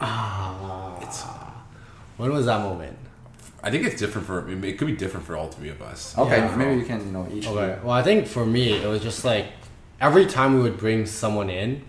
Ah, 0.00 0.94
when 2.16 2.32
was 2.32 2.46
that 2.46 2.62
moment? 2.62 2.96
I 3.62 3.70
think 3.70 3.84
it's 3.84 4.00
different 4.00 4.26
for 4.26 4.40
me, 4.40 4.70
it 4.70 4.78
could 4.78 4.86
be 4.86 4.96
different 4.96 5.26
for 5.26 5.36
all 5.36 5.48
three 5.48 5.68
of 5.68 5.82
us. 5.82 6.16
Okay, 6.16 6.38
Yeah. 6.38 6.56
maybe 6.56 6.80
you 6.80 6.86
can 6.86 7.00
you 7.04 7.12
know 7.12 7.28
each. 7.30 7.46
Okay. 7.46 7.78
Well, 7.82 7.92
I 7.92 8.02
think 8.02 8.26
for 8.26 8.46
me, 8.46 8.72
it 8.72 8.86
was 8.86 9.02
just 9.02 9.24
like 9.26 9.46
every 10.00 10.24
time 10.24 10.54
we 10.54 10.60
would 10.62 10.78
bring 10.78 11.04
someone 11.04 11.50
in, 11.50 11.82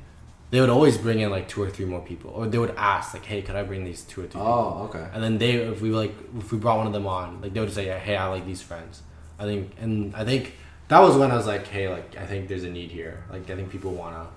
they 0.52 0.60
would 0.62 0.70
always 0.70 0.98
bring 0.98 1.20
in 1.20 1.30
like 1.30 1.48
two 1.48 1.62
or 1.62 1.70
three 1.70 1.86
more 1.86 2.02
people, 2.02 2.32
or 2.32 2.48
they 2.48 2.58
would 2.58 2.74
ask 2.76 3.14
like, 3.14 3.26
"Hey, 3.26 3.42
could 3.42 3.56
I 3.56 3.64
bring 3.64 3.84
these 3.84 4.02
two 4.02 4.22
or 4.22 4.24
three?" 4.26 4.40
people? 4.42 4.48
Oh 4.48 4.84
okay. 4.90 5.06
And 5.14 5.24
then 5.24 5.38
they, 5.38 5.52
if 5.54 5.82
we 5.82 5.92
like, 5.92 6.14
if 6.38 6.52
we 6.52 6.58
brought 6.58 6.78
one 6.78 6.88
of 6.88 6.94
them 6.94 7.08
on, 7.08 7.42
like 7.42 7.54
they 7.54 7.60
would 7.60 7.72
say, 7.74 7.86
"Hey, 8.00 8.16
I 8.18 8.28
like 8.28 8.46
these 8.46 8.62
friends." 8.62 9.02
I 9.38 9.44
think, 9.44 9.72
and 9.80 10.16
I 10.16 10.26
think 10.26 10.54
that 10.90 11.00
was 11.00 11.16
when 11.18 11.32
I 11.32 11.36
was 11.36 11.48
like, 11.48 11.68
"Hey, 11.68 11.88
like 11.88 12.18
I 12.18 12.26
think 12.26 12.48
there's 12.50 12.64
a 12.64 12.70
need 12.70 12.92
here. 12.92 13.24
Like 13.32 13.50
I 13.50 13.56
think 13.56 13.70
people 13.70 13.92
wanna, 13.92 14.28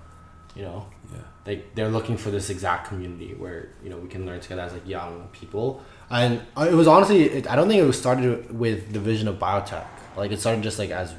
you 0.55 0.63
know, 0.63 0.87
Yeah. 1.13 1.19
like 1.47 1.75
they're 1.75 1.89
looking 1.89 2.17
for 2.19 2.31
this 2.31 2.51
exact 2.51 2.89
community 2.89 3.35
where 3.35 3.71
you 3.83 3.89
know 3.91 3.97
we 3.97 4.09
can 4.09 4.27
learn 4.27 4.41
together 4.41 4.63
as 4.63 4.73
like 4.73 4.87
young 4.87 5.29
people." 5.33 5.81
And 6.11 6.43
uh, 6.59 6.69
it 6.71 6.75
was 6.75 6.87
honestly, 6.87 7.23
it, 7.23 7.51
I 7.51 7.57
don't 7.57 7.69
think 7.69 7.81
it 7.81 7.87
was 7.87 7.99
started 7.99 8.57
with 8.59 8.93
the 8.93 9.01
vision 9.01 9.29
of 9.29 9.39
biotech. 9.39 9.87
Like 10.17 10.31
it 10.31 10.41
started 10.41 10.63
just 10.63 10.79
like 10.79 10.91
as 10.91 11.15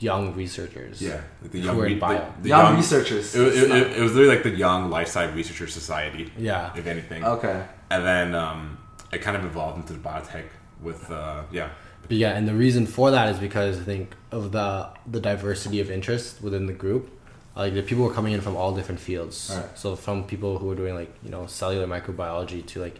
young 0.00 0.34
researchers. 0.34 1.00
Yeah, 1.00 1.20
like 1.42 1.50
the 1.52 1.60
Who 1.60 1.66
young, 1.66 1.76
were 1.76 1.86
in 1.86 1.92
re- 1.94 1.98
bio. 2.00 2.18
the, 2.36 2.42
the 2.42 2.48
Young 2.48 2.76
researchers. 2.76 3.34
It, 3.34 3.44
was- 3.44 3.56
it, 3.56 3.70
it, 3.70 3.98
it 3.98 4.02
was 4.02 4.12
literally 4.14 4.34
like 4.34 4.42
the 4.44 4.50
young 4.50 4.90
life 4.90 5.08
side 5.08 5.34
researcher 5.34 5.66
society, 5.66 6.32
Yeah. 6.38 6.72
if 6.76 6.86
anything. 6.86 7.24
Okay. 7.24 7.64
And 7.90 8.04
then 8.04 8.34
um, 8.34 8.78
it 9.12 9.18
kind 9.22 9.36
of 9.36 9.44
evolved 9.44 9.76
into 9.78 9.92
the 9.92 9.98
biotech 10.00 10.44
with 10.82 11.10
uh, 11.10 11.42
yeah, 11.52 11.70
But 12.02 12.16
yeah, 12.16 12.36
and 12.36 12.46
the 12.48 12.54
reason 12.54 12.86
for 12.86 13.10
that 13.12 13.28
is 13.28 13.38
because 13.38 13.80
I 13.80 13.84
think 13.84 14.14
of 14.32 14.52
the 14.52 14.90
the 15.06 15.20
diversity 15.20 15.80
of 15.80 15.90
interest 15.90 16.42
within 16.42 16.66
the 16.66 16.72
group. 16.72 17.10
Like 17.56 17.72
the 17.74 17.82
people 17.82 18.02
were 18.04 18.12
coming 18.12 18.32
in 18.32 18.40
from 18.40 18.56
all 18.56 18.74
different 18.74 19.00
fields. 19.00 19.52
Right. 19.54 19.78
So 19.78 19.94
from 19.94 20.24
people 20.24 20.58
who 20.58 20.66
were 20.66 20.74
doing 20.74 20.96
like 20.96 21.14
you 21.22 21.30
know 21.30 21.46
cellular 21.46 21.86
microbiology 21.86 22.66
to 22.66 22.80
like 22.80 22.98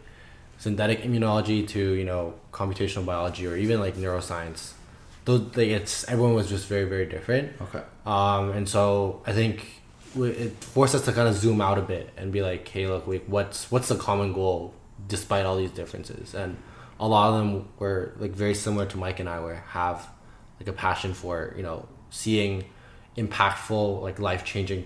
synthetic 0.59 1.03
immunology 1.03 1.67
to 1.69 1.81
you 1.95 2.05
know 2.05 2.35
computational 2.53 3.05
biology 3.05 3.47
or 3.49 3.57
even 3.57 3.81
like 3.81 3.97
neuroscience. 3.97 4.74
Those 5.25 5.41
like 5.57 5.69
it's 5.69 6.07
everyone 6.09 6.35
was 6.35 6.49
just 6.49 6.67
very 6.67 6.85
very 6.85 7.07
different. 7.07 7.53
Okay. 7.63 7.83
Um, 8.07 8.51
and 8.53 8.69
so 8.69 9.23
I 9.27 9.33
think 9.33 9.67
it 10.17 10.53
forced 10.63 10.95
us 10.95 11.05
to 11.07 11.13
kind 11.13 11.27
of 11.29 11.35
zoom 11.35 11.61
out 11.61 11.79
a 11.79 11.83
bit 11.83 12.11
and 12.17 12.31
be 12.31 12.41
like, 12.43 12.69
hey, 12.69 12.87
look, 12.87 13.07
like, 13.07 13.25
what's 13.27 13.71
what's 13.71 13.89
the 13.89 13.97
common 13.97 14.33
goal 14.33 14.73
despite 15.09 15.45
all 15.47 15.57
these 15.57 15.71
differences? 15.73 16.35
And 16.35 16.57
a 17.01 17.09
lot 17.09 17.31
of 17.33 17.39
them 17.39 17.69
were 17.79 18.13
like 18.19 18.33
very 18.33 18.55
similar 18.55 18.87
to 18.87 18.97
Mike 18.99 19.19
and 19.19 19.29
I, 19.29 19.41
where 19.41 19.65
have 19.69 20.07
like 20.61 20.69
a 20.69 20.73
passion 20.73 21.15
for 21.15 21.53
you 21.57 21.63
know 21.63 21.89
seeing 22.11 22.65
impactful 23.17 24.03
like 24.03 24.19
life 24.19 24.45
changing 24.45 24.85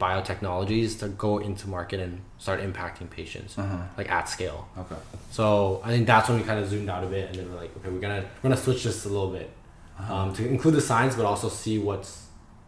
biotechnologies 0.00 0.98
to 0.98 1.08
go 1.08 1.38
into 1.38 1.68
market 1.68 2.00
and 2.00 2.20
start 2.38 2.60
impacting 2.60 3.08
patients 3.10 3.58
Uh-huh. 3.58 3.76
like 3.98 4.10
at 4.10 4.28
scale. 4.28 4.68
Okay. 4.78 4.96
So 5.30 5.80
I 5.84 5.88
think 5.90 6.06
that's 6.06 6.28
when 6.28 6.38
we 6.38 6.44
kind 6.44 6.58
of 6.60 6.68
zoomed 6.68 6.88
out 6.88 7.04
a 7.04 7.06
bit, 7.06 7.28
and 7.28 7.36
then 7.38 7.50
we're 7.50 7.58
like, 7.60 7.76
okay, 7.78 7.88
we're 7.90 8.00
gonna 8.00 8.22
we're 8.42 8.50
gonna 8.50 8.56
switch 8.60 8.84
this 8.84 9.04
a 9.04 9.08
little 9.08 9.30
bit 9.30 9.50
um, 10.08 10.32
to 10.34 10.46
include 10.48 10.74
the 10.74 10.80
science, 10.80 11.14
but 11.16 11.24
also 11.26 11.48
see 11.48 11.78
what's 11.78 12.26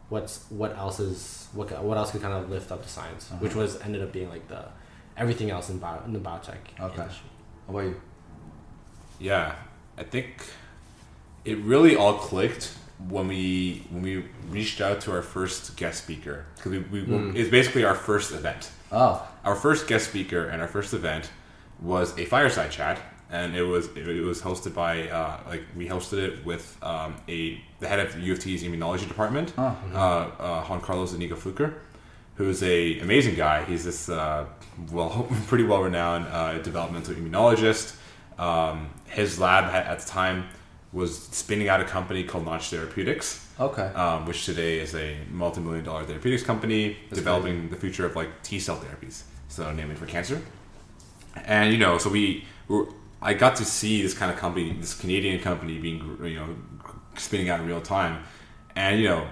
what's 0.08 0.44
what 0.50 0.76
else 0.76 1.00
is 1.00 1.48
what 1.54 1.68
ca- 1.68 1.80
what 1.80 1.96
else 1.96 2.10
could 2.10 2.20
kind 2.22 2.34
of 2.34 2.50
lift 2.50 2.70
up 2.72 2.82
the 2.82 2.88
science, 2.88 3.30
which 3.40 3.54
was 3.54 3.80
ended 3.80 4.02
up 4.02 4.12
being 4.12 4.28
like 4.28 4.46
the 4.48 4.64
everything 5.16 5.50
else 5.50 5.70
in 5.70 5.78
bio 5.78 6.00
in 6.04 6.12
the 6.12 6.18
biotech. 6.18 6.56
Okay. 6.80 7.02
industry. 7.02 7.28
How 7.66 7.70
about 7.74 7.84
you? 7.84 8.00
yeah. 9.20 9.54
I 9.98 10.02
think 10.04 10.44
it 11.44 11.58
really 11.58 11.96
all 11.96 12.14
clicked 12.14 12.72
when 13.08 13.28
we 13.28 13.84
when 13.90 14.02
we 14.02 14.24
reached 14.48 14.80
out 14.80 15.00
to 15.02 15.12
our 15.12 15.22
first 15.22 15.76
guest 15.76 16.02
speaker 16.04 16.46
because 16.56 16.72
we, 16.72 16.78
we 16.78 17.02
Mm. 17.06 17.34
it's 17.36 17.50
basically 17.50 17.84
our 17.84 17.94
first 17.94 18.32
event. 18.32 18.70
Oh. 18.90 19.26
Our 19.44 19.56
first 19.56 19.86
guest 19.86 20.08
speaker 20.08 20.46
and 20.46 20.62
our 20.62 20.68
first 20.68 20.94
event 20.94 21.30
was 21.80 22.16
a 22.18 22.24
fireside 22.26 22.70
chat, 22.70 23.00
and 23.32 23.56
it 23.56 23.62
was 23.64 23.86
it, 23.96 24.24
was 24.24 24.40
hosted 24.42 24.74
by 24.74 25.08
uh, 25.08 25.40
like 25.48 25.62
we 25.76 25.88
hosted 25.88 26.18
it 26.18 26.44
with 26.44 26.76
um, 26.82 27.16
a 27.28 27.60
the 27.80 27.88
head 27.88 27.98
of 28.00 28.16
U 28.18 28.32
of 28.34 28.38
T's 28.38 28.62
immunology 28.62 29.08
department, 29.08 29.52
Oh. 29.58 29.76
uh, 29.94 29.98
uh, 29.98 30.64
Juan 30.66 30.80
Carlos 30.80 31.12
Zúñiga-Pflücker, 31.12 31.74
who's 32.36 32.62
a 32.62 33.00
amazing 33.00 33.34
guy. 33.34 33.64
He's 33.64 33.84
this 33.84 34.08
uh, 34.08 34.46
well 34.92 35.26
pretty 35.48 35.64
well 35.64 35.82
renowned 35.82 36.26
uh, 36.28 36.58
developmental 36.58 37.14
immunologist. 37.14 37.96
Um, 38.38 38.90
his 39.06 39.38
lab 39.40 39.64
at, 39.64 39.86
at 39.86 39.98
the 40.00 40.06
time 40.08 40.46
was 40.92 41.18
spinning 41.42 41.68
out 41.68 41.80
a 41.80 41.84
company 41.84 42.22
called 42.24 42.44
Notch 42.44 42.68
Therapeutics 42.70 43.48
Okay. 43.60 43.82
um, 43.94 44.26
which 44.26 44.44
today 44.44 44.78
is 44.78 44.94
a 44.94 45.16
multi-million 45.30 45.84
dollar 45.84 46.04
therapeutics 46.04 46.42
company 46.42 46.96
That's 47.08 47.18
developing 47.18 47.68
the 47.70 47.76
future 47.76 48.04
of 48.06 48.14
like 48.16 48.30
T 48.42 48.58
cell 48.58 48.76
therapies, 48.78 49.22
so 49.48 49.72
namely 49.72 49.94
for 49.94 50.06
cancer. 50.06 50.40
And 51.46 51.72
you 51.72 51.78
know, 51.78 51.98
so 51.98 52.10
we 52.10 52.44
were, 52.68 52.86
I 53.22 53.34
got 53.34 53.56
to 53.56 53.64
see 53.64 54.02
this 54.02 54.14
kind 54.14 54.32
of 54.32 54.38
company, 54.38 54.72
this 54.72 54.94
Canadian 54.94 55.40
company 55.40 55.78
being 55.78 56.18
you 56.22 56.36
know 56.36 56.56
spinning 57.16 57.48
out 57.48 57.60
in 57.60 57.66
real 57.66 57.80
time, 57.80 58.24
and 58.74 59.00
you 59.00 59.08
know, 59.08 59.28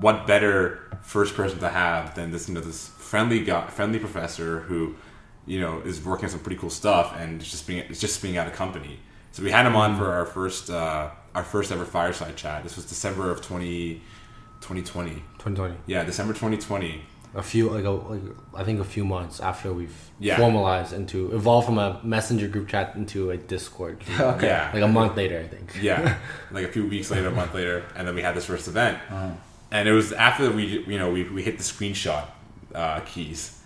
what 0.00 0.26
better 0.26 0.90
first 1.02 1.34
person 1.34 1.58
to 1.60 1.68
have 1.68 2.14
than 2.14 2.32
this 2.32 2.48
you 2.48 2.54
know 2.54 2.60
this 2.60 2.88
friendly 2.88 3.44
guy, 3.44 3.66
friendly 3.68 3.98
professor 3.98 4.60
who 4.60 4.96
you 5.46 5.60
know 5.60 5.80
is 5.80 6.04
working 6.04 6.24
on 6.24 6.30
some 6.30 6.40
pretty 6.40 6.56
cool 6.56 6.70
stuff 6.70 7.14
and 7.16 7.40
just 7.40 7.66
being 7.66 7.84
it's 7.88 8.00
just 8.00 8.20
being 8.20 8.36
out 8.36 8.46
of 8.46 8.52
company. 8.52 8.98
So 9.30 9.42
we 9.42 9.50
had 9.50 9.66
him 9.66 9.76
on 9.76 9.96
for 9.96 10.10
our 10.10 10.26
first 10.26 10.68
uh, 10.68 11.10
our 11.34 11.44
first 11.44 11.70
ever 11.70 11.84
fireside 11.84 12.36
chat. 12.36 12.64
This 12.64 12.76
was 12.76 12.86
December 12.86 13.30
of 13.30 13.40
20, 13.40 13.94
2020. 14.60 15.10
2020. 15.10 15.76
Yeah, 15.86 16.02
December 16.02 16.32
2020. 16.32 17.02
A 17.34 17.42
few 17.42 17.68
like 17.68 17.84
a 17.84 17.90
like 17.90 18.22
I 18.54 18.64
think 18.64 18.80
a 18.80 18.84
few 18.84 19.04
months 19.04 19.38
after 19.40 19.72
we've 19.72 19.94
Yeah. 20.18 20.36
formalized 20.38 20.92
into 20.94 21.30
evolved 21.34 21.66
from 21.66 21.78
a 21.78 22.00
messenger 22.02 22.48
group 22.48 22.68
chat 22.68 22.94
into 22.96 23.30
a 23.30 23.36
Discord. 23.36 24.02
Okay. 24.20 24.46
Yeah. 24.46 24.70
Like 24.72 24.82
a 24.82 24.88
month 24.88 25.16
later, 25.16 25.38
I 25.38 25.46
think. 25.46 25.76
yeah, 25.82 26.16
like 26.50 26.64
a 26.64 26.72
few 26.72 26.86
weeks 26.88 27.10
later, 27.10 27.28
a 27.28 27.30
month 27.30 27.54
later, 27.54 27.84
and 27.96 28.08
then 28.08 28.14
we 28.14 28.22
had 28.22 28.34
this 28.34 28.46
first 28.46 28.66
event, 28.66 28.98
Uh-huh. 29.10 29.30
and 29.70 29.88
it 29.88 29.92
was 29.92 30.12
after 30.12 30.50
we, 30.50 30.64
you 30.92 30.98
know, 30.98 31.10
we, 31.10 31.24
we 31.24 31.42
hit 31.42 31.58
the 31.58 31.64
screenshot 31.64 32.24
uh, 32.74 33.00
keys, 33.00 33.60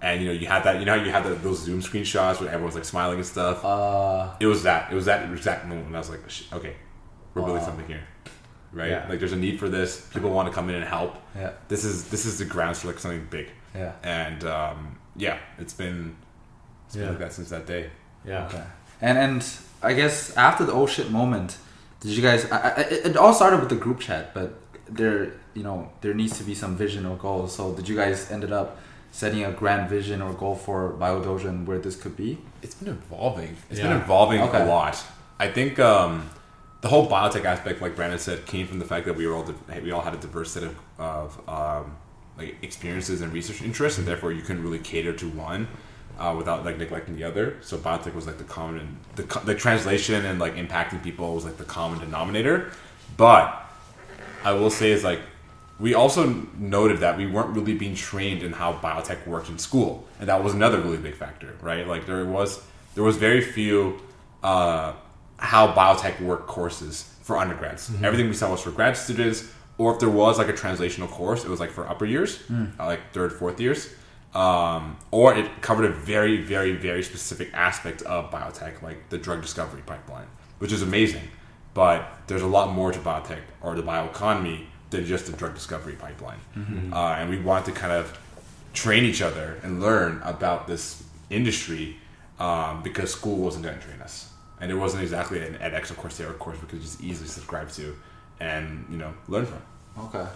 and 0.00 0.22
you 0.22 0.28
know, 0.28 0.32
you 0.40 0.46
had 0.46 0.62
that, 0.62 0.78
you 0.78 0.86
know, 0.86 0.96
how 0.96 1.04
you 1.04 1.10
had 1.10 1.24
the, 1.24 1.34
those 1.34 1.58
Zoom 1.64 1.80
screenshots 1.82 2.40
where 2.40 2.50
everyone's 2.50 2.76
like 2.76 2.84
smiling 2.84 3.16
and 3.18 3.26
stuff. 3.26 3.64
Uh, 3.64 4.30
it 4.38 4.46
was 4.46 4.62
that, 4.62 4.92
it 4.92 4.94
was 4.94 5.06
that 5.06 5.28
exact 5.32 5.66
moment. 5.66 5.88
And 5.88 5.96
I 5.96 5.98
was 5.98 6.08
like, 6.10 6.20
okay, 6.52 6.76
we're 7.34 7.42
building 7.42 7.62
Wow. 7.62 7.66
something 7.68 7.86
here, 7.86 8.04
right? 8.72 8.90
Yeah. 8.90 9.06
Like, 9.08 9.18
there's 9.18 9.32
a 9.32 9.36
need 9.36 9.58
for 9.58 9.68
this. 9.68 10.00
People 10.12 10.30
want 10.30 10.48
to 10.48 10.54
come 10.54 10.68
in 10.68 10.74
and 10.74 10.84
help. 10.84 11.16
yeah, 11.36 11.52
This 11.68 11.84
is 11.84 12.08
this 12.10 12.24
is 12.26 12.38
the 12.38 12.44
grounds 12.44 12.80
for 12.80 12.88
like 12.88 12.98
something 12.98 13.26
big, 13.30 13.48
yeah. 13.74 13.92
and 14.02 14.44
um, 14.44 14.98
yeah, 15.16 15.38
it's 15.58 15.72
been 15.74 16.16
it's 16.86 16.96
been 16.96 17.08
like 17.08 17.18
that 17.18 17.32
since 17.32 17.50
that 17.50 17.66
day. 17.66 17.90
Yeah. 18.24 18.46
Okay. 18.46 18.64
And 19.00 19.16
and 19.18 19.46
I 19.82 19.92
guess 19.94 20.36
after 20.36 20.64
the 20.64 20.72
oh 20.72 20.86
shit 20.86 21.10
moment, 21.10 21.56
did 22.00 22.10
you 22.12 22.22
guys? 22.22 22.50
I, 22.50 22.56
I, 22.58 22.80
it 22.80 23.06
it 23.06 23.16
all 23.16 23.32
started 23.32 23.60
with 23.60 23.68
the 23.68 23.76
group 23.76 24.00
chat, 24.00 24.34
but 24.34 24.54
there, 24.88 25.32
you 25.54 25.62
know, 25.62 25.90
there 26.00 26.14
needs 26.14 26.36
to 26.38 26.44
be 26.44 26.54
some 26.54 26.76
vision 26.76 27.06
or 27.06 27.16
goals. 27.16 27.54
So 27.54 27.72
did 27.74 27.88
you 27.88 27.96
guys 27.96 28.30
ended 28.30 28.52
up 28.52 28.78
setting 29.12 29.44
a 29.44 29.52
grand 29.52 29.88
vision 29.88 30.20
or 30.22 30.32
goal 30.32 30.54
for 30.54 30.92
BioDojo 30.98 31.46
and 31.48 31.66
where 31.66 31.78
this 31.78 31.96
could 31.96 32.16
be? 32.16 32.38
it's 32.62 32.74
been 32.74 32.88
evolving. 32.92 33.56
It's 33.70 33.78
Yeah. 33.80 33.88
been 33.88 34.02
evolving 34.02 34.40
Okay. 34.42 34.62
a 34.62 34.66
lot. 34.66 34.96
I 35.38 35.48
think 35.52 35.78
um, 35.78 36.28
the 36.80 36.88
whole 36.88 37.08
biotech 37.08 37.44
aspect, 37.44 37.82
like 37.82 37.96
Brandon 37.96 38.18
said, 38.18 38.46
came 38.46 38.66
from 38.66 38.78
the 38.78 38.84
fact 38.84 39.06
that 39.06 39.16
we 39.16 39.26
were 39.26 39.34
all 39.34 39.44
di- 39.44 39.80
we 39.80 39.90
all 39.90 40.00
had 40.00 40.14
a 40.14 40.18
diverse 40.18 40.52
set 40.52 40.62
of, 40.62 40.76
of 40.98 41.48
um, 41.48 41.96
like 42.36 42.56
experiences 42.62 43.20
and 43.20 43.32
research 43.32 43.62
interests, 43.62 43.98
and 43.98 44.06
therefore 44.06 44.32
you 44.32 44.42
couldn't 44.42 44.62
really 44.62 44.78
cater 44.78 45.12
to 45.12 45.28
one 45.28 45.66
uh, 46.18 46.34
without 46.36 46.64
like 46.64 46.78
neglecting 46.78 47.16
the 47.16 47.24
other. 47.24 47.56
So 47.62 47.78
biotech 47.78 48.14
was 48.14 48.26
like 48.26 48.38
the 48.38 48.44
common 48.44 48.98
the 49.16 49.22
the 49.44 49.54
translation 49.54 50.24
and 50.24 50.38
like 50.38 50.54
impacting 50.54 51.02
people 51.02 51.34
was 51.34 51.44
like 51.44 51.56
the 51.56 51.64
common 51.64 51.98
denominator. 51.98 52.70
But 53.16 53.60
I 54.44 54.52
will 54.52 54.70
say 54.70 54.92
is 54.92 55.02
like 55.02 55.20
we 55.80 55.94
also 55.94 56.46
noted 56.56 56.98
that 56.98 57.16
we 57.16 57.26
weren't 57.26 57.56
really 57.56 57.74
being 57.74 57.94
trained 57.94 58.42
in 58.42 58.52
how 58.52 58.74
biotech 58.74 59.26
worked 59.26 59.48
in 59.48 59.58
school, 59.58 60.06
and 60.20 60.28
that 60.28 60.42
was 60.42 60.54
another 60.54 60.80
really 60.80 60.96
big 60.96 61.14
factor, 61.14 61.56
right? 61.60 61.86
Like 61.86 62.06
there 62.06 62.24
was 62.24 62.62
there 62.94 63.04
was 63.04 63.16
very 63.16 63.40
few 63.40 64.00
uh, 64.42 64.92
how 65.38 65.72
biotech 65.72 66.20
work 66.20 66.46
courses 66.46 67.14
for 67.22 67.36
undergrads. 67.38 67.90
Everything 68.02 68.28
we 68.28 68.34
saw 68.34 68.50
was 68.50 68.60
for 68.60 68.70
grad 68.70 68.96
students, 68.96 69.50
or 69.76 69.92
if 69.92 70.00
there 70.00 70.08
was 70.08 70.38
like 70.38 70.48
a 70.48 70.52
translational 70.52 71.08
course, 71.08 71.44
it 71.44 71.48
was 71.50 71.60
like 71.60 71.70
for 71.70 71.88
upper 71.88 72.04
years, 72.04 72.40
uh, 72.80 72.86
like 72.86 73.00
third, 73.12 73.32
fourth 73.32 73.60
years. 73.60 73.88
Um, 74.34 74.98
or 75.10 75.34
it 75.34 75.62
covered 75.62 75.84
a 75.86 75.88
very, 75.92 76.36
very, 76.42 76.72
very 76.72 77.02
specific 77.02 77.48
aspect 77.54 78.02
of 78.02 78.30
biotech, 78.30 78.82
like 78.82 79.08
the 79.08 79.18
drug 79.18 79.40
discovery 79.40 79.82
pipeline, 79.86 80.26
which 80.58 80.72
is 80.72 80.82
amazing. 80.82 81.22
But 81.74 82.06
there's 82.26 82.42
a 82.42 82.46
lot 82.46 82.72
more 82.74 82.92
to 82.92 82.98
biotech 82.98 83.40
or 83.62 83.74
the 83.74 83.82
bioeconomy 83.82 84.66
than 84.90 85.04
just 85.06 85.26
the 85.26 85.32
drug 85.32 85.54
discovery 85.54 85.94
pipeline. 85.94 86.38
Uh, 86.92 87.16
and 87.18 87.30
we 87.30 87.38
wanted 87.38 87.66
to 87.74 87.80
kind 87.80 87.92
of 87.92 88.18
train 88.74 89.04
each 89.04 89.22
other 89.22 89.58
and 89.62 89.80
learn 89.80 90.20
about 90.24 90.66
this 90.66 91.02
industry 91.30 91.96
um, 92.38 92.82
because 92.82 93.12
school 93.12 93.36
wasn't 93.36 93.64
going 93.64 93.78
to 93.78 93.84
train 93.84 94.00
us. 94.00 94.27
And 94.60 94.70
it 94.70 94.74
wasn't 94.74 95.02
exactly 95.02 95.40
an 95.44 95.54
edX 95.54 95.90
or 95.90 95.94
Coursera 95.94 96.36
course 96.38 96.60
we 96.60 96.68
could 96.68 96.80
just 96.80 97.00
easily 97.00 97.28
subscribe 97.28 97.70
to 97.72 97.96
and, 98.40 98.86
you 98.90 98.96
know, 98.96 99.14
learn 99.28 99.46
from. 99.46 99.62
Okay. 100.06 100.26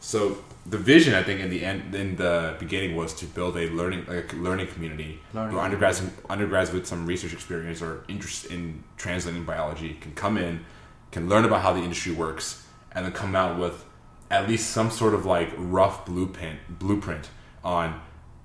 So 0.00 0.38
the 0.66 0.78
vision, 0.78 1.14
I 1.14 1.22
think, 1.22 1.40
in 1.40 1.50
the 1.50 1.62
end, 1.62 1.94
in 1.94 2.16
the 2.16 2.56
beginning, 2.58 2.96
was 2.96 3.12
to 3.14 3.26
build 3.26 3.56
a 3.56 3.68
learning, 3.68 4.06
like 4.06 4.32
a 4.32 4.36
learning 4.36 4.68
community 4.68 5.20
Learning 5.34 5.54
where 5.54 5.64
undergrads, 5.64 6.02
undergrads 6.28 6.72
with 6.72 6.86
some 6.86 7.06
research 7.06 7.34
experience 7.34 7.82
or 7.82 8.04
interest 8.08 8.46
in 8.46 8.82
translating 8.96 9.44
biology 9.44 9.98
can 10.00 10.12
come 10.12 10.38
in, 10.38 10.64
can 11.10 11.28
learn 11.28 11.44
about 11.44 11.60
how 11.60 11.72
the 11.74 11.80
industry 11.80 12.12
works, 12.12 12.66
and 12.92 13.04
then 13.04 13.12
come 13.12 13.36
out 13.36 13.58
with 13.58 13.84
at 14.30 14.48
least 14.48 14.70
some 14.70 14.90
sort 14.90 15.12
of 15.12 15.26
like 15.26 15.50
rough 15.56 16.06
blueprint, 16.06 16.58
blueprint 16.78 17.28
on 17.62 18.00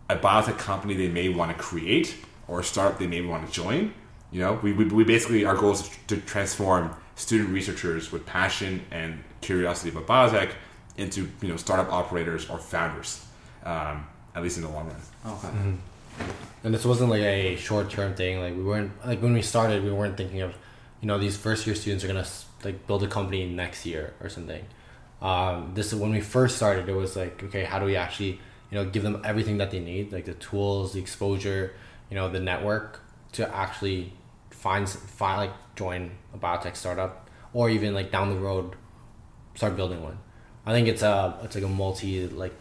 a 0.09 0.15
biotech 0.15 0.57
company 0.57 0.93
they 0.93 1.07
may 1.07 1.29
want 1.29 1.55
to 1.55 1.63
create 1.63 2.15
or 2.47 2.59
a 2.59 2.63
startup 2.63 2.99
they 2.99 3.07
may 3.07 3.21
want 3.21 3.45
to 3.45 3.51
join. 3.51 3.93
You 4.35 4.41
know, 4.41 4.59
we, 4.61 4.73
we, 4.73 4.83
we 4.83 5.05
basically 5.05 5.45
our 5.45 5.55
goal 5.55 5.71
is 5.71 5.89
to 6.07 6.17
transform 6.17 6.93
student 7.15 7.51
researchers 7.51 8.11
with 8.11 8.25
passion 8.25 8.81
and 8.91 9.23
curiosity 9.39 9.95
about 9.95 10.07
biotech 10.07 10.51
into 10.97 11.29
you 11.41 11.47
know 11.47 11.55
startup 11.55 11.89
operators 11.89 12.49
or 12.49 12.57
founders, 12.57 13.25
um, 13.63 14.05
at 14.35 14.43
least 14.43 14.57
in 14.57 14.63
the 14.63 14.69
long 14.69 14.87
run. 14.87 15.35
Okay. 15.35 15.47
And 16.65 16.73
this 16.73 16.83
wasn't 16.83 17.11
like 17.11 17.21
a 17.21 17.55
short 17.55 17.89
term 17.89 18.13
thing. 18.13 18.41
Like 18.41 18.57
we 18.57 18.63
weren't 18.63 18.91
like 19.07 19.21
when 19.21 19.33
we 19.33 19.41
started, 19.41 19.85
we 19.85 19.91
weren't 19.93 20.17
thinking 20.17 20.41
of, 20.41 20.53
you 20.99 21.07
know, 21.07 21.17
these 21.17 21.37
first 21.37 21.65
year 21.65 21.73
students 21.73 22.03
are 22.03 22.07
gonna 22.07 22.27
like 22.65 22.85
build 22.87 23.03
a 23.03 23.07
company 23.07 23.47
next 23.47 23.85
year 23.85 24.15
or 24.19 24.27
something. 24.27 24.65
Um, 25.21 25.71
this 25.75 25.93
is 25.93 25.95
when 25.97 26.11
we 26.11 26.19
first 26.19 26.57
started. 26.57 26.89
It 26.89 26.93
was 26.93 27.15
like, 27.15 27.41
okay, 27.41 27.63
how 27.63 27.79
do 27.79 27.85
we 27.85 27.95
actually, 27.95 28.41
you 28.69 28.73
know, 28.77 28.83
give 28.83 29.03
them 29.03 29.21
everything 29.23 29.59
that 29.59 29.71
they 29.71 29.79
need, 29.79 30.11
like 30.11 30.25
the 30.25 30.33
tools, 30.33 30.91
the 30.91 30.99
exposure, 30.99 31.73
you 32.09 32.15
know, 32.15 32.27
the 32.27 32.41
network 32.41 32.99
to 33.31 33.55
actually 33.55 34.11
find 34.65 34.89
find 35.21 35.37
like 35.43 35.53
join 35.81 36.01
a 36.35 36.37
biotech 36.45 36.75
startup 36.83 37.11
or 37.53 37.69
even 37.75 37.89
like 37.99 38.09
down 38.15 38.27
the 38.33 38.39
road 38.49 38.67
start 39.59 39.73
building 39.79 40.01
one. 40.09 40.17
I 40.65 40.71
think 40.75 40.87
it's 40.93 41.03
a 41.13 41.15
it's 41.43 41.55
like 41.57 41.63
a 41.71 41.73
multi 41.83 42.27
like 42.43 42.55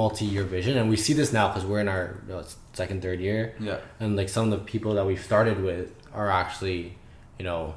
multi 0.00 0.24
year 0.34 0.44
vision, 0.56 0.74
and 0.78 0.86
we 0.92 0.96
see 1.06 1.14
this 1.20 1.30
now 1.38 1.46
because 1.48 1.64
we're 1.68 1.80
in 1.86 1.88
our 1.88 2.04
you 2.26 2.32
know, 2.34 2.42
second 2.72 3.02
third 3.04 3.20
year, 3.20 3.40
Yeah. 3.60 3.78
and 4.00 4.16
like 4.20 4.28
some 4.36 4.44
of 4.48 4.52
the 4.58 4.62
people 4.72 4.94
that 4.96 5.06
we've 5.06 5.22
started 5.30 5.56
with 5.68 5.86
are 6.20 6.30
actually, 6.42 6.80
you 7.38 7.44
know, 7.48 7.74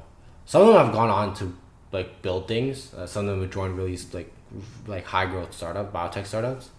some 0.52 0.60
of 0.62 0.68
them 0.68 0.78
have 0.86 0.92
gone 1.00 1.10
on 1.20 1.34
to 1.40 1.44
like 1.92 2.08
build 2.22 2.42
things. 2.48 2.92
Uh, 2.94 3.06
some 3.06 3.24
of 3.24 3.30
them 3.30 3.40
have 3.42 3.50
joined 3.58 3.76
really 3.80 3.96
like 4.18 4.30
like 4.94 5.04
high 5.14 5.26
growth 5.32 5.52
startup 5.60 5.86
biotech 5.92 6.26
startups, 6.32 6.70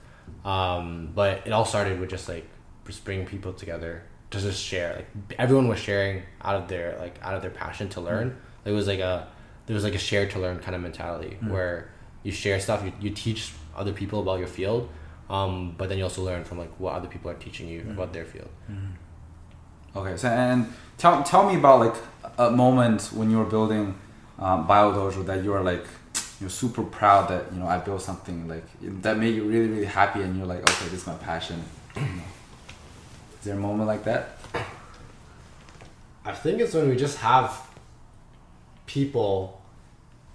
um, 0.54 1.12
but 1.16 1.34
it 1.48 1.52
all 1.56 1.66
started 1.74 2.00
with 2.02 2.10
just 2.16 2.28
like 2.34 2.46
just 2.88 3.06
bringing 3.06 3.26
people 3.34 3.54
together 3.54 3.94
to 4.32 4.40
just 4.40 4.64
share. 4.64 4.96
Like 4.96 5.40
everyone 5.40 5.68
was 5.68 5.80
sharing 5.80 6.24
out 6.42 6.56
of 6.56 6.68
their 6.68 6.98
like 7.00 7.20
out 7.22 7.36
of 7.36 7.42
their 7.42 7.52
passion 7.52 7.90
to 7.90 8.02
learn. 8.02 8.38
It 8.66 8.72
was 8.72 8.88
like 8.88 9.00
a 9.00 9.28
there 9.66 9.74
was 9.74 9.84
like 9.84 9.96
a 9.96 10.00
share 10.00 10.28
to 10.30 10.40
learn 10.40 10.60
kind 10.60 10.76
of 10.76 10.82
mentality 10.82 11.38
where 11.48 11.92
you 12.24 12.32
share 12.32 12.60
stuff, 12.60 12.84
you, 12.84 12.92
you 13.00 13.10
teach 13.12 13.52
other 13.76 13.94
people 13.94 14.20
about 14.22 14.40
your 14.40 14.48
field, 14.48 14.90
um, 15.30 15.76
but 15.78 15.90
then 15.90 15.98
you 15.98 16.04
also 16.04 16.24
learn 16.24 16.44
from 16.44 16.58
like 16.58 16.72
what 16.80 16.94
other 16.96 17.08
people 17.08 17.32
are 17.32 17.36
teaching 17.36 17.68
you 17.68 17.82
about 17.90 18.14
their 18.14 18.26
field. 18.26 18.50
Okay. 19.96 20.18
So 20.18 20.28
and 20.28 20.72
tell 20.98 21.24
tell 21.24 21.48
me 21.48 21.56
about 21.56 21.80
like 21.80 21.96
a 22.38 22.52
moment 22.52 23.04
when 23.14 23.32
you 23.32 23.38
were 23.38 23.46
building 23.46 23.98
um, 24.38 24.68
BioDojo 24.68 25.26
that 25.26 25.44
you 25.44 25.52
were 25.52 25.62
like 25.62 25.86
you're 26.40 26.50
super 26.50 26.84
proud 26.84 27.30
that 27.30 27.52
you 27.52 27.60
know 27.60 27.68
I 27.68 27.78
built 27.80 28.02
something 28.02 28.48
like 28.48 28.66
that 29.02 29.18
made 29.18 29.36
you 29.36 29.44
really 29.44 29.68
really 29.68 29.86
happy 29.86 30.22
and 30.22 30.38
you're 30.38 30.46
like 30.46 30.62
okay 30.62 30.86
this 30.86 31.02
is 31.02 31.08
my 31.08 31.16
passion. 31.16 31.64
You 31.96 32.02
know. 32.02 32.22
Is 33.40 33.46
there 33.46 33.56
a 33.56 33.60
moment 33.60 33.88
like 33.88 34.04
that? 34.04 34.38
I 36.26 36.34
think 36.34 36.60
it's 36.62 36.74
when 36.74 36.90
we 36.90 36.96
just 36.96 37.18
have 37.20 37.60
people 38.86 39.62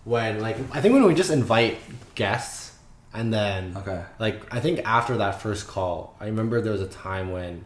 when 0.04 0.40
like 0.40 0.56
I 0.74 0.80
think 0.80 0.94
when 0.94 1.04
we 1.04 1.14
just 1.14 1.30
invite 1.30 1.78
guests 2.14 2.76
and 3.12 3.32
then 3.32 3.76
Okay. 3.76 4.02
like 4.18 4.52
I 4.54 4.60
think 4.60 4.80
after 4.84 5.16
that 5.18 5.40
first 5.40 5.66
call, 5.68 6.16
I 6.20 6.26
remember 6.26 6.60
there 6.60 6.72
was 6.72 6.82
a 6.82 6.88
time 6.88 7.30
when 7.30 7.64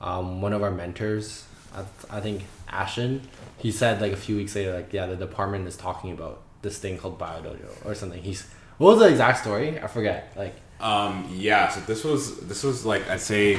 um, 0.00 0.40
one 0.40 0.52
of 0.52 0.62
our 0.62 0.70
mentors, 0.70 1.44
I, 1.74 1.84
I 2.16 2.20
think 2.20 2.42
Ashen, 2.68 3.22
he 3.58 3.70
said 3.70 4.00
like 4.00 4.12
a 4.12 4.16
few 4.16 4.36
weeks 4.36 4.54
later, 4.54 4.74
like 4.74 4.92
yeah, 4.92 5.06
the 5.06 5.16
department 5.16 5.66
is 5.68 5.76
talking 5.76 6.12
about 6.12 6.42
this 6.62 6.78
thing 6.78 6.98
called 6.98 7.18
BioDojo 7.18 7.84
or 7.86 7.94
something. 7.94 8.22
He's 8.22 8.46
what 8.78 8.92
was 8.92 8.98
the 9.00 9.08
exact 9.08 9.38
story? 9.40 9.78
I 9.80 9.86
forget. 9.86 10.32
Like 10.36 10.54
Um, 10.80 11.28
yeah, 11.34 11.68
so 11.68 11.80
this 11.80 12.04
was 12.04 12.40
this 12.48 12.62
was 12.62 12.84
like 12.84 13.08
I'd 13.08 13.20
say 13.20 13.58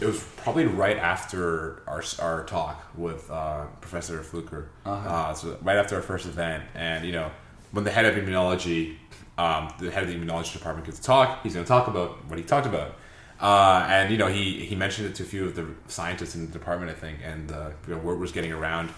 it 0.00 0.06
was 0.06 0.22
probably 0.36 0.66
right 0.66 0.98
after 0.98 1.82
our 1.86 2.02
our 2.18 2.44
talk 2.44 2.84
with 2.96 3.30
uh, 3.30 3.66
Professor 3.80 4.20
Pflücker. 4.20 4.66
Uh-huh. 4.84 5.08
Uh, 5.08 5.34
so 5.34 5.58
right 5.62 5.76
after 5.76 5.96
our 5.96 6.02
first 6.02 6.26
event, 6.26 6.64
and 6.74 7.04
you 7.04 7.12
know 7.12 7.30
when 7.70 7.84
the 7.84 7.90
head 7.90 8.04
of 8.04 8.14
immunology, 8.14 8.96
um, 9.38 9.72
the 9.78 9.90
head 9.90 10.02
of 10.02 10.08
the 10.08 10.16
immunology 10.16 10.52
department 10.52 10.86
gets 10.86 10.98
to 10.98 11.04
talk, 11.04 11.42
he's 11.42 11.54
going 11.54 11.64
to 11.64 11.68
talk 11.68 11.88
about 11.88 12.24
what 12.26 12.38
he 12.38 12.44
talked 12.44 12.66
about. 12.66 12.96
Uh, 13.40 13.86
and 13.88 14.12
you 14.12 14.18
know 14.18 14.28
he, 14.28 14.64
he 14.64 14.76
mentioned 14.76 15.08
it 15.08 15.14
to 15.16 15.22
a 15.22 15.26
few 15.26 15.44
of 15.44 15.54
the 15.54 15.66
scientists 15.88 16.34
in 16.34 16.46
the 16.46 16.52
department, 16.52 16.90
I 16.90 16.94
think, 16.94 17.18
and 17.24 17.50
uh, 17.50 17.70
you 17.88 17.94
know, 17.94 18.00
word 18.00 18.18
was 18.20 18.32
getting 18.32 18.52
around. 18.52 18.90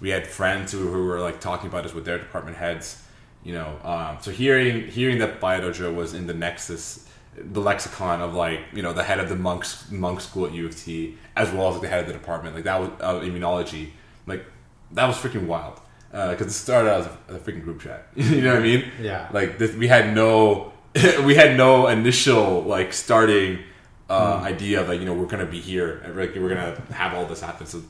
We 0.00 0.08
had 0.08 0.26
friends 0.26 0.72
who, 0.72 0.90
who 0.90 1.06
were 1.06 1.20
like 1.20 1.40
talking 1.40 1.68
about 1.68 1.84
us 1.84 1.92
with 1.92 2.06
their 2.06 2.18
department 2.18 2.56
heads, 2.56 3.02
You 3.44 3.52
know, 3.54 3.78
um, 3.82 4.18
so 4.20 4.30
hearing 4.30 4.88
hearing 4.88 5.18
that 5.18 5.40
Biodojo 5.40 5.94
was 5.94 6.14
in 6.14 6.26
the 6.26 6.34
nexus, 6.34 7.06
the 7.36 7.60
lexicon 7.60 8.20
of 8.20 8.34
like 8.34 8.60
you 8.72 8.82
know 8.82 8.92
the 8.92 9.02
head 9.02 9.20
of 9.20 9.28
the 9.28 9.36
monks 9.36 9.90
Munk 9.90 10.20
school 10.20 10.46
at 10.46 10.52
U 10.52 10.66
of 10.66 10.76
T, 10.76 11.16
as 11.36 11.50
well 11.52 11.68
as 11.68 11.74
like, 11.74 11.82
the 11.82 11.88
head 11.88 12.00
of 12.00 12.06
the 12.06 12.12
department, 12.12 12.54
like 12.54 12.64
that 12.64 12.80
was 12.80 12.90
uh, 13.00 13.20
immunology, 13.20 13.90
like 14.26 14.44
that 14.92 15.06
was 15.06 15.16
freaking 15.16 15.46
wild. 15.46 15.80
Because 16.10 16.48
it 16.48 16.50
started 16.50 16.90
out 16.90 17.00
as 17.02 17.06
a, 17.06 17.18
as 17.28 17.36
a 17.36 17.38
freaking 17.38 17.62
group 17.62 17.80
chat. 17.80 18.08
you 18.16 18.40
know 18.40 18.54
what 18.54 18.62
I 18.62 18.64
mean? 18.64 18.84
Yeah. 19.00 19.28
Like 19.32 19.58
this, 19.58 19.76
we 19.76 19.86
had 19.86 20.12
no, 20.12 20.72
we 21.24 21.36
had 21.36 21.56
no 21.56 21.86
initial 21.86 22.62
like 22.62 22.92
starting 22.92 23.60
uh, 24.08 24.40
idea 24.42 24.80
of 24.80 24.88
like 24.88 24.98
you 24.98 25.06
know 25.06 25.14
we're 25.14 25.26
gonna 25.26 25.46
be 25.46 25.60
here, 25.60 25.98
and, 26.04 26.16
like 26.16 26.34
we're 26.34 26.48
gonna 26.48 26.80
have 26.92 27.14
all 27.14 27.26
this 27.26 27.40
happen. 27.40 27.66
So 27.66 27.82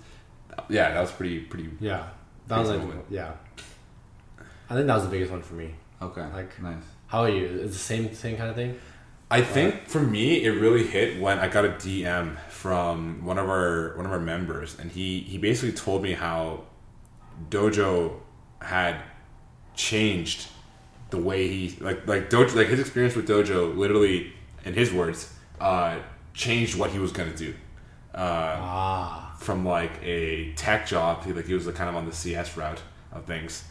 yeah, 0.69 0.93
that 0.93 1.01
was 1.01 1.11
pretty 1.11 1.41
pretty. 1.41 1.71
Yeah, 1.81 2.09
that 2.49 2.59
was 2.59 2.69
like 2.69 2.81
moment. 2.81 3.07
yeah. 3.09 3.33
I 4.69 4.75
think 4.75 4.87
that 4.87 4.95
was 4.95 5.05
the 5.05 5.11
biggest 5.11 5.33
one 5.33 5.43
for 5.43 5.55
me. 5.55 5.75
Okay. 6.01 6.25
Like- 6.33 6.63
nice. 6.63 6.83
How 7.09 7.23
are 7.23 7.29
you? 7.29 7.45
Is 7.45 7.73
the 7.73 7.79
same 7.79 8.15
same 8.15 8.37
kind 8.37 8.51
of 8.51 8.55
thing? 8.55 8.79
I 9.31 9.43
think 9.43 9.87
for 9.87 10.01
me, 10.01 10.45
it 10.45 10.51
really 10.51 10.85
hit 10.87 11.21
when 11.21 11.39
I 11.39 11.47
got 11.49 11.65
a 11.65 11.69
DM 11.69 12.37
from 12.49 13.25
one 13.25 13.39
of 13.39 13.49
our 13.49 13.95
one 13.97 14.05
of 14.07 14.13
our 14.13 14.19
members, 14.21 14.77
and 14.79 14.91
he 14.91 15.21
he 15.21 15.39
basically 15.39 15.73
told 15.73 16.03
me 16.03 16.13
how 16.15 16.65
Dojo 17.49 18.15
had 18.61 18.97
changed 19.75 20.49
the 21.11 21.19
way 21.19 21.47
he 21.49 21.77
like 21.81 22.07
like 22.07 22.29
Dojo 22.29 22.57
like 22.57 22.69
his 22.69 22.81
experience 22.81 23.15
with 23.15 23.29
Dojo 23.29 23.77
literally, 23.77 24.33
in 24.65 24.75
his 24.75 24.93
words, 24.93 25.33
uh, 25.61 25.99
changed 26.35 26.77
what 26.77 26.91
he 26.91 26.99
was 26.99 27.13
gonna 27.13 27.37
do. 27.37 27.55
Uh, 28.13 28.57
Ah, 28.59 29.37
from 29.39 29.65
like 29.65 29.93
a 30.03 30.53
tech 30.55 30.87
job, 30.87 31.25
he 31.25 31.33
like 31.33 31.47
he 31.47 31.55
was 31.55 31.67
like, 31.67 31.77
kind 31.77 31.89
of 31.89 31.95
on 31.95 32.05
the 32.07 32.13
CS 32.13 32.57
route 32.57 32.83
of 33.13 33.25
things, 33.27 33.65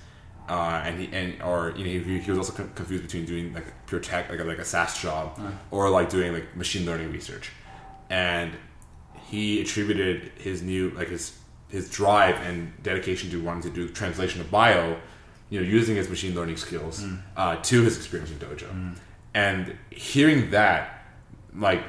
uh, 0.49 0.81
and 0.85 0.99
he 0.99 1.09
and 1.15 1.41
or 1.41 1.73
you 1.77 1.83
know 1.85 2.03
he, 2.05 2.19
he 2.19 2.31
was 2.31 2.37
also 2.39 2.53
con- 2.53 2.71
confused 2.75 3.03
between 3.03 3.25
doing 3.25 3.53
like 3.53 3.65
pure 3.85 4.01
tech 4.01 4.29
like 4.29 4.39
a, 4.39 4.43
like 4.43 4.57
a 4.59 4.65
SaaS 4.65 5.01
job 5.01 5.39
or 5.71 5.89
like 5.89 6.09
doing 6.09 6.33
like 6.33 6.55
machine 6.55 6.85
learning 6.85 7.11
research, 7.11 7.51
and 8.09 8.51
he 9.27 9.61
attributed 9.61 10.31
his 10.37 10.61
new 10.61 10.89
like 10.91 11.09
his 11.09 11.37
his 11.69 11.89
drive 11.89 12.35
and 12.47 12.71
dedication 12.81 13.29
to 13.29 13.41
wanting 13.43 13.61
to 13.61 13.69
do 13.69 13.87
translation 13.89 14.41
of 14.41 14.49
bio, 14.49 14.97
you 15.51 15.59
know, 15.61 15.65
using 15.67 15.95
his 15.95 16.09
machine 16.09 16.33
learning 16.33 16.57
skills 16.57 17.05
uh, 17.37 17.55
to 17.57 17.83
his 17.83 17.95
experience 17.95 18.31
in 18.31 18.37
Dojo, 18.39 18.95
and 19.35 19.77
hearing 19.91 20.49
that, 20.49 21.03
like 21.55 21.83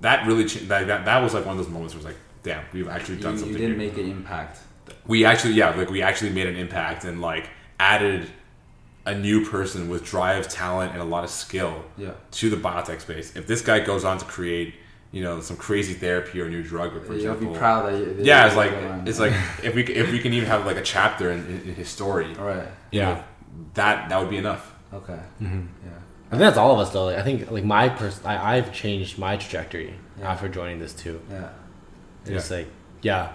that 0.00 0.26
really 0.26 0.44
cha- 0.46 0.64
that, 0.66 0.88
that 0.88 1.04
that 1.04 1.22
was 1.22 1.34
like 1.34 1.46
one 1.46 1.56
of 1.56 1.64
those 1.64 1.72
moments 1.72 1.94
where 1.94 1.98
it's 2.00 2.06
like, 2.06 2.16
damn, 2.42 2.64
we've 2.72 2.88
actually 2.88 3.16
You, 3.18 3.22
done 3.22 3.32
you 3.34 3.38
something. 3.38 3.56
did 3.58 3.68
here. 3.68 3.76
make 3.78 3.96
an 3.96 4.10
impact. 4.10 4.58
we 5.06 5.24
actually, 5.24 5.54
yeah, 5.54 5.70
like 5.76 5.90
we 5.90 6.02
actually 6.02 6.30
made 6.30 6.48
an 6.48 6.56
impact 6.56 7.04
and 7.04 7.20
like 7.20 7.48
added 7.80 8.28
a 9.06 9.14
new 9.14 9.44
person 9.46 9.88
with 9.88 10.04
drive, 10.04 10.46
talent, 10.48 10.92
and 10.92 11.00
a 11.00 11.04
lot 11.04 11.24
of 11.24 11.30
skill 11.30 11.82
Yeah. 11.96 12.10
to 12.32 12.50
the 12.50 12.56
biotech 12.56 13.00
space. 13.00 13.34
If 13.34 13.46
this 13.46 13.62
guy 13.62 13.80
goes 13.80 14.04
on 14.04 14.18
to 14.18 14.24
create, 14.26 14.74
you 15.10 15.22
know, 15.24 15.40
some 15.40 15.56
crazy 15.56 15.94
therapy 15.94 16.40
or 16.40 16.48
new 16.50 16.62
drug, 16.62 16.90
for 16.92 16.98
You'll 17.14 17.32
example, 17.32 17.52
be 17.52 17.58
proud 17.58 17.86
that 17.86 17.98
you. 17.98 18.14
that 18.14 18.24
yeah, 18.24 18.46
it's 18.46 18.56
like 18.56 18.72
it's 19.06 19.18
like 19.18 19.32
if 19.64 19.74
we 19.74 19.82
if 19.84 20.12
we 20.12 20.18
can 20.20 20.32
even 20.34 20.48
have 20.48 20.66
like 20.66 20.76
a 20.76 20.82
chapter 20.82 21.30
in, 21.32 21.40
in, 21.46 21.60
in 21.70 21.74
his 21.74 21.88
story, 21.88 22.28
All 22.38 22.44
right. 22.46 22.68
Yeah. 22.92 23.14
know, 23.14 23.24
that 23.74 24.08
that 24.10 24.20
would 24.20 24.30
be 24.30 24.36
enough. 24.36 24.64
Okay. 24.92 25.18
Mm-hmm. 25.42 25.62
Yeah. 25.86 25.90
I 26.28 26.30
think 26.36 26.40
that's 26.40 26.58
all 26.58 26.72
of 26.74 26.78
us 26.78 26.92
though. 26.92 27.06
Like, 27.06 27.16
I 27.18 27.22
think 27.22 27.50
like 27.50 27.64
my 27.64 27.88
person, 27.88 28.24
I 28.26 28.56
I've 28.56 28.70
changed 28.72 29.18
my 29.18 29.36
trajectory 29.36 29.94
Yeah. 30.18 30.30
after 30.30 30.48
joining 30.48 30.78
this 30.78 30.92
too. 30.92 31.20
Yeah. 31.30 31.48
It's 32.26 32.50
like 32.50 32.68
yeah, 33.02 33.32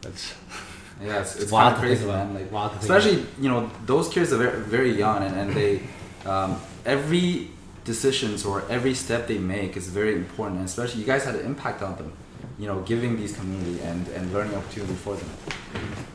that's 0.00 0.34
Yeah, 1.02 1.20
it's, 1.20 1.36
it's 1.36 1.50
wild 1.52 1.74
kind 1.74 1.74
of 1.74 1.80
crazy, 1.80 1.96
think 1.96 2.10
about. 2.10 2.26
man. 2.26 2.42
Like, 2.42 2.52
Wild 2.52 2.72
to 2.72 2.78
think 2.78 2.90
especially 2.90 3.26
you 3.40 3.48
know 3.48 3.70
those 3.84 4.08
kids 4.08 4.32
are 4.32 4.36
very, 4.38 4.60
very 4.60 4.92
young, 4.92 5.22
and, 5.22 5.34
and 5.36 5.54
they 5.54 5.82
um, 6.24 6.60
every 6.86 7.50
decisions 7.84 8.44
or 8.44 8.64
every 8.70 8.94
step 8.94 9.26
they 9.26 9.38
make 9.38 9.76
is 9.76 9.88
very 9.88 10.14
important, 10.14 10.58
and 10.58 10.68
especially 10.68 11.00
you 11.00 11.06
guys 11.06 11.24
had 11.24 11.34
an 11.34 11.44
impact 11.44 11.82
on 11.82 11.96
them. 11.96 12.12
You 12.58 12.68
know, 12.68 12.80
giving 12.82 13.16
these 13.16 13.34
community 13.36 13.80
and, 13.82 14.06
and 14.08 14.32
learning 14.32 14.54
opportunity 14.54 14.94
for 14.94 15.16
them, 15.16 15.28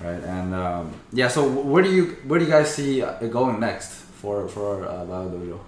right? 0.02 0.24
And 0.24 0.56
um, 0.56 0.94
yeah, 1.12 1.28
so 1.28 1.48
where 1.50 1.84
do 1.84 1.92
you 1.92 2.16
where 2.28 2.40
do 2.40 2.46
you 2.46 2.52
guys 2.52 2.74
see 2.74 3.02
it 3.02 3.32
going 3.32 3.60
next 3.60 3.92
for 3.92 4.48
for 4.48 4.86
uh, 4.86 5.06
BioDojo? 5.06 5.60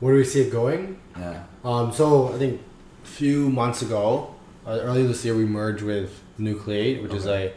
Where 0.00 0.12
do 0.12 0.18
we 0.18 0.24
see 0.24 0.42
it 0.42 0.52
going? 0.52 1.00
Yeah. 1.18 1.44
Um, 1.64 1.92
so 1.92 2.34
I 2.34 2.38
think 2.38 2.60
a 3.04 3.06
few 3.06 3.48
months 3.48 3.80
ago, 3.80 4.34
uh, 4.66 4.80
earlier 4.82 5.06
this 5.06 5.24
year, 5.24 5.34
we 5.34 5.46
merged 5.46 5.82
with 5.82 6.20
Nucleate, 6.38 7.02
which 7.02 7.14
is 7.14 7.26
a, 7.26 7.52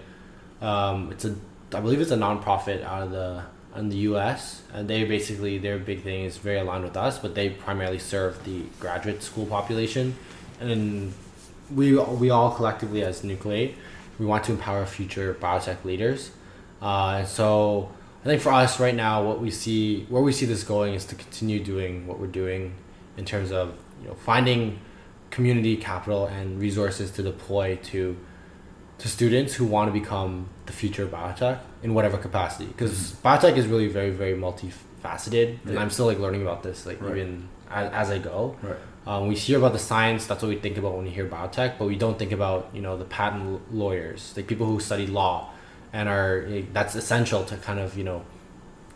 um, 0.62 1.12
it's 1.12 1.26
a, 1.26 1.36
I 1.74 1.80
believe 1.80 2.01
it's 2.01 2.12
a 2.12 2.18
nonprofit 2.18 2.84
out 2.84 3.03
of 3.03 3.12
the 3.12 3.43
in 3.76 3.89
the 3.89 3.97
U.S. 3.97 4.64
and 4.74 4.88
they 4.88 5.03
basically 5.03 5.60
their 5.60 5.78
big 5.78 6.01
thing 6.01 6.26
is 6.26 6.38
very 6.38 6.58
aligned 6.58 6.84
with 6.84 6.97
us, 6.97 7.20
but 7.20 7.36
they 7.36 7.49
primarily 7.49 7.99
serve 7.99 8.43
the 8.43 8.64
graduate 8.80 9.22
school 9.22 9.45
population, 9.45 10.16
and 10.60 11.14
we 11.74 11.97
we 11.97 12.30
all 12.30 12.51
collectively 12.51 13.03
as 13.03 13.22
Nucleate, 13.22 13.76
we 14.20 14.26
want 14.26 14.43
to 14.45 14.51
empower 14.51 14.86
future 14.86 15.36
biotech 15.39 15.84
leaders. 15.84 16.32
Uh, 16.82 17.18
and 17.20 17.28
so 17.28 17.91
I 18.22 18.26
think 18.26 18.41
for 18.41 18.51
us 18.51 18.80
right 18.80 18.95
now, 18.95 19.24
what 19.24 19.39
we 19.39 19.51
see 19.51 20.05
where 20.05 20.22
we 20.22 20.32
see 20.32 20.45
this 20.45 20.64
going 20.64 20.93
is 20.93 21.05
to 21.05 21.16
continue 21.16 21.64
doing 21.64 22.08
what 22.08 22.20
we're 22.20 22.28
doing 22.28 22.74
in 23.18 23.26
terms 23.26 23.51
of 23.51 23.76
you 24.01 24.08
know 24.08 24.16
finding 24.16 24.80
community 25.30 25.78
capital 25.78 26.26
and 26.26 26.60
resources 26.60 27.12
to 27.12 27.24
deploy 27.24 27.76
to 27.84 28.18
to 29.00 29.08
students 29.08 29.54
who 29.56 29.66
want 29.66 29.88
to 29.93 30.00
become 30.00 30.48
the 30.66 30.74
future 30.74 31.04
of 31.04 31.12
biotech 31.12 31.60
in 31.84 31.93
whatever 31.93 32.18
capacity 32.18 32.66
because 32.66 33.14
biotech 33.24 33.56
is 33.58 33.68
really 33.68 33.88
very 33.88 34.10
very 34.10 34.34
multifaceted 34.34 35.58
and 35.66 35.74
Yeah. 35.74 35.82
i'm 35.82 35.89
still 35.89 36.06
like 36.08 36.20
learning 36.20 36.41
about 36.41 36.64
this 36.64 36.86
like 36.86 37.02
Right. 37.02 37.12
even 37.18 37.48
as, 37.70 37.91
as 37.93 38.10
i 38.10 38.18
go 38.18 38.56
Right. 38.62 38.76
um, 39.06 39.28
we 39.28 39.36
hear 39.36 39.58
about 39.60 39.74
the 39.74 39.80
science 39.80 40.26
that's 40.26 40.41
what 40.41 40.50
we 40.50 40.58
think 40.58 40.78
about 40.78 40.95
when 40.95 41.06
we 41.06 41.12
hear 41.12 41.28
biotech 41.28 41.78
but 41.78 41.88
we 41.88 41.95
don't 41.95 42.18
think 42.18 42.32
about 42.32 42.70
you 42.74 42.82
know 42.82 42.98
the 42.98 43.06
patent 43.06 43.74
lawyers 43.74 44.34
like 44.36 44.48
people 44.48 44.66
who 44.66 44.80
study 44.80 45.08
law 45.08 45.52
and 45.93 46.10
are 46.10 46.45
that's 46.74 46.95
essential 46.95 47.43
to 47.45 47.56
kind 47.58 47.80
of 47.80 47.98
you 47.98 48.04
know 48.04 48.26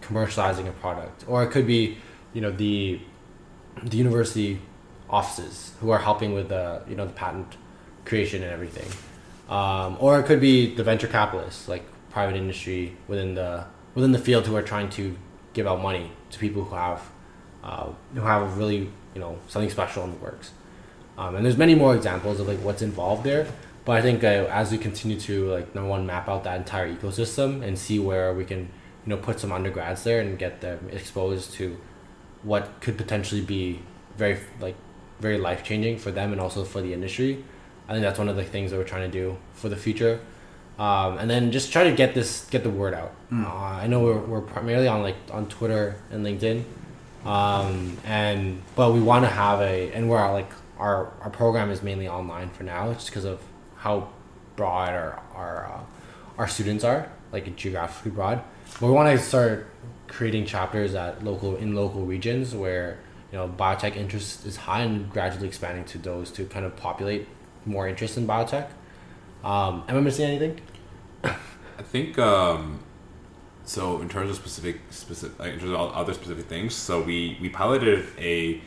commercializing 0.01 0.67
a 0.67 0.71
product 0.71 1.23
or 1.27 1.43
it 1.43 1.51
could 1.51 1.67
be 1.67 1.97
you 2.33 2.41
know 2.41 2.51
the 2.51 2.99
the 3.83 3.97
university 3.97 4.59
offices 5.09 5.73
who 5.79 5.89
are 5.91 5.99
helping 5.99 6.33
with 6.33 6.49
the 6.49 6.81
you 6.89 6.95
know 6.95 7.05
the 7.05 7.13
patent 7.13 7.55
creation 8.05 8.41
and 8.43 8.51
everything 8.51 8.87
um, 9.51 9.97
or 9.99 10.19
it 10.19 10.23
could 10.23 10.39
be 10.41 10.73
the 10.73 10.83
venture 10.83 11.07
capitalists 11.07 11.67
like 11.67 11.83
private 12.09 12.35
industry 12.35 12.97
within 13.07 13.35
the 13.35 13.65
within 13.93 14.11
the 14.11 14.19
field 14.19 14.47
who 14.47 14.55
are 14.55 14.61
trying 14.63 14.89
to 14.89 15.15
give 15.53 15.67
out 15.67 15.81
money 15.81 16.11
to 16.31 16.39
people 16.39 16.63
who 16.63 16.75
have 16.75 17.11
uh, 17.63 17.89
who 18.15 18.21
have 18.21 18.57
really 18.57 18.89
you 19.13 19.21
know 19.21 19.37
something 19.47 19.69
special 19.69 20.03
in 20.03 20.11
the 20.11 20.17
works 20.17 20.51
um, 21.17 21.35
and 21.35 21.45
there's 21.45 21.57
many 21.57 21.75
more 21.75 21.95
examples 21.95 22.39
of 22.39 22.47
like 22.47 22.59
what's 22.59 22.81
involved 22.81 23.23
there 23.23 23.45
but 23.85 23.93
i 23.93 24.01
think 24.01 24.23
uh, 24.23 24.47
as 24.49 24.71
we 24.71 24.77
continue 24.77 25.19
to 25.19 25.51
like 25.51 25.75
number 25.75 25.89
one 25.89 26.05
map 26.05 26.27
out 26.27 26.43
that 26.43 26.57
entire 26.57 26.91
ecosystem 26.91 27.61
and 27.61 27.77
see 27.77 27.99
where 27.99 28.33
we 28.33 28.45
can 28.45 28.59
you 28.59 29.09
know 29.09 29.17
put 29.17 29.39
some 29.39 29.51
undergrads 29.51 30.03
there 30.03 30.21
and 30.21 30.39
get 30.39 30.61
them 30.61 30.89
exposed 30.91 31.53
to 31.53 31.77
what 32.43 32.81
could 32.81 32.97
potentially 32.97 33.41
be 33.41 33.79
very 34.17 34.39
like 34.59 34.75
very 35.21 35.37
life 35.37 35.63
changing 35.63 35.97
for 35.97 36.11
them 36.11 36.31
and 36.31 36.41
also 36.41 36.63
for 36.63 36.81
the 36.81 36.93
industry. 36.93 37.43
I 37.91 37.93
think 37.93 38.03
that's 38.03 38.19
one 38.19 38.29
of 38.29 38.37
the 38.37 38.45
things 38.45 38.71
that 38.71 38.77
we're 38.77 38.85
trying 38.85 39.11
to 39.11 39.19
do 39.19 39.35
for 39.53 39.67
the 39.67 39.75
future, 39.75 40.21
um, 40.79 41.17
and 41.17 41.29
then 41.29 41.51
just 41.51 41.73
try 41.73 41.83
to 41.83 41.91
get 41.91 42.13
this 42.13 42.47
get 42.49 42.63
the 42.63 42.69
word 42.69 42.93
out. 42.93 43.11
Uh, 43.33 43.53
I 43.53 43.87
know 43.87 43.99
we're, 43.99 44.17
we're 44.17 44.39
primarily 44.39 44.87
on 44.87 45.01
like 45.01 45.17
on 45.29 45.49
Twitter 45.49 45.97
and 46.09 46.25
LinkedIn, 46.25 46.63
um, 47.25 47.97
and 48.05 48.61
but 48.77 48.93
we 48.93 49.01
want 49.01 49.25
to 49.25 49.29
have 49.29 49.59
a 49.59 49.91
and 49.91 50.09
we're 50.09 50.31
like 50.31 50.49
our 50.79 51.11
our 51.19 51.29
program 51.29 51.69
is 51.69 51.83
mainly 51.83 52.07
online 52.07 52.49
for 52.51 52.63
now, 52.63 52.93
just 52.93 53.07
because 53.07 53.25
of 53.25 53.41
how 53.75 54.07
broad 54.55 54.93
our 54.93 55.21
our 55.35 55.65
uh, 55.65 55.81
our 56.37 56.47
students 56.47 56.85
are, 56.85 57.11
like 57.33 57.53
geographically 57.57 58.11
broad. 58.11 58.41
But 58.79 58.87
we 58.87 58.93
want 58.93 59.19
to 59.19 59.21
start 59.21 59.69
creating 60.07 60.45
chapters 60.45 60.95
at 60.95 61.25
local 61.25 61.57
in 61.57 61.75
local 61.75 62.05
regions 62.05 62.55
where 62.55 62.99
you 63.33 63.37
know 63.37 63.49
biotech 63.49 63.97
interest 63.97 64.45
is 64.45 64.55
high 64.55 64.83
and 64.83 65.11
gradually 65.11 65.49
expanding 65.49 65.83
to 65.83 65.97
those 65.97 66.31
to 66.31 66.45
kind 66.45 66.65
of 66.65 66.77
populate 66.77 67.27
more 67.65 67.87
interest 67.87 68.17
in 68.17 68.27
biotech. 68.27 68.67
Um, 69.43 69.83
am 69.87 69.97
I 69.97 69.99
missing 70.01 70.25
anything? 70.25 70.59
I 71.23 71.83
think 71.83 72.17
um, 72.19 72.79
so. 73.65 74.01
In 74.01 74.09
terms 74.09 74.29
of 74.29 74.35
specific, 74.35 74.81
specific, 74.91 75.39
in 75.39 75.59
terms 75.59 75.71
of 75.71 75.75
other 75.93 76.13
specific 76.13 76.45
things, 76.45 76.75
so 76.75 77.01
we 77.01 77.37
we 77.41 77.49
piloted 77.49 78.05
a 78.19 78.61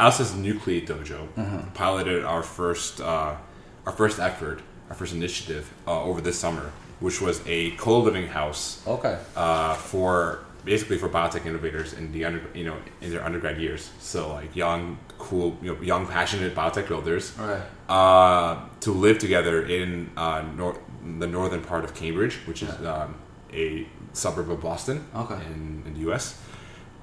us 0.00 0.20
as 0.20 0.32
Nucleate 0.32 0.86
Dojo 0.86 1.74
piloted 1.74 2.24
our 2.24 2.42
first 2.42 3.00
uh, 3.00 3.36
our 3.84 3.92
first 3.92 4.18
effort, 4.18 4.60
our 4.88 4.96
first 4.96 5.12
initiative 5.12 5.70
uh, 5.86 6.02
over 6.02 6.22
this 6.22 6.38
summer, 6.38 6.72
which 7.00 7.20
was 7.20 7.42
a 7.46 7.72
co-living 7.72 8.28
house 8.28 8.82
Okay. 8.86 9.18
uh, 9.36 9.74
for 9.74 10.45
basically 10.66 10.98
for 10.98 11.08
biotech 11.08 11.46
innovators 11.46 11.94
in 11.94 12.12
the 12.12 12.24
under 12.26 12.42
you 12.52 12.64
know 12.64 12.76
in 13.00 13.10
their 13.10 13.24
undergrad 13.24 13.58
years. 13.58 13.90
So 14.00 14.34
like 14.34 14.54
young, 14.54 14.98
cool, 15.16 15.56
you 15.62 15.72
know, 15.72 15.80
young, 15.80 16.06
passionate 16.06 16.54
biotech 16.54 16.88
builders 16.88 17.32
right. 17.38 17.62
uh, 17.88 18.60
to 18.80 18.90
live 18.92 19.18
together 19.18 19.64
in 19.64 20.10
uh, 20.18 20.44
nor- 20.56 20.78
the 21.18 21.26
northern 21.26 21.62
part 21.62 21.84
of 21.84 21.94
Cambridge, 21.94 22.34
which 22.46 22.62
is 22.62 22.74
um, 22.84 23.14
a 23.54 23.86
suburb 24.12 24.50
of 24.50 24.60
Boston, 24.60 25.06
Okay. 25.14 25.40
in, 25.46 25.82
in 25.86 25.94
the 25.94 26.00
U.S. 26.00 26.42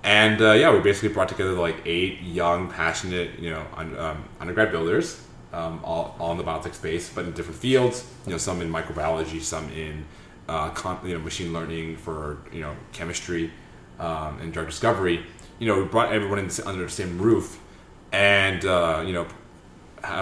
And 0.04 0.42
uh, 0.42 0.52
yeah, 0.52 0.74
we 0.74 0.80
basically 0.82 1.10
brought 1.10 1.30
together 1.30 1.54
like 1.54 1.78
eight 1.86 2.22
young, 2.22 2.70
passionate, 2.70 3.40
you 3.40 3.50
know, 3.52 3.66
un, 3.78 3.98
um, 3.98 4.26
undergrad 4.42 4.70
builders, 4.72 5.26
um, 5.54 5.80
all, 5.84 6.16
all 6.20 6.32
in 6.34 6.38
the 6.38 6.44
biotech 6.44 6.74
space, 6.74 7.10
but 7.10 7.24
in 7.24 7.32
different 7.32 7.58
fields. 7.60 8.06
You 8.26 8.34
know, 8.34 8.38
some 8.38 8.60
in 8.62 8.70
microbiology, 8.70 9.40
some 9.42 9.70
in 9.72 10.04
uh, 10.54 10.70
con- 10.70 11.00
you 11.04 11.14
know 11.14 11.20
machine 11.20 11.52
learning 11.52 11.98
for 11.98 12.38
you 12.52 12.62
know 12.62 12.76
chemistry 12.92 13.52
um, 14.00 14.40
and 14.42 14.54
drug 14.54 14.68
discovery. 14.68 15.26
You 15.60 15.68
know, 15.68 15.76
we 15.82 15.86
brought 15.86 16.14
everyone 16.14 16.40
in, 16.40 16.50
under 16.66 16.84
the 16.84 16.92
same 16.92 17.20
roof, 17.20 17.60
and 18.12 18.64
uh, 18.66 19.04
you 19.06 19.14
know, 19.14 19.26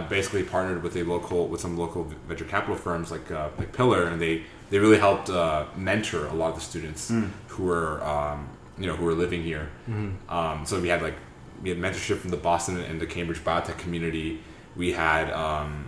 basically 0.10 0.44
partnered 0.44 0.84
with 0.84 0.96
a 0.96 1.04
local 1.04 1.48
with 1.48 1.62
some 1.62 1.78
local 1.78 2.04
venture 2.28 2.46
capital 2.46 2.76
firms 2.76 3.12
like 3.12 3.30
uh, 3.32 3.50
like 3.58 3.74
Pillar, 3.74 4.08
and 4.08 4.22
they 4.22 4.44
they 4.70 4.80
really 4.80 4.98
helped 5.00 5.30
uh, 5.30 5.66
mentor 5.76 6.28
a 6.28 6.34
lot 6.34 6.50
of 6.50 6.56
the 6.56 6.62
students 6.62 7.12
who 7.48 7.64
were 7.64 8.02
um, 8.04 8.48
you 8.78 8.88
know 8.88 8.96
who 8.96 9.06
were 9.06 9.14
living 9.26 9.44
here. 9.44 9.70
Um, 10.30 10.66
so 10.66 10.80
we 10.80 10.88
had 10.88 11.02
like 11.02 11.18
we 11.62 11.70
had 11.70 11.78
mentorship 11.80 12.18
from 12.18 12.32
the 12.32 12.38
Boston 12.38 12.80
and 12.80 13.02
the 13.02 13.06
Cambridge 13.06 13.44
biotech 13.44 13.78
community. 13.78 14.40
We 14.78 14.94
had 14.94 15.30
um, 15.32 15.88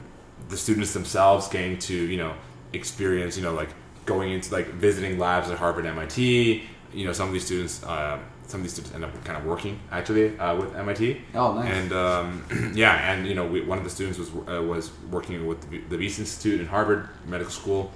the 0.49 0.57
students 0.57 0.91
themselves 0.93 1.47
getting 1.47 1.77
to 1.79 1.95
you 1.95 2.17
know 2.17 2.33
experience 2.73 3.37
you 3.37 3.43
know 3.43 3.53
like 3.53 3.69
going 4.05 4.31
into 4.31 4.53
like 4.53 4.67
visiting 4.67 5.17
labs 5.19 5.49
at 5.49 5.57
Harvard, 5.57 5.85
MIT. 5.85 6.63
You 6.93 7.05
know 7.05 7.13
some 7.13 7.27
of 7.27 7.33
these 7.33 7.45
students. 7.45 7.83
Uh, 7.83 8.19
some 8.45 8.59
of 8.59 8.63
these 8.63 8.73
students 8.73 8.93
end 8.93 9.05
up 9.05 9.23
kind 9.23 9.37
of 9.37 9.45
working 9.45 9.79
actually 9.91 10.37
uh, 10.37 10.55
with 10.55 10.75
MIT. 10.75 11.21
Oh, 11.33 11.53
nice. 11.53 11.73
And 11.73 11.93
um, 11.93 12.71
yeah, 12.75 13.11
and 13.11 13.25
you 13.25 13.35
know, 13.35 13.47
we, 13.47 13.61
one 13.61 13.77
of 13.77 13.83
the 13.83 13.89
students 13.89 14.19
was 14.19 14.29
uh, 14.29 14.61
was 14.61 14.91
working 15.09 15.47
with 15.47 15.69
the, 15.69 15.79
the 15.89 15.97
Wyss 15.97 16.19
Institute 16.19 16.59
in 16.59 16.67
Harvard 16.67 17.09
Medical 17.25 17.51
School. 17.51 17.91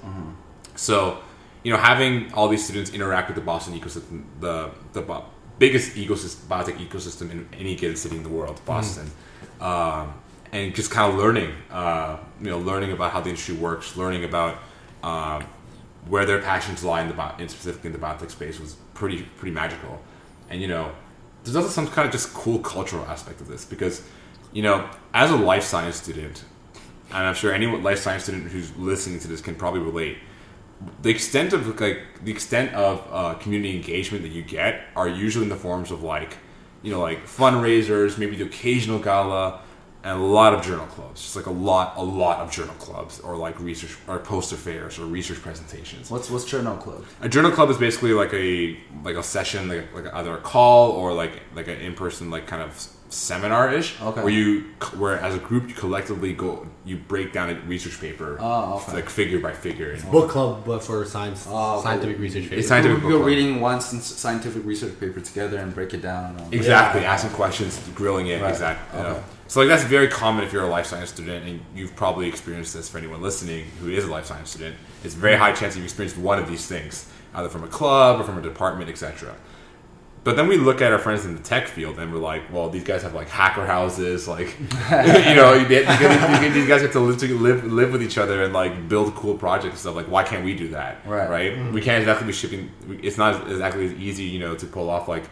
So, 0.75 1.19
you 1.63 1.71
know, 1.71 1.77
having 1.77 2.31
all 2.33 2.47
these 2.47 2.63
students 2.63 2.91
interact 2.91 3.27
with 3.27 3.35
the 3.35 3.41
Boston 3.41 3.77
ecosystem, 3.79 4.23
the 4.39 4.71
the 4.93 5.01
bo- 5.01 5.25
biggest 5.59 5.95
ecosystem, 5.95 6.47
biotech 6.47 6.77
ecosystem 6.87 7.31
in 7.31 7.47
any 7.53 7.75
given 7.75 7.95
city 7.95 8.15
in 8.15 8.23
the 8.23 8.29
world, 8.29 8.61
Boston, 8.65 9.09
um, 9.59 10.13
and 10.51 10.73
just 10.73 10.91
kind 10.91 11.11
of 11.11 11.19
learning, 11.19 11.51
uh, 11.71 12.17
you 12.39 12.49
know, 12.49 12.59
learning 12.59 12.91
about 12.91 13.11
how 13.11 13.21
the 13.21 13.29
industry 13.29 13.55
works, 13.55 13.97
learning 13.97 14.23
about 14.23 14.59
um, 15.03 15.45
where 16.09 16.25
their 16.25 16.41
passions 16.41 16.83
lie 16.83 17.01
in 17.01 17.09
the 17.09 17.33
in 17.39 17.49
specifically 17.49 17.87
in 17.87 17.93
the 17.93 17.99
biotech 17.99 18.31
space 18.31 18.59
was 18.59 18.75
pretty 18.93 19.23
pretty 19.37 19.53
magical, 19.53 20.01
and 20.49 20.61
you 20.61 20.67
know, 20.67 20.91
there's 21.43 21.55
also 21.55 21.69
some 21.69 21.87
kind 21.87 22.05
of 22.05 22.11
just 22.11 22.33
cool 22.33 22.59
cultural 22.59 23.05
aspect 23.05 23.41
of 23.41 23.47
this 23.47 23.65
because, 23.65 24.03
you 24.51 24.61
know, 24.61 24.89
as 25.13 25.31
a 25.31 25.35
life 25.35 25.63
science 25.63 25.95
student, 25.95 26.43
and 27.09 27.25
I'm 27.25 27.35
sure 27.35 27.53
any 27.53 27.67
life 27.67 27.99
science 27.99 28.23
student 28.23 28.51
who's 28.51 28.75
listening 28.77 29.19
to 29.19 29.27
this 29.27 29.41
can 29.41 29.55
probably 29.55 29.81
relate. 29.81 30.17
The 31.01 31.09
extent 31.09 31.53
of 31.53 31.79
like 31.79 32.03
the 32.23 32.31
extent 32.31 32.73
of 32.73 33.07
uh, 33.11 33.33
community 33.35 33.75
engagement 33.75 34.23
that 34.23 34.31
you 34.31 34.43
get 34.43 34.85
are 34.95 35.07
usually 35.07 35.43
in 35.43 35.49
the 35.49 35.55
forms 35.55 35.89
of 35.89 36.03
like, 36.03 36.37
you 36.83 36.91
know, 36.91 37.01
like 37.01 37.25
fundraisers, 37.25 38.17
maybe 38.17 38.35
the 38.35 38.45
occasional 38.45 38.99
gala, 38.99 39.61
and 40.07 40.19
a 40.21 40.23
lot 40.23 40.53
of 40.53 40.63
journal 40.65 40.85
clubs. 40.87 41.21
Just 41.21 41.35
like 41.35 41.47
a 41.47 41.51
lot, 41.51 41.97
a 41.97 42.03
lot 42.03 42.39
of 42.39 42.49
journal 42.51 42.75
clubs, 42.75 43.19
or 43.19 43.35
like 43.35 43.59
research 43.59 43.95
or 44.07 44.19
poster 44.19 44.55
fairs 44.55 44.97
or 44.99 45.05
research 45.05 45.41
presentations. 45.41 46.09
What's 46.09 46.29
what's 46.29 46.45
journal 46.45 46.77
club? 46.77 47.03
A 47.21 47.29
journal 47.29 47.51
club 47.51 47.69
is 47.69 47.77
basically 47.77 48.13
like 48.13 48.33
a 48.33 48.77
like 49.03 49.15
a 49.17 49.23
session, 49.23 49.67
like, 49.67 49.93
like 49.93 50.13
either 50.13 50.33
a 50.33 50.41
call 50.53 50.91
or 50.91 51.13
like 51.13 51.33
like 51.55 51.67
an 51.67 51.79
in 51.87 51.93
person 51.93 52.29
like 52.31 52.47
kind 52.47 52.61
of 52.61 52.71
seminar 53.09 53.73
ish, 53.73 53.89
Okay. 54.01 54.21
where 54.21 54.33
you 54.33 54.65
where 54.97 55.17
as 55.27 55.33
a 55.33 55.39
group 55.39 55.69
you 55.69 55.73
collectively 55.75 56.33
go 56.33 56.67
you 56.83 56.97
break 56.97 57.31
down 57.31 57.49
a 57.49 57.55
research 57.73 57.99
paper, 58.01 58.37
Oh, 58.39 58.81
okay. 58.83 58.93
like 58.97 59.09
figure 59.09 59.39
by 59.39 59.53
figure. 59.53 59.91
And 59.91 60.11
Book 60.11 60.29
club, 60.29 60.63
but 60.65 60.83
for 60.83 61.03
science, 61.05 61.47
Oh, 61.49 61.81
scientific 61.81 62.19
research. 62.19 62.43
Paper. 62.43 62.55
It's 62.55 62.67
papers. 62.67 62.67
scientific 62.67 62.97
we 62.97 63.01
book 63.03 63.11
go 63.11 63.17
club. 63.19 63.27
reading 63.27 63.61
one 63.61 63.79
scientific 63.81 64.65
research 64.65 64.99
paper 64.99 65.19
together 65.21 65.57
and 65.57 65.73
break 65.73 65.93
it 65.93 66.01
down. 66.01 66.35
Um, 66.39 66.47
Exactly, 66.51 67.01
Yeah. 67.01 67.13
asking 67.13 67.31
questions, 67.31 67.79
grilling 67.95 68.27
it. 68.27 68.41
Right. 68.41 68.49
Exactly. 68.51 68.99
you 68.99 69.03
know. 69.07 69.23
So 69.47 69.61
like 69.61 69.69
that's 69.69 69.83
very 69.83 70.07
common 70.09 70.43
if 70.43 70.51
you're 70.51 70.63
a 70.63 70.69
life 70.69 70.85
science 70.85 71.09
student, 71.09 71.47
and 71.47 71.61
you've 71.75 71.95
probably 71.95 72.27
experienced 72.27 72.73
this. 72.73 72.89
For 72.89 72.97
anyone 72.97 73.21
listening 73.21 73.65
who 73.79 73.89
is 73.89 74.03
a 74.03 74.11
life 74.11 74.25
science 74.25 74.49
student, 74.51 74.75
it's 75.03 75.15
a 75.15 75.17
very 75.17 75.35
high 75.35 75.53
chance 75.53 75.75
you've 75.75 75.85
experienced 75.85 76.17
one 76.17 76.39
of 76.39 76.49
these 76.49 76.65
things, 76.67 77.09
either 77.33 77.49
from 77.49 77.63
a 77.63 77.67
club 77.67 78.19
or 78.19 78.23
from 78.23 78.37
a 78.37 78.41
department, 78.41 78.89
etc. 78.89 79.35
But 80.23 80.35
then 80.35 80.49
we 80.49 80.57
look 80.57 80.81
at 80.81 80.91
our 80.91 80.99
friends 80.99 81.25
in 81.25 81.37
the 81.37 81.41
tech 81.41 81.69
field, 81.69 81.97
and 81.99 82.11
we're 82.11 82.19
like, 82.19 82.51
well, 82.51 82.69
these 82.69 82.83
guys 82.83 83.01
have 83.03 83.13
like 83.13 83.29
hacker 83.29 83.65
houses, 83.65 84.27
like 84.27 84.47
you 84.59 85.35
know, 85.35 85.63
these 85.63 86.67
guys 86.67 86.81
have 86.81 86.91
to 86.91 86.99
live 86.99 87.17
to 87.19 87.39
live 87.39 87.63
live 87.63 87.93
with 87.93 88.03
each 88.03 88.17
other 88.17 88.43
and 88.43 88.51
like 88.51 88.89
build 88.89 89.15
cool 89.15 89.35
projects 89.35 89.75
and 89.75 89.79
stuff. 89.79 89.95
Like, 89.95 90.11
why 90.11 90.23
can't 90.23 90.43
we 90.43 90.53
do 90.53 90.67
that? 90.69 90.97
Right. 91.05 91.29
Right. 91.29 91.53
Mm-hmm. 91.53 91.73
We 91.73 91.79
can't 91.79 92.01
exactly 92.01 92.27
be 92.27 92.33
shipping. 92.33 92.69
It's 93.01 93.17
not 93.17 93.49
exactly 93.49 93.85
as 93.85 93.93
easy, 93.93 94.25
you 94.25 94.39
know, 94.39 94.55
to 94.55 94.65
pull 94.65 94.89
off 94.89 95.07
like 95.07 95.23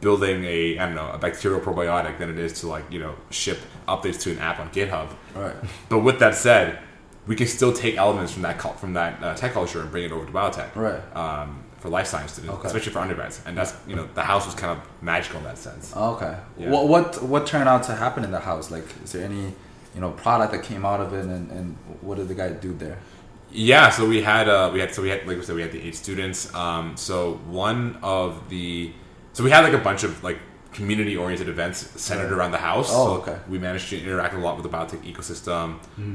building 0.00 0.44
a 0.44 0.78
I 0.78 0.86
don't 0.86 0.94
know 0.94 1.10
a 1.10 1.18
bacterial 1.18 1.60
probiotic 1.60 2.18
than 2.18 2.30
it 2.30 2.38
is 2.38 2.60
to 2.60 2.68
like 2.68 2.90
you 2.90 3.00
know 3.00 3.14
ship 3.30 3.58
updates 3.88 4.20
to 4.22 4.32
an 4.32 4.38
app 4.38 4.60
on 4.60 4.70
GitHub. 4.70 5.08
Right. 5.34 5.56
But 5.88 6.00
with 6.00 6.18
that 6.20 6.34
said, 6.34 6.78
we 7.26 7.34
can 7.36 7.46
still 7.46 7.72
take 7.72 7.96
elements 7.96 8.32
from 8.32 8.42
that 8.42 8.80
from 8.80 8.94
that 8.94 9.22
uh, 9.22 9.34
tech 9.34 9.52
culture 9.52 9.80
and 9.80 9.90
bring 9.90 10.04
it 10.04 10.12
over 10.12 10.26
to 10.26 10.32
biotech. 10.32 10.74
Right. 10.76 11.16
Um, 11.16 11.64
for 11.78 11.88
life 11.88 12.06
science 12.06 12.32
students, 12.32 12.58
Okay. 12.58 12.66
especially 12.66 12.92
for 12.92 12.98
undergrads, 12.98 13.40
and 13.46 13.56
that's 13.56 13.74
you 13.86 13.96
know 13.96 14.06
the 14.14 14.22
house 14.22 14.44
was 14.44 14.54
kind 14.54 14.78
of 14.78 14.86
magical 15.02 15.38
in 15.38 15.44
that 15.44 15.56
sense. 15.58 15.96
Okay. 15.96 16.36
Yeah. 16.58 16.70
What 16.70 16.88
what 16.88 17.22
what 17.22 17.46
turned 17.46 17.68
out 17.68 17.84
to 17.84 17.94
happen 17.94 18.22
in 18.22 18.30
the 18.30 18.40
house? 18.40 18.70
Like, 18.70 18.84
is 19.02 19.12
there 19.12 19.24
any 19.24 19.54
you 19.94 20.00
know 20.00 20.10
product 20.10 20.52
that 20.52 20.62
came 20.62 20.84
out 20.84 21.00
of 21.00 21.14
it, 21.14 21.24
and, 21.24 21.50
and 21.50 21.76
what 22.02 22.18
did 22.18 22.28
the 22.28 22.34
guy 22.34 22.50
do 22.50 22.74
there? 22.74 22.98
Yeah, 23.52 23.88
so 23.90 24.06
we 24.06 24.22
had 24.22 24.46
uh, 24.48 24.70
we 24.72 24.78
had 24.80 24.94
so 24.94 25.00
we 25.02 25.08
had 25.08 25.26
like 25.26 25.38
we 25.38 25.42
said 25.42 25.56
we 25.56 25.62
had 25.62 25.72
the 25.72 25.80
eight 25.82 25.94
students. 25.96 26.54
Um, 26.54 26.96
so 26.96 27.40
one 27.48 27.98
of 28.02 28.48
the 28.50 28.92
so 29.40 29.44
we 29.44 29.50
had 29.50 29.62
like 29.64 29.72
a 29.72 29.78
bunch 29.90 30.02
of 30.04 30.22
like 30.22 30.38
community 30.72 31.16
oriented 31.16 31.48
events 31.48 31.78
centered 32.00 32.24
Right. 32.30 32.32
around 32.38 32.52
the 32.52 32.58
house. 32.58 32.90
Oh, 32.92 33.06
so 33.06 33.12
okay. 33.22 33.36
We 33.48 33.58
managed 33.58 33.88
to 33.90 33.96
interact 34.00 34.34
a 34.34 34.38
lot 34.38 34.54
with 34.56 34.64
the 34.70 34.74
biotech 34.76 35.02
ecosystem. 35.12 35.66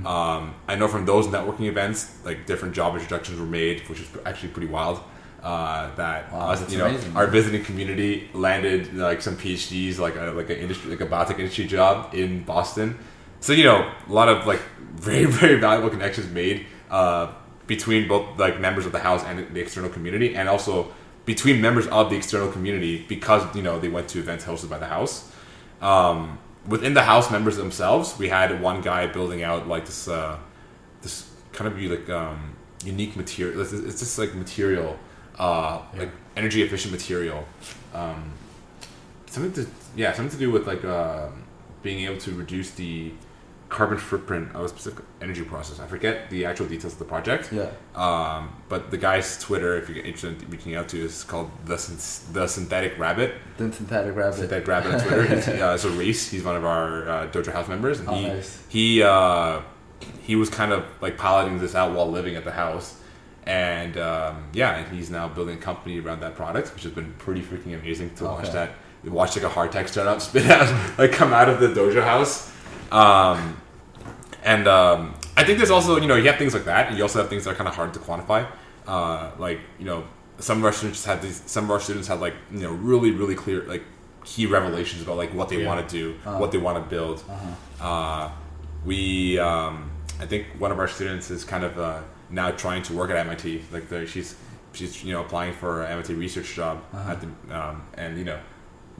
Um, 0.05 0.53
I 0.67 0.75
know 0.75 0.87
from 0.87 1.05
those 1.05 1.25
networking 1.27 1.67
events, 1.67 1.99
like 2.23 2.45
different 2.45 2.73
job 2.75 2.93
introductions 2.95 3.39
were 3.39 3.45
made, 3.45 3.81
which 3.89 3.99
is 3.99 4.07
actually 4.25 4.49
pretty 4.49 4.67
wild. 4.67 4.99
Uh, 5.43 5.93
that 5.95 6.31
Wow, 6.31 6.49
us, 6.51 6.71
you 6.71 6.77
know 6.77 6.85
amazing. 6.87 7.15
our 7.17 7.27
visiting 7.27 7.63
community 7.63 8.29
landed 8.33 8.93
like 8.95 9.21
some 9.21 9.35
PhDs, 9.37 9.97
like 9.99 10.15
a, 10.15 10.25
like 10.39 10.49
an 10.49 10.57
industry 10.57 10.89
like 10.91 11.01
a 11.01 11.05
biotech 11.07 11.37
industry 11.39 11.65
job 11.65 12.13
in 12.21 12.43
Boston. 12.43 12.97
So 13.41 13.53
you 13.53 13.63
know 13.63 13.79
a 14.09 14.13
lot 14.19 14.27
of 14.29 14.47
like 14.47 14.61
very 15.09 15.25
very 15.25 15.57
valuable 15.59 15.89
connections 15.89 16.27
made 16.31 16.65
uh, 16.89 17.23
between 17.67 18.07
both 18.07 18.25
like 18.39 18.59
members 18.59 18.85
of 18.87 18.91
the 18.91 18.99
house 19.09 19.23
and 19.25 19.35
the 19.55 19.59
external 19.65 19.89
community, 19.89 20.35
and 20.37 20.47
also 20.49 20.87
between 21.25 21.59
members 21.61 21.87
of 21.87 22.09
the 22.09 22.15
external 22.15 22.51
community 22.51 23.05
because 23.07 23.43
you 23.55 23.61
know 23.61 23.79
they 23.79 23.89
went 23.89 24.07
to 24.09 24.19
events 24.19 24.45
hosted 24.45 24.69
by 24.69 24.77
the 24.77 24.87
house. 24.87 25.31
Um, 25.81 26.39
within 26.67 26.93
the 26.93 27.03
house 27.03 27.29
members 27.31 27.57
themselves, 27.57 28.17
we 28.17 28.29
had 28.29 28.61
one 28.61 28.81
guy 28.81 29.07
building 29.07 29.43
out 29.43 29.67
like 29.67 29.85
this 29.85 30.07
uh, 30.07 30.37
this 31.01 31.29
kind 31.51 31.71
of 31.71 31.81
like 31.81 32.09
um, 32.09 32.55
unique 32.83 33.15
material. 33.15 33.61
It's, 33.61 33.73
it's 33.73 33.99
just 33.99 34.17
like 34.17 34.33
material, 34.35 34.97
uh, 35.37 35.81
like 35.97 36.11
energy 36.35 36.61
efficient 36.61 36.93
material. 36.93 37.45
Um, 37.93 38.31
something 39.27 39.53
to 39.53 39.69
yeah, 39.95 40.13
something 40.13 40.37
to 40.37 40.45
do 40.45 40.51
with 40.51 40.67
like 40.67 40.85
uh, 40.85 41.29
being 41.81 42.05
able 42.05 42.19
to 42.21 42.31
reduce 42.31 42.71
the 42.71 43.11
carbon 43.69 43.97
footprint 43.97 44.55
of 44.55 44.63
a 44.65 44.69
specific 44.69 45.03
energy 45.21 45.43
process. 45.43 45.79
I 45.79 45.87
forget 45.87 46.29
the 46.29 46.45
actual 46.45 46.67
details 46.67 46.93
of 46.93 46.99
the 46.99 47.05
project. 47.05 47.51
Yeah. 47.51 47.69
Um, 47.95 48.55
but 48.69 48.91
the 48.91 48.97
guy's 48.97 49.37
Twitter, 49.39 49.75
if 49.77 49.89
you're 49.89 49.97
interested 50.05 50.41
in 50.41 50.49
reaching 50.49 50.75
out 50.75 50.87
to, 50.89 50.99
is 51.03 51.23
called 51.23 51.49
the 51.65 51.77
Syn- 51.77 52.33
the 52.33 52.47
synthetic 52.47 52.97
rabbit. 52.99 53.33
Then 53.57 53.71
synthetic 53.73 54.15
rabbit. 54.15 54.35
Synthetic 54.35 54.67
rabbit 54.67 54.93
on 54.93 54.99
Twitter. 55.01 55.35
He's, 55.35 55.47
uh, 55.47 55.77
so 55.77 55.89
Reese, 55.89 56.29
he's 56.29 56.43
one 56.43 56.55
of 56.55 56.63
our 56.65 57.09
uh, 57.09 57.27
Dojo 57.27 57.51
House 57.51 57.67
members, 57.67 57.99
and 57.99 58.07
Oh, 58.09 58.13
he 58.15 58.27
nice. 58.27 58.63
he 58.69 59.03
uh, 59.03 59.61
he 60.21 60.35
was 60.35 60.49
kind 60.49 60.71
of 60.71 60.85
like 61.01 61.17
piloting 61.17 61.57
this 61.59 61.73
out 61.75 61.93
while 61.95 62.09
living 62.09 62.35
at 62.35 62.43
the 62.43 62.51
house. 62.51 63.01
And 63.47 63.97
um, 63.97 64.47
yeah, 64.53 64.77
and 64.77 64.95
he's 64.95 65.09
now 65.09 65.27
building 65.27 65.55
a 65.57 65.61
company 65.61 65.99
around 65.99 66.19
that 66.21 66.35
product, 66.35 66.73
which 66.73 66.83
has 66.83 66.91
been 66.91 67.13
pretty 67.19 67.41
freaking 67.41 67.79
amazing 67.79 68.13
to 68.15 68.23
watch 68.25 68.45
Okay. 68.45 68.53
that. 68.53 68.71
Watch 69.05 69.35
like 69.35 69.45
a 69.45 69.49
hard 69.49 69.71
tech 69.71 69.87
startup 69.87 70.19
spit 70.19 70.47
out, 70.47 70.67
like 70.97 71.11
come 71.11 71.31
out 71.31 71.47
of 71.47 71.59
the 71.59 71.67
dojo 71.67 72.03
house. 72.03 72.51
Um, 72.91 73.57
and 74.43 74.67
um, 74.67 75.15
I 75.37 75.43
think 75.43 75.57
there's 75.57 75.71
also, 75.71 75.97
you 75.97 76.07
know, 76.07 76.15
you 76.15 76.27
have 76.27 76.37
things 76.37 76.53
like 76.53 76.65
that, 76.65 76.87
and 76.89 76.97
you 76.97 77.03
also 77.03 77.19
have 77.19 77.29
things 77.29 77.43
that 77.45 77.51
are 77.51 77.55
kind 77.55 77.67
of 77.67 77.75
hard 77.75 77.93
to 77.93 77.99
quantify. 77.99 78.47
Uh, 78.87 79.31
like, 79.39 79.59
you 79.79 79.85
know, 79.85 80.03
some 80.39 80.59
of 80.59 80.65
our 80.65 80.71
students 80.71 81.03
had 81.05 81.21
these, 81.21 81.41
some 81.45 81.63
of 81.65 81.71
our 81.71 81.79
students 81.79 82.07
had 82.07 82.19
like, 82.19 82.35
you 82.51 82.59
know, 82.59 82.71
really, 82.71 83.11
really 83.11 83.35
clear, 83.35 83.63
like, 83.63 83.83
key 84.23 84.45
revelations 84.47 85.01
about 85.03 85.17
like 85.17 85.31
what 85.35 85.49
they 85.49 85.61
Yeah. 85.61 85.67
want 85.67 85.87
to 85.87 85.97
do, 85.97 86.15
Uh-huh. 86.25 86.37
what 86.39 86.51
they 86.51 86.57
want 86.57 86.83
to 86.83 86.89
build. 86.89 87.23
Uh-huh. 87.29 87.87
Uh, 87.87 88.31
we, 88.83 89.37
um, 89.39 89.91
I 90.19 90.25
think 90.25 90.47
one 90.59 90.71
of 90.71 90.79
our 90.79 90.87
students 90.87 91.29
is 91.29 91.43
kind 91.43 91.63
of 91.63 91.77
uh, 91.79 91.99
now 92.29 92.49
trying 92.51 92.81
to 92.83 92.93
work 92.93 93.09
at 93.11 93.17
MIT. 93.17 93.63
Like, 93.71 93.87
the, 93.89 94.05
she's 94.07 94.35
she's 94.73 95.03
you 95.03 95.13
know 95.13 95.21
applying 95.21 95.53
for 95.53 95.83
an 95.83 95.91
MIT 95.91 96.13
research 96.15 96.53
job 96.55 96.81
Uh-huh. 96.93 97.11
at 97.11 97.21
the, 97.21 97.27
um, 97.55 97.83
and 97.95 98.17
you 98.17 98.25
know 98.25 98.39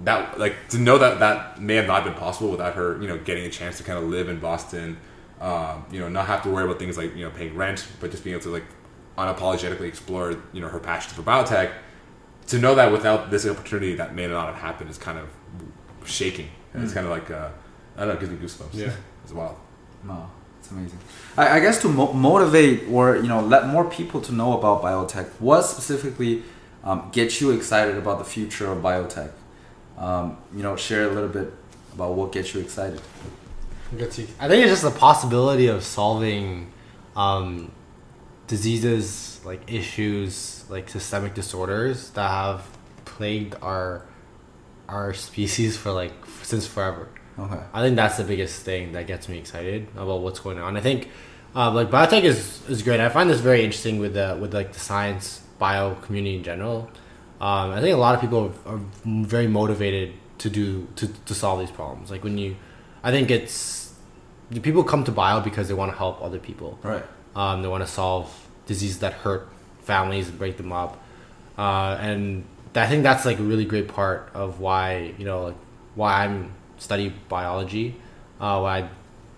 that 0.04 0.38
like 0.38 0.56
to 0.70 0.78
know 0.78 0.98
that 0.98 1.20
that 1.20 1.62
may 1.62 1.76
have 1.76 1.88
not 1.88 2.04
been 2.04 2.14
possible 2.16 2.52
without 2.52 2.76
her 2.76 3.02
you 3.02 3.08
know 3.08 3.18
getting 3.18 3.46
a 3.46 3.50
chance 3.50 3.78
to 3.78 3.84
kind 3.84 3.98
of 3.98 4.06
live 4.06 4.30
in 4.30 4.40
Boston. 4.40 4.98
Um, 5.40 5.86
you 5.92 6.00
know, 6.00 6.08
not 6.08 6.28
have 6.28 6.44
to 6.44 6.50
worry 6.50 6.64
about 6.64 6.80
things 6.80 6.98
like 6.98 7.16
you 7.16 7.24
know 7.26 7.30
paying 7.32 7.56
rent, 7.56 7.86
but 8.00 8.10
just 8.12 8.24
being 8.24 8.36
able 8.36 8.44
to 8.44 8.50
like 8.52 8.66
unapologetically 9.18 9.88
explore 9.88 10.36
you 10.54 10.62
know 10.62 10.68
her 10.68 10.80
passion 10.80 11.14
for 11.14 11.22
biotech. 11.24 11.72
To 12.48 12.60
know 12.60 12.76
that 12.76 12.92
without 12.92 13.32
this 13.32 13.46
opportunity, 13.46 13.96
that 13.96 14.14
may 14.14 14.28
not 14.28 14.46
have 14.48 14.56
happened 14.56 14.90
is 14.90 14.98
kind 14.98 15.18
of 15.18 15.28
shaking. 16.08 16.50
And 16.74 16.84
It's 16.84 16.94
kind 16.94 17.06
of 17.06 17.12
like 17.12 17.32
uh, 17.32 17.50
I 17.96 18.00
don't 18.00 18.10
know, 18.10 18.14
it 18.16 18.20
gives 18.20 18.32
me 18.32 18.38
goosebumps. 18.38 18.74
Yeah. 18.74 18.92
as 19.26 19.34
well. 19.34 19.58
No, 20.04 20.30
it's 20.60 20.70
amazing. 20.72 21.00
I, 21.38 21.58
I 21.58 21.60
guess 21.60 21.82
to 21.82 21.90
mo- 21.90 22.14
motivate 22.14 22.84
or 22.90 23.16
you 23.18 23.28
know 23.28 23.42
let 23.42 23.68
more 23.68 23.86
people 23.90 24.22
to 24.22 24.32
know 24.34 24.58
about 24.58 24.84
biotech, 24.84 25.28
what 25.40 25.64
specifically 25.64 26.44
um, 26.84 27.10
gets 27.12 27.42
you 27.42 27.52
excited 27.52 27.98
about 27.98 28.20
the 28.20 28.26
future 28.26 28.72
of 28.72 28.78
biotech? 28.84 29.32
Um, 29.98 30.38
you 30.56 30.64
know, 30.64 30.76
share 30.76 31.10
a 31.10 31.12
little 31.12 31.30
bit 31.30 31.54
about 31.94 32.14
what 32.14 32.32
gets 32.32 32.54
you 32.54 32.62
excited. 32.62 33.02
I 34.40 34.48
think 34.48 34.64
it's 34.64 34.72
just 34.72 34.84
the 34.84 34.92
possibility 34.92 35.68
of 35.68 35.84
solving 35.84 36.72
um, 37.16 37.72
diseases, 38.48 39.40
like 39.46 39.72
issues, 39.72 40.66
like 40.70 40.90
systemic 40.90 41.34
disorders 41.34 42.10
that 42.12 42.30
have 42.30 42.68
plagued 43.06 43.56
our 43.62 44.06
our 44.88 45.14
species 45.14 45.78
for 45.78 45.92
like 45.92 46.14
since 46.44 46.68
forever. 46.68 47.10
Okay. 47.38 47.60
I 47.74 47.82
think 47.82 47.96
that's 47.96 48.18
the 48.18 48.24
biggest 48.24 48.62
thing 48.62 48.94
that 48.94 49.08
gets 49.08 49.28
me 49.28 49.38
excited 49.38 49.88
about 49.96 50.22
what's 50.22 50.40
going 50.40 50.60
on. 50.60 50.78
I 50.78 50.82
think 50.82 51.10
uh, 51.56 51.72
like 51.72 51.90
biotech 51.90 52.24
is, 52.24 52.62
is 52.70 52.82
great. 52.84 53.00
I 53.00 53.10
find 53.10 53.30
this 53.30 53.40
very 53.40 53.64
interesting 53.64 54.00
with 54.00 54.14
the 54.14 54.38
with 54.40 54.54
like 54.54 54.74
the 54.74 54.80
science 54.80 55.42
bio 55.58 55.96
community 55.96 56.38
in 56.38 56.44
general. 56.44 56.90
Um, 57.46 57.70
I 57.74 57.80
think 57.80 57.94
a 57.94 57.98
lot 57.98 58.16
of 58.16 58.22
people 58.22 58.52
are 58.66 58.80
very 59.06 59.46
motivated 59.46 60.14
to 60.40 60.50
do 60.50 60.88
to, 60.96 61.08
to 61.08 61.34
solve 61.36 61.60
these 61.60 61.70
problems. 61.70 62.10
Like 62.10 62.24
when 62.24 62.40
you, 62.40 62.56
I 63.04 63.12
think 63.12 63.30
it's 63.30 63.94
the 64.50 64.60
people 64.60 64.84
come 64.84 65.04
to 65.04 65.12
bio 65.12 65.42
because 65.42 65.68
they 65.68 65.76
want 65.76 65.92
to 65.92 65.98
help 65.98 66.24
other 66.24 66.40
people. 66.40 66.80
Right. 66.82 67.06
Um, 67.36 67.62
they 67.62 67.68
want 67.68 67.86
to 67.86 67.92
solve 68.02 68.26
diseases 68.66 68.98
that 69.00 69.14
hurt 69.14 69.48
families, 69.82 70.28
and 70.30 70.40
break 70.40 70.58
them 70.58 70.72
up, 70.72 70.98
uh, 71.56 71.96
and 72.02 72.46
I 72.74 72.88
think 72.88 73.04
that's 73.04 73.26
like 73.26 73.38
a 73.38 73.44
really 73.44 73.66
great 73.66 73.90
part 73.90 74.32
of 74.34 74.60
why 74.60 75.14
you 75.20 75.26
know 75.26 75.44
like 75.44 75.60
why 75.94 76.26
I'm 76.26 76.52
study 76.80 77.14
biology, 77.30 77.96
uh, 78.40 78.58
why 78.60 78.90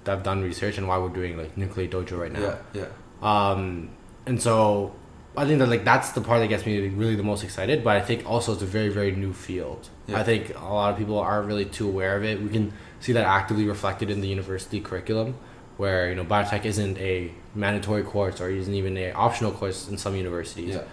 I've 0.06 0.24
done 0.24 0.44
research, 0.44 0.78
and 0.78 0.88
why 0.88 0.98
we're 0.98 1.10
doing 1.10 1.38
like 1.38 1.58
Nucleate 1.58 1.90
Dojo 1.90 2.18
right 2.18 2.32
now. 2.32 2.56
Yeah. 2.74 2.86
Yeah. 2.86 2.90
Um, 3.22 3.90
and 4.26 4.42
so 4.42 4.96
I 5.38 5.46
think 5.46 5.60
that 5.60 5.70
like 5.70 5.86
that's 5.86 6.12
the 6.12 6.22
part 6.22 6.40
that 6.42 6.48
gets 6.48 6.66
me 6.66 6.88
really 6.90 7.16
the 7.16 7.24
most 7.24 7.44
excited. 7.44 7.84
But 7.84 7.96
I 7.98 8.02
think 8.02 8.26
also 8.30 8.54
it's 8.54 8.62
a 8.64 8.66
very 8.66 8.90
very 8.90 9.12
new 9.12 9.34
field. 9.34 9.88
Yeah. 10.08 10.20
I 10.20 10.24
think 10.24 10.56
a 10.56 10.74
lot 10.74 10.92
of 10.92 10.98
people 10.98 11.20
aren't 11.20 11.48
really 11.48 11.66
too 11.66 11.88
aware 11.88 12.18
of 12.18 12.24
it. 12.24 12.42
We 12.42 12.50
can 12.50 12.74
see 13.00 13.14
that 13.14 13.26
actively 13.26 13.66
reflected 13.66 14.10
in 14.10 14.22
the 14.22 14.28
university 14.28 14.80
curriculum, 14.82 15.36
where 15.78 16.10
you 16.10 16.16
know 16.16 16.26
biotech 16.26 16.66
isn't 16.66 16.98
a 16.98 17.32
mandatory 17.56 18.04
course 18.04 18.42
or 18.42 18.50
isn't 18.50 18.74
even 18.74 18.98
a 18.98 19.12
optional 19.12 19.52
course 19.52 19.88
in 19.88 19.98
some 19.98 20.16
universities. 20.16 20.76
Yeah. 20.76 20.84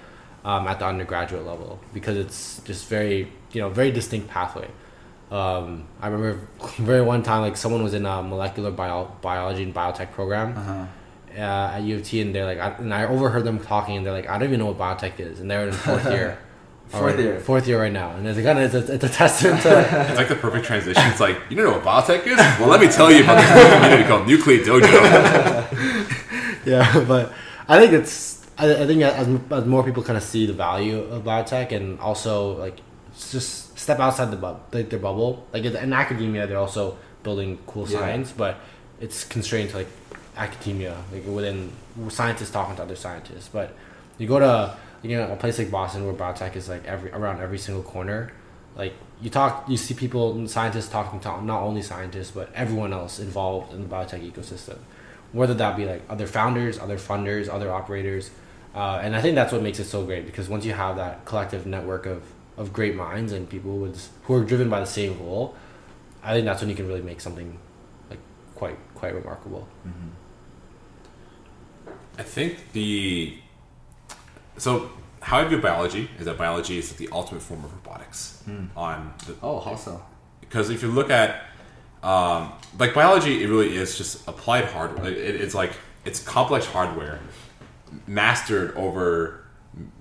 Um, 0.45 0.69
at 0.69 0.79
the 0.79 0.85
undergraduate 0.85 1.47
level 1.47 1.81
because 1.95 2.19
it's 2.19 2.61
just 2.67 2.87
very 2.89 3.33
you 3.53 3.63
know 3.63 3.71
very 3.71 3.91
distinct 3.91 4.29
pathway. 4.29 4.69
Um, 5.31 5.87
I 6.03 6.09
remember 6.09 6.47
very 6.77 7.01
one 7.01 7.23
time 7.23 7.41
like 7.41 7.57
someone 7.57 7.83
was 7.83 7.95
in 7.95 8.05
a 8.05 8.23
molecular 8.23 8.71
bio- 8.71 9.11
biology 9.23 9.63
and 9.63 9.75
biotech 9.75 10.13
program 10.13 10.57
Uh-huh. 10.59 10.85
Uh, 11.37 11.73
at 11.75 11.83
U 11.83 11.97
of 11.97 12.05
T, 12.05 12.21
and 12.21 12.33
they're 12.35 12.45
like, 12.45 12.59
I, 12.61 12.69
and 12.79 12.95
I 12.95 13.07
overheard 13.07 13.45
them 13.45 13.59
talking, 13.59 13.97
and 13.97 14.07
they're 14.07 14.13
like, 14.13 14.29
I 14.29 14.39
don't 14.39 14.49
even 14.49 14.61
know 14.61 14.67
what 14.73 14.79
biotech 14.79 15.19
is, 15.19 15.41
and 15.41 15.51
they're 15.51 15.67
in 15.67 15.73
fourth 15.73 16.05
year, 16.05 16.39
Fourth 16.89 17.19
Or 17.19 17.21
year. 17.21 17.41
fourth 17.41 17.67
year 17.67 17.81
right 17.81 17.93
now, 17.93 18.11
and 18.11 18.25
it's 18.29 18.39
kind 18.41 18.57
of 18.59 18.73
it's 18.73 18.89
a, 18.89 18.95
it's 18.95 19.05
a 19.05 19.09
testament 19.09 19.63
to 19.63 19.81
It's 20.11 20.17
like 20.17 20.29
the 20.29 20.37
perfect 20.37 20.65
transition. 20.65 21.03
It's 21.09 21.19
like 21.19 21.37
you 21.51 21.57
don't 21.57 21.65
know 21.67 21.73
what 21.79 21.83
biotech 21.83 22.25
is. 22.25 22.37
Well, 22.61 22.69
let 22.69 22.81
me 22.81 22.87
tell 22.89 23.11
you 23.11 23.25
about 23.25 23.41
this 23.41 23.75
community 23.75 24.05
called 24.09 24.29
Nucleate 24.29 24.65
Dojo. 24.65 24.85
yeah, 26.67 27.05
but 27.09 27.33
I 27.69 27.79
think 27.81 27.93
it's 27.95 28.47
I, 28.59 28.83
I 28.83 28.87
think 28.87 29.03
as, 29.03 29.27
as 29.51 29.67
more 29.67 29.83
people 29.83 30.03
kind 30.05 30.17
of 30.17 30.23
see 30.23 30.47
the 30.47 30.53
value 30.53 31.01
of 31.03 31.25
biotech, 31.25 31.73
and 31.73 31.99
also 32.01 32.57
like 32.59 32.79
just 33.31 33.77
step 33.79 33.99
outside 33.99 34.31
the 34.31 34.37
bubble, 34.37 34.61
like 34.73 34.91
their 34.91 34.99
bubble, 35.01 35.47
like 35.53 35.65
in 35.65 35.93
academia, 35.93 36.47
they're 36.47 36.59
also 36.59 36.97
building 37.23 37.59
cool 37.67 37.89
Yeah. 37.89 37.99
science, 37.99 38.33
but 38.33 38.59
it's 39.01 39.25
constrained 39.25 39.71
to 39.71 39.79
like 39.79 39.89
academia, 40.37 40.97
like 41.13 41.25
within 41.27 41.73
scientists 42.09 42.51
talking 42.51 42.77
to 42.77 42.83
other 42.83 42.97
scientists. 42.97 43.49
But 43.49 43.75
you 44.19 44.27
go 44.27 44.39
to 44.39 44.77
you 45.03 45.17
know 45.17 45.33
a 45.33 45.37
place 45.37 45.59
like 45.59 45.71
Boston 45.71 46.05
where 46.05 46.15
biotech 46.15 46.57
is 46.57 46.69
like 46.69 46.85
every 46.85 47.11
around 47.13 47.41
every 47.41 47.59
single 47.59 47.83
corner, 47.83 48.33
like 48.77 48.95
you 49.21 49.31
talk, 49.31 49.69
you 49.69 49.77
see 49.77 49.95
people, 49.95 50.47
scientists 50.49 50.89
talking 50.89 51.21
to 51.21 51.45
not 51.45 51.63
only 51.63 51.83
scientists 51.83 52.31
but 52.31 52.53
everyone 52.55 52.93
else 52.93 53.19
involved 53.19 53.73
in 53.73 53.83
the 53.83 53.89
biotech 53.89 54.31
ecosystem, 54.31 54.79
whether 55.33 55.55
that 55.55 55.77
be 55.77 55.85
like 55.85 56.03
other 56.09 56.27
founders, 56.27 56.79
other 56.79 56.99
funders, 56.99 57.49
other 57.49 57.71
operators, 57.71 58.31
uh, 58.75 59.01
and 59.03 59.15
I 59.15 59.23
think 59.23 59.37
that's 59.37 59.53
what 59.53 59.63
makes 59.63 59.79
it 59.79 59.85
so 59.85 60.05
great 60.05 60.27
because 60.27 60.49
once 60.49 60.65
you 60.65 60.73
have 60.73 60.97
that 60.97 61.25
collective 61.25 61.67
network 61.67 62.07
of 62.07 62.23
of 62.57 62.73
great 62.73 62.95
minds 62.95 63.33
and 63.33 63.49
people 63.49 63.79
with 63.79 64.11
who 64.25 64.35
are 64.35 64.45
driven 64.45 64.69
by 64.69 64.81
the 64.81 64.87
same 64.87 65.17
goal, 65.19 65.55
I 66.23 66.35
think 66.35 66.45
that's 66.45 66.61
when 66.61 66.71
you 66.71 66.77
can 66.77 66.89
really 66.89 67.03
make 67.03 67.21
something 67.21 67.59
like 68.11 68.19
quite 68.55 68.77
quite 68.95 69.15
remarkable. 69.15 69.69
I 72.19 72.23
think 72.23 72.73
the 72.73 73.39
so 74.57 74.91
how 75.21 75.39
I 75.39 75.45
view 75.45 75.59
biology 75.59 76.11
is 76.19 76.27
that 76.27 76.37
biology 76.39 76.79
is 76.79 76.93
the 76.95 77.09
ultimate 77.11 77.43
form 77.43 77.65
of 77.65 77.73
robotics 77.73 78.43
on 78.77 79.15
the, 79.27 79.35
Oh, 79.43 79.59
how 79.61 79.75
so? 79.75 80.03
because 80.41 80.71
if 80.71 80.83
you 80.83 80.89
look 80.91 81.11
at 81.11 81.45
um, 82.03 82.53
like 82.79 82.93
biology, 82.95 83.43
it 83.43 83.49
really 83.49 83.75
is 83.77 83.97
just 83.97 84.29
applied 84.29 84.67
hardware. 84.67 85.11
It, 85.11 85.37
it's 85.41 85.55
like 85.55 85.73
it's 86.05 86.23
complex 86.23 86.67
hardware 86.67 87.19
mastered 88.07 88.77
over 88.77 89.41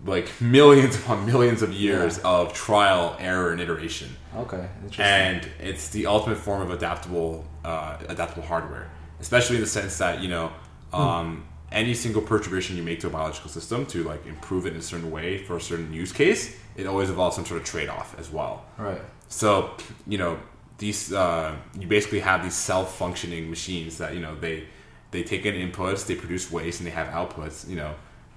like 0.06 0.30
millions 0.42 0.96
upon 0.98 1.26
millions 1.26 1.62
of 1.62 1.72
years 1.72 2.20
of 2.20 2.54
trial, 2.54 3.16
error, 3.20 3.52
and 3.52 3.62
iteration. 3.62 4.10
Okay. 4.36 4.68
Interesting. 4.84 5.06
and 5.06 5.48
it's 5.60 5.90
the 5.90 6.06
ultimate 6.08 6.38
form 6.38 6.62
of 6.62 6.72
adaptable 6.72 7.46
uh, 7.64 7.98
adaptable 8.10 8.44
hardware 8.44 8.90
especially 9.20 9.56
in 9.56 9.62
the 9.62 9.68
sense 9.68 9.98
that 10.00 10.22
you 10.22 10.28
know 10.28 10.52
um, 10.92 11.46
any 11.74 11.94
single 11.94 12.22
perturbation 12.22 12.78
you 12.78 12.84
make 12.84 13.00
to 13.00 13.08
a 13.08 13.10
biological 13.10 13.50
system 13.50 13.86
to 13.88 14.04
like 14.04 14.26
improve 14.28 14.66
it 14.66 14.74
in 14.74 14.80
a 14.80 14.82
certain 14.82 15.12
way 15.12 15.38
for 15.40 15.58
a 15.58 15.62
certain 15.62 15.92
use 15.92 16.12
case 16.12 16.56
it 16.78 16.86
always 16.86 17.10
involves 17.10 17.36
some 17.36 17.46
sort 17.46 17.60
of 17.60 17.66
trade-off 17.66 18.18
as 18.20 18.30
well 18.32 18.64
right. 18.78 19.02
so 19.28 19.72
you 20.08 20.18
know 20.18 20.38
these 20.78 21.14
uh, 21.14 21.56
you 21.80 21.88
basically 21.88 22.20
have 22.20 22.44
these 22.44 22.56
self-functioning 22.56 23.50
machines 23.50 23.98
that 23.98 24.14
you 24.14 24.20
know 24.20 24.36
they 24.36 24.66
they 25.12 25.24
take 25.24 25.46
in 25.46 25.56
inputs 25.56 26.06
they 26.06 26.16
produce 26.16 26.52
waste 26.52 26.80
and 26.80 26.88
they 26.88 26.92
have 26.92 27.08
outputs 27.08 27.68
you 27.68 27.76
know 27.76 27.94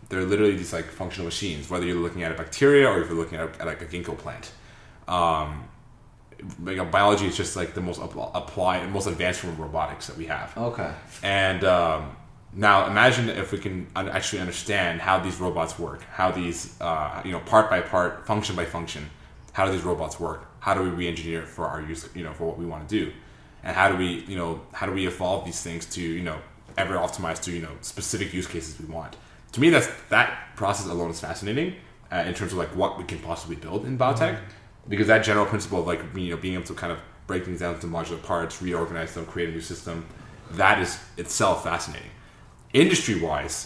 they're 0.09 0.25
literally 0.25 0.57
these 0.57 0.73
like 0.73 0.87
functional 0.87 1.25
machines 1.27 1.69
whether 1.69 1.85
you're 1.85 1.97
looking 1.97 2.23
at 2.23 2.31
a 2.33 2.35
bacteria 2.35 2.89
or 2.89 3.01
if 3.01 3.09
you're 3.09 3.19
looking 3.19 3.39
at, 3.39 3.61
at 3.61 3.67
like 3.67 3.83
a 3.83 3.87
ginkgo 3.87 4.17
plant 4.17 4.53
um, 5.09 5.65
like, 6.63 6.79
uh, 6.79 6.85
biology 6.85 7.27
is 7.27 7.37
just 7.37 7.57
like 7.57 7.75
the 7.75 7.81
most 7.81 8.01
app- 8.01 8.31
applied 8.35 8.91
most 8.93 9.07
advanced 9.07 9.41
form 9.41 9.53
of 9.55 9.61
robotics 9.61 10.07
that 10.07 10.17
we 10.17 10.27
have 10.27 10.57
Okay. 10.57 10.91
and 11.23 11.65
um, 11.65 12.17
now 12.53 12.87
imagine 12.87 13.29
if 13.29 13.53
we 13.53 13.59
can 13.59 13.87
actually 13.95 14.41
understand 14.41 15.01
how 15.01 15.19
these 15.19 15.39
robots 15.39 15.79
work, 15.79 16.03
how 16.05 16.31
these, 16.31 16.81
uh, 16.81 17.21
you 17.25 17.33
know, 17.33 17.41
part 17.41 17.69
by 17.69 17.81
part, 17.81 18.27
function 18.27 18.57
by 18.57 18.65
function, 18.65 19.11
how 19.53 19.67
do 19.67 19.73
these 19.73 19.83
robots 19.83 20.19
work? 20.19 20.47
How 20.61 20.75
do 20.75 20.83
we 20.83 20.89
re-engineer 20.89 21.43
it 21.43 21.49
for 21.49 21.67
our 21.67 21.81
use, 21.81 22.09
you 22.15 22.25
know, 22.25 22.33
for 22.33 22.45
what 22.45 22.59
we 22.59 22.67
want 22.67 22.89
to 22.89 23.05
do? 23.05 23.13
And 23.63 23.75
how 23.75 23.89
do 23.89 23.97
we, 23.97 24.25
you 24.27 24.37
know, 24.37 24.61
how 24.73 24.87
do 24.87 24.93
we 24.93 25.07
evolve 25.07 25.45
these 25.45 25.63
things 25.63 25.87
to, 25.87 26.01
you 26.01 26.23
know, 26.23 26.39
ever 26.77 26.95
optimize 26.95 27.43
to, 27.45 27.53
you 27.53 27.63
know, 27.63 27.73
specific 27.81 28.33
use 28.33 28.47
cases 28.47 28.79
we 28.81 28.87
want? 28.87 29.17
To 29.53 29.61
me, 29.61 29.71
that's 29.71 29.89
that 30.11 30.55
process 30.57 30.87
alone 30.87 31.11
is 31.11 31.21
fascinating 31.21 31.77
uh, 32.13 32.25
in 32.27 32.35
terms 32.35 32.53
of 32.53 32.59
like 32.59 32.75
what 32.77 32.99
we 32.99 33.05
can 33.05 33.19
possibly 33.19 33.57
build 33.57 33.87
in 33.87 33.99
biotech, 33.99 34.39
because 34.89 35.07
that 35.07 35.25
general 35.25 35.47
principle 35.47 35.81
of 35.81 35.87
like 35.87 36.01
you 36.15 36.31
know 36.31 36.37
being 36.37 36.55
able 36.55 36.65
to 36.65 36.75
kind 36.75 36.93
of 36.93 36.99
break 37.27 37.45
things 37.45 37.61
down 37.61 37.75
into 37.75 37.87
modular 37.87 38.23
parts, 38.23 38.63
reorganize 38.63 39.15
them, 39.15 39.27
create 39.27 39.49
a 39.49 39.53
new 39.53 39.61
system, 39.61 40.07
that 40.53 40.81
is 40.81 40.99
itself 41.17 41.65
fascinating. 41.65 42.11
Industry 42.83 43.17
wise, 43.29 43.57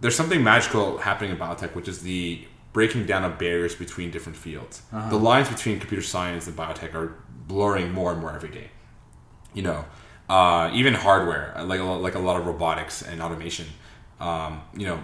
there's 0.00 0.16
something 0.16 0.42
magical 0.42 0.98
happening 0.98 1.30
in 1.30 1.36
biotech, 1.36 1.74
which 1.74 1.88
is 1.88 1.98
the 2.00 2.20
breaking 2.72 3.04
down 3.06 3.22
of 3.24 3.38
barriers 3.38 3.74
between 3.74 4.10
different 4.10 4.38
fields. 4.46 4.82
The 5.10 5.16
lines 5.30 5.48
between 5.48 5.78
computer 5.78 6.02
science 6.14 6.46
and 6.48 6.56
biotech 6.56 6.94
are 6.94 7.08
blurring 7.46 7.92
more 7.92 8.10
and 8.12 8.20
more 8.20 8.32
every 8.34 8.48
day. 8.60 8.68
You 9.52 9.62
know, 9.68 9.84
uh, 10.28 10.70
even 10.72 10.94
hardware, 10.94 11.54
like 11.72 11.80
a, 11.80 11.84
like 11.84 12.14
a 12.14 12.18
lot 12.28 12.36
of 12.40 12.46
robotics 12.46 13.02
and 13.02 13.20
automation. 13.20 13.66
Um, 14.20 14.62
you 14.74 14.86
know, 14.86 14.98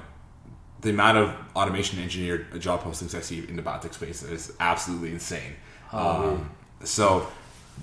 the 0.80 0.90
amount 0.90 1.18
of 1.18 1.34
automation 1.54 2.00
engineered 2.00 2.42
job 2.60 2.82
postings 2.84 3.14
I 3.14 3.20
see 3.20 3.38
in 3.48 3.56
the 3.56 3.62
biotech 3.62 3.92
space 3.94 4.22
is 4.22 4.52
absolutely 4.60 5.10
insane. 5.10 5.52
Um, 5.92 6.50
so 6.84 7.26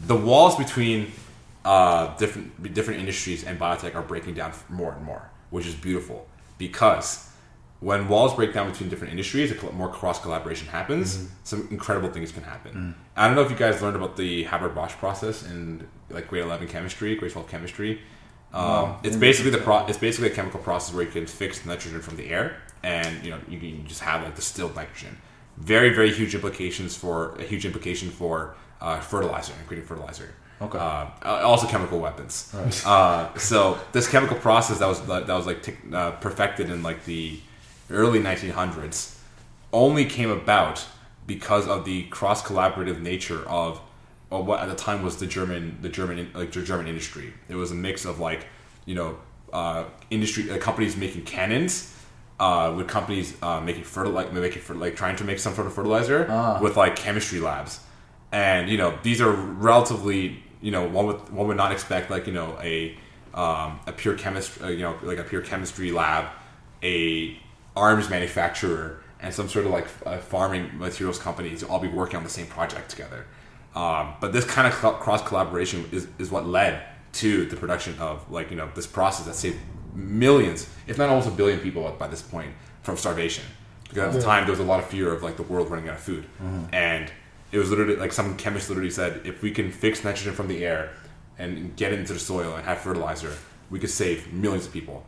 the 0.08 0.16
walls 0.16 0.56
between 0.56 1.12
uh, 1.66 2.16
different 2.18 2.74
different 2.74 3.00
industries 3.02 3.44
and 3.44 3.60
biotech 3.60 3.94
are 3.96 4.02
breaking 4.02 4.36
down 4.36 4.52
more 4.70 4.94
and 4.94 5.04
more, 5.04 5.30
which 5.54 5.68
is 5.68 5.76
beautiful 5.76 6.20
because 6.58 7.30
when 7.80 8.08
walls 8.08 8.34
break 8.34 8.52
down 8.54 8.72
between 8.72 8.90
different 8.90 9.12
industries, 9.12 9.52
a 9.52 9.72
more 9.74 9.90
cross 10.00 10.20
collaboration 10.20 10.68
happens. 10.68 11.28
Some 11.44 11.68
incredible 11.70 12.10
things 12.16 12.32
can 12.32 12.42
happen. 12.54 12.96
I 13.16 13.28
don't 13.28 13.36
know 13.36 13.44
if 13.44 13.52
you 13.52 13.58
guys 13.58 13.82
learned 13.82 13.96
about 14.02 14.18
the 14.18 14.44
Haber 14.46 14.70
Bosch 14.70 14.94
process 14.94 15.46
in 15.50 15.88
like 16.10 16.28
grade 16.30 16.44
eleven 16.44 16.68
chemistry, 16.68 17.16
grade 17.16 17.32
twelve 17.34 17.48
chemistry. 17.50 17.92
Um, 18.54 18.64
Wow. 18.64 19.00
it's 19.04 19.16
basically 19.28 19.52
the 19.52 19.64
pro- 19.68 19.86
it's 19.90 19.98
basically 20.08 20.30
a 20.34 20.36
chemical 20.40 20.60
process 20.70 20.92
where 20.96 21.04
you 21.06 21.12
can 21.12 21.28
fix 21.28 21.66
nitrogen 21.66 22.02
from 22.02 22.16
the 22.18 22.28
air, 22.38 22.58
and 22.82 23.24
you 23.24 23.30
know 23.32 23.40
you 23.52 23.60
can 23.60 23.86
just 23.86 24.02
have 24.10 24.24
like 24.24 24.36
distilled 24.36 24.76
nitrogen. 24.76 25.14
Very 25.58 25.92
very 26.00 26.12
huge 26.20 26.34
implications 26.40 26.92
for 27.04 27.16
a 27.44 27.44
huge 27.52 27.64
implication 27.70 28.10
for 28.10 28.56
uh, 28.82 29.00
fertilizer, 29.12 29.54
including 29.62 29.86
fertilizer. 29.86 30.30
Okay. 30.64 30.78
Uh, 30.78 31.06
uh, 31.24 31.42
also 31.44 31.68
chemical 31.68 32.00
weapons. 32.00 32.54
Uh, 32.86 33.34
so 33.38 33.78
this 33.92 34.08
chemical 34.08 34.38
process 34.38 34.80
that 34.80 34.88
was 34.88 35.02
that 35.08 35.28
was 35.28 35.46
like 35.46 35.62
tech 35.64 35.76
uh, 35.94 36.12
perfected 36.12 36.70
in 36.70 36.82
like 36.84 37.06
the 37.06 37.40
early 37.90 38.20
1900s 38.20 39.18
only 39.72 40.06
came 40.06 40.30
about 40.30 40.86
because 41.28 41.68
of 41.68 41.86
the 41.86 42.04
cross 42.04 42.42
collaborative 42.44 43.00
nature 43.02 43.48
of, 43.48 43.80
of 44.32 44.46
what 44.46 44.60
at 44.60 44.70
the 44.70 44.76
time 44.76 45.04
was 45.04 45.18
the 45.18 45.28
German 45.28 45.78
the 45.82 45.90
German 45.90 46.30
like 46.34 46.52
the 46.52 46.62
German 46.62 46.88
industry. 46.88 47.34
It 47.50 47.56
was 47.56 47.72
a 47.72 47.76
mix 47.76 48.06
of 48.06 48.20
like 48.20 48.46
you 48.86 48.96
know 48.96 49.18
uh, 49.52 49.86
industry 50.10 50.50
uh, 50.52 50.58
companies 50.58 50.96
making 50.98 51.24
cannons. 51.26 51.90
Uh, 52.40 52.74
with 52.76 52.88
companies 52.88 53.38
uh, 53.44 53.62
making 53.62 53.84
fertilizer, 53.84 54.26
like 54.28 54.34
making 54.34 54.62
fer- 54.62 54.74
like 54.74 54.96
trying 54.96 55.16
to 55.16 55.24
make 55.24 55.38
some 55.40 55.54
sort 55.54 55.68
of 55.68 55.74
fertilizer 55.74 56.26
Ah. 56.30 56.60
with 56.60 56.76
like 56.76 56.96
chemistry 56.96 57.40
labs, 57.40 57.80
and 58.32 58.68
you 58.70 58.78
know 58.78 58.98
these 59.04 59.22
are 59.22 59.32
relatively 59.32 60.44
you 60.64 60.72
know 60.72 60.88
one 60.88 61.06
would 61.06 61.30
one 61.30 61.48
would 61.48 61.58
not 61.58 61.72
expect 61.72 62.10
like 62.10 62.26
you 62.26 62.34
know 62.34 62.58
a 62.62 62.98
um, 63.34 63.80
a 63.86 63.92
pure 63.92 64.16
chemist 64.16 64.62
uh, 64.64 64.68
you 64.68 64.80
know 64.80 64.98
like 65.04 65.20
a 65.20 65.24
pure 65.24 65.42
chemistry 65.42 65.92
lab, 65.92 66.26
a 66.82 67.38
arms 67.76 68.10
manufacturer, 68.10 69.04
and 69.20 69.34
some 69.34 69.50
sort 69.50 69.66
of 69.66 69.72
like 69.72 69.88
uh, 70.06 70.18
farming 70.18 70.78
materials 70.78 71.20
company 71.20 71.56
to 71.58 71.68
all 71.68 71.80
be 71.80 71.90
working 71.90 72.16
on 72.16 72.24
the 72.24 72.30
same 72.30 72.48
project 72.48 72.90
together. 72.90 73.26
Um, 73.76 74.14
but 74.22 74.32
this 74.32 74.46
kind 74.46 74.68
of 74.68 74.74
cross 74.74 75.22
collaboration 75.28 75.90
is, 75.92 76.08
is 76.18 76.32
what 76.32 76.48
led 76.48 76.84
to 77.14 77.46
the 77.46 77.58
production 77.58 77.98
of 78.00 78.32
like 78.32 78.50
you 78.50 78.56
know 78.56 78.70
this 78.74 78.88
process 78.88 79.26
that 79.26 79.36
saved 79.36 79.60
millions, 79.94 80.70
if 80.88 80.98
not 80.98 81.10
almost 81.10 81.28
a 81.28 81.32
billion 81.32 81.60
people 81.60 81.94
by 82.00 82.08
this 82.08 82.22
point 82.22 82.54
from 82.84 82.96
starvation. 82.96 83.44
Because 83.90 84.16
at 84.16 84.20
the 84.22 84.26
time 84.26 84.44
there 84.46 84.52
was 84.52 84.60
a 84.60 84.64
lot 84.64 84.80
of 84.80 84.88
fear 84.88 85.14
of 85.14 85.24
like 85.24 85.36
the 85.36 85.44
world 85.44 85.70
running 85.70 85.90
out 85.90 85.96
of 85.96 86.02
food, 86.02 86.26
and 86.72 87.12
it 87.54 87.60
was 87.60 87.70
literally 87.70 87.96
like 87.96 88.12
some 88.12 88.36
chemist 88.36 88.68
literally 88.70 88.90
said, 88.90 89.22
if 89.24 89.44
we 89.44 89.52
can 89.52 89.72
fix 89.72 90.04
nitrogen 90.04 90.34
from 90.34 90.48
the 90.48 90.66
air 90.66 90.92
and 91.38 91.76
get 91.76 91.94
it 91.94 92.00
into 92.00 92.14
the 92.14 92.20
soil 92.20 92.56
and 92.56 92.66
have 92.66 92.80
fertilizer, 92.80 93.32
we 93.70 93.80
could 93.80 93.92
save 93.92 94.34
millions 94.34 94.66
of 94.66 94.74
people. 94.74 95.06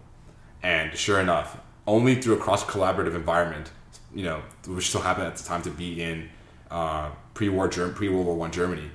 And 0.62 0.96
sure 0.96 1.20
enough, 1.20 1.58
only 1.88 2.22
through 2.22 2.36
a 2.36 2.38
cross 2.38 2.64
collaborative 2.64 3.16
environment, 3.16 3.72
you 4.14 4.24
know, 4.24 4.44
which 4.68 4.90
so 4.92 5.00
happened 5.00 5.28
at 5.28 5.36
the 5.36 5.44
time 5.44 5.64
to 5.64 5.72
be 5.72 6.02
in 6.02 6.30
uh, 6.70 7.10
pre-war 7.34 7.68
Germ- 7.68 7.96
pre-World 7.96 8.28
War 8.28 8.36
One 8.36 8.52
Germany, 8.52 8.92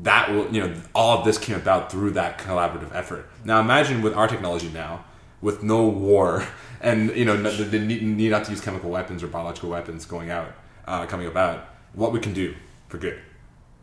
that 0.00 0.30
will 0.30 0.52
you 0.54 0.60
know 0.60 0.74
all 0.94 1.18
of 1.18 1.24
this 1.24 1.38
came 1.38 1.56
about 1.56 1.90
through 1.90 2.12
that 2.12 2.38
collaborative 2.38 2.94
effort. 2.94 3.28
Now 3.44 3.60
imagine 3.60 4.00
with 4.00 4.14
our 4.14 4.28
technology 4.28 4.68
now, 4.68 5.04
with 5.40 5.62
no 5.62 5.88
war 5.88 6.46
and 6.80 7.14
you 7.16 7.24
know 7.24 7.36
the, 7.40 7.64
the 7.64 7.78
need, 7.78 8.30
not 8.30 8.44
to 8.44 8.50
use 8.52 8.60
chemical 8.60 8.90
weapons 8.90 9.22
or 9.22 9.26
biological 9.26 9.70
weapons 9.70 10.04
going 10.04 10.30
out 10.30 10.52
uh, 10.86 11.06
coming 11.06 11.26
about, 11.26 11.68
what 11.98 12.12
we 12.12 12.20
can 12.20 12.32
do 12.32 12.54
for 12.88 12.98
good 12.98 13.18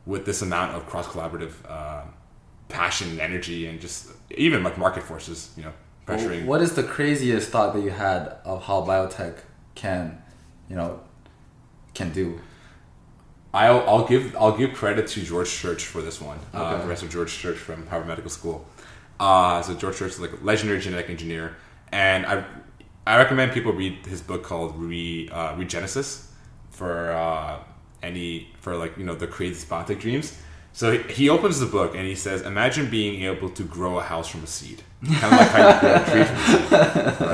with 0.05 0.25
this 0.25 0.41
amount 0.41 0.75
of 0.75 0.85
cross 0.85 1.05
collaborative 1.07 1.53
uh, 1.67 2.03
passion 2.69 3.09
and 3.09 3.19
energy 3.19 3.67
and 3.67 3.81
just 3.81 4.09
even 4.31 4.63
like 4.63 4.77
market 4.77 5.03
forces, 5.03 5.53
you 5.57 5.63
know, 5.63 5.73
pressuring. 6.07 6.45
What 6.45 6.61
is 6.61 6.73
the 6.73 6.83
craziest 6.83 7.49
thought 7.49 7.73
that 7.73 7.83
you 7.83 7.89
had 7.91 8.37
of 8.45 8.63
how 8.63 8.81
biotech 8.81 9.39
can, 9.75 10.21
you 10.69 10.75
know, 10.75 11.01
can 11.93 12.11
do? 12.11 12.39
I'll, 13.53 13.81
I'll 13.87 14.07
give 14.07 14.35
I'll 14.35 14.57
give 14.57 14.73
credit 14.73 15.07
to 15.09 15.21
George 15.21 15.51
Church 15.51 15.85
for 15.85 16.01
this 16.01 16.21
one. 16.21 16.39
Uh, 16.53 16.77
Professor 16.79 17.07
George 17.07 17.33
Church 17.33 17.57
from 17.57 17.87
Harvard 17.87 18.07
Medical 18.07 18.29
School. 18.29 18.65
Uh, 19.19 19.61
so 19.61 19.73
George 19.75 19.97
Church 19.97 20.11
is 20.11 20.19
like 20.19 20.33
a 20.33 20.43
legendary 20.43 20.79
genetic 20.79 21.09
engineer, 21.09 21.55
and 21.91 22.25
I 22.25 22.43
I 23.07 23.17
recommend 23.17 23.53
people 23.53 23.71
read 23.71 24.05
his 24.05 24.21
book 24.21 24.43
called 24.43 24.77
Re 24.77 25.29
uh, 25.31 25.55
Regenesis 25.55 26.27
for 26.69 27.11
uh, 27.11 27.59
any 28.05 28.47
for 28.61 28.75
like 28.75 28.97
you 28.97 29.05
know 29.05 29.15
the 29.15 29.27
crazy 29.27 29.65
biotech 29.67 29.99
dreams. 29.99 30.37
So 30.73 30.97
he, 30.97 31.29
opens 31.29 31.61
the 31.61 31.67
book 31.77 31.95
and 31.95 32.05
he 32.05 32.15
says, 32.15 32.41
"Imagine 32.41 32.89
being 32.89 33.23
able 33.23 33.49
to 33.59 33.63
grow 33.63 33.97
a 33.97 34.01
house 34.03 34.27
from 34.27 34.43
a 34.43 34.47
seed, 34.47 34.83
kind 35.21 35.31
of 35.33 35.39
like 35.39 35.49
how 35.55 35.61
you 35.69 35.79
grow 35.79 35.95
a 35.95 36.03
tree 36.11 36.23
from 36.25 36.35
a 36.35 36.45
seed, 36.49 37.27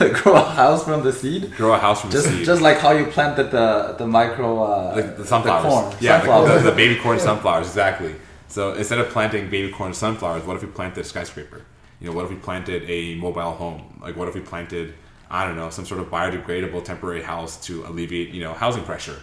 right? 0.00 0.12
Grow 0.22 0.34
a 0.34 0.40
house 0.60 0.82
from 0.84 1.04
the 1.04 1.12
seed? 1.12 1.42
Grow 1.56 1.72
a 1.72 1.78
house 1.78 2.00
from 2.00 2.10
Just 2.10 2.26
a 2.26 2.30
seed." 2.30 2.44
just 2.44 2.60
like 2.68 2.78
how 2.78 2.90
you 2.90 3.06
planted 3.06 3.52
the 3.52 3.94
the 3.96 4.06
micro 4.08 4.48
uh, 4.64 4.94
the, 4.96 5.02
the 5.22 5.24
sunflowers. 5.24 5.66
corn. 5.72 5.94
Yeah, 6.00 6.18
the- 6.18 6.26
sunflowers. 6.26 6.62
The, 6.64 6.70
the 6.70 6.76
baby 6.76 6.96
corn 7.00 7.20
sunflowers, 7.20 7.68
exactly. 7.68 8.14
So 8.48 8.72
instead 8.74 8.98
of 8.98 9.08
planting 9.10 9.48
baby 9.48 9.70
corn 9.72 9.94
sunflowers, 9.94 10.42
what 10.44 10.56
if 10.56 10.62
we 10.62 10.68
planted 10.68 11.00
a 11.02 11.04
skyscraper? 11.04 11.62
You 12.00 12.08
know, 12.08 12.16
what 12.16 12.24
if 12.24 12.30
we 12.30 12.36
planted 12.36 12.82
a 12.90 13.14
mobile 13.14 13.52
home? 13.52 14.00
Like, 14.02 14.16
what 14.16 14.26
if 14.26 14.34
we 14.34 14.40
planted, 14.40 14.94
I 15.30 15.46
don't 15.46 15.54
know, 15.54 15.70
some 15.70 15.84
sort 15.86 16.00
of 16.00 16.10
biodegradable 16.10 16.82
temporary 16.82 17.22
house 17.22 17.64
to 17.66 17.84
alleviate, 17.86 18.30
you 18.30 18.42
know, 18.42 18.52
housing 18.54 18.82
pressure, 18.82 19.20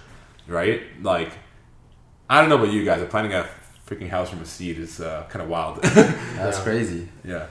right? 0.48 0.82
Like, 1.02 1.32
I 2.30 2.42
don't 2.42 2.50
know 2.50 2.56
about 2.56 2.72
you 2.72 2.84
guys, 2.84 3.00
but 3.00 3.10
planting 3.10 3.34
a 3.34 3.48
freaking 3.86 4.10
house 4.10 4.30
from 4.30 4.42
a 4.42 4.46
seed 4.46 4.78
is 4.78 5.00
uh, 5.00 5.26
kind 5.30 5.42
of 5.42 5.50
wild. 5.50 5.82
That's 5.84 6.60
crazy. 6.60 7.08
Yeah, 7.24 7.48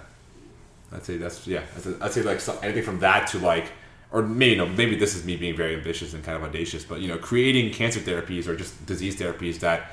I'd 0.92 1.05
say 1.05 1.16
that's 1.16 1.47
yeah. 1.47 1.62
I'd 1.76 1.82
say, 1.82 1.94
I'd 2.01 2.12
say 2.12 2.22
like 2.22 2.40
so, 2.40 2.59
anything 2.62 2.82
from 2.82 3.01
that 3.01 3.28
to 3.28 3.38
like, 3.38 3.72
or 4.12 4.22
maybe 4.22 4.53
you 4.53 4.59
know 4.59 4.66
maybe 4.66 4.97
this 4.97 5.16
is 5.16 5.24
me 5.24 5.36
being 5.36 5.57
very 5.57 5.74
ambitious 5.74 6.14
and 6.14 6.22
kind 6.22 6.36
of 6.36 6.42
audacious, 6.42 6.84
but 6.84 7.01
you 7.01 7.09
know 7.09 7.18
creating 7.18 7.72
cancer 7.72 8.01
therapies 8.01 8.47
or 8.47 8.57
just 8.57 8.84
disease 8.86 9.18
therapies 9.18 9.61
that 9.61 9.92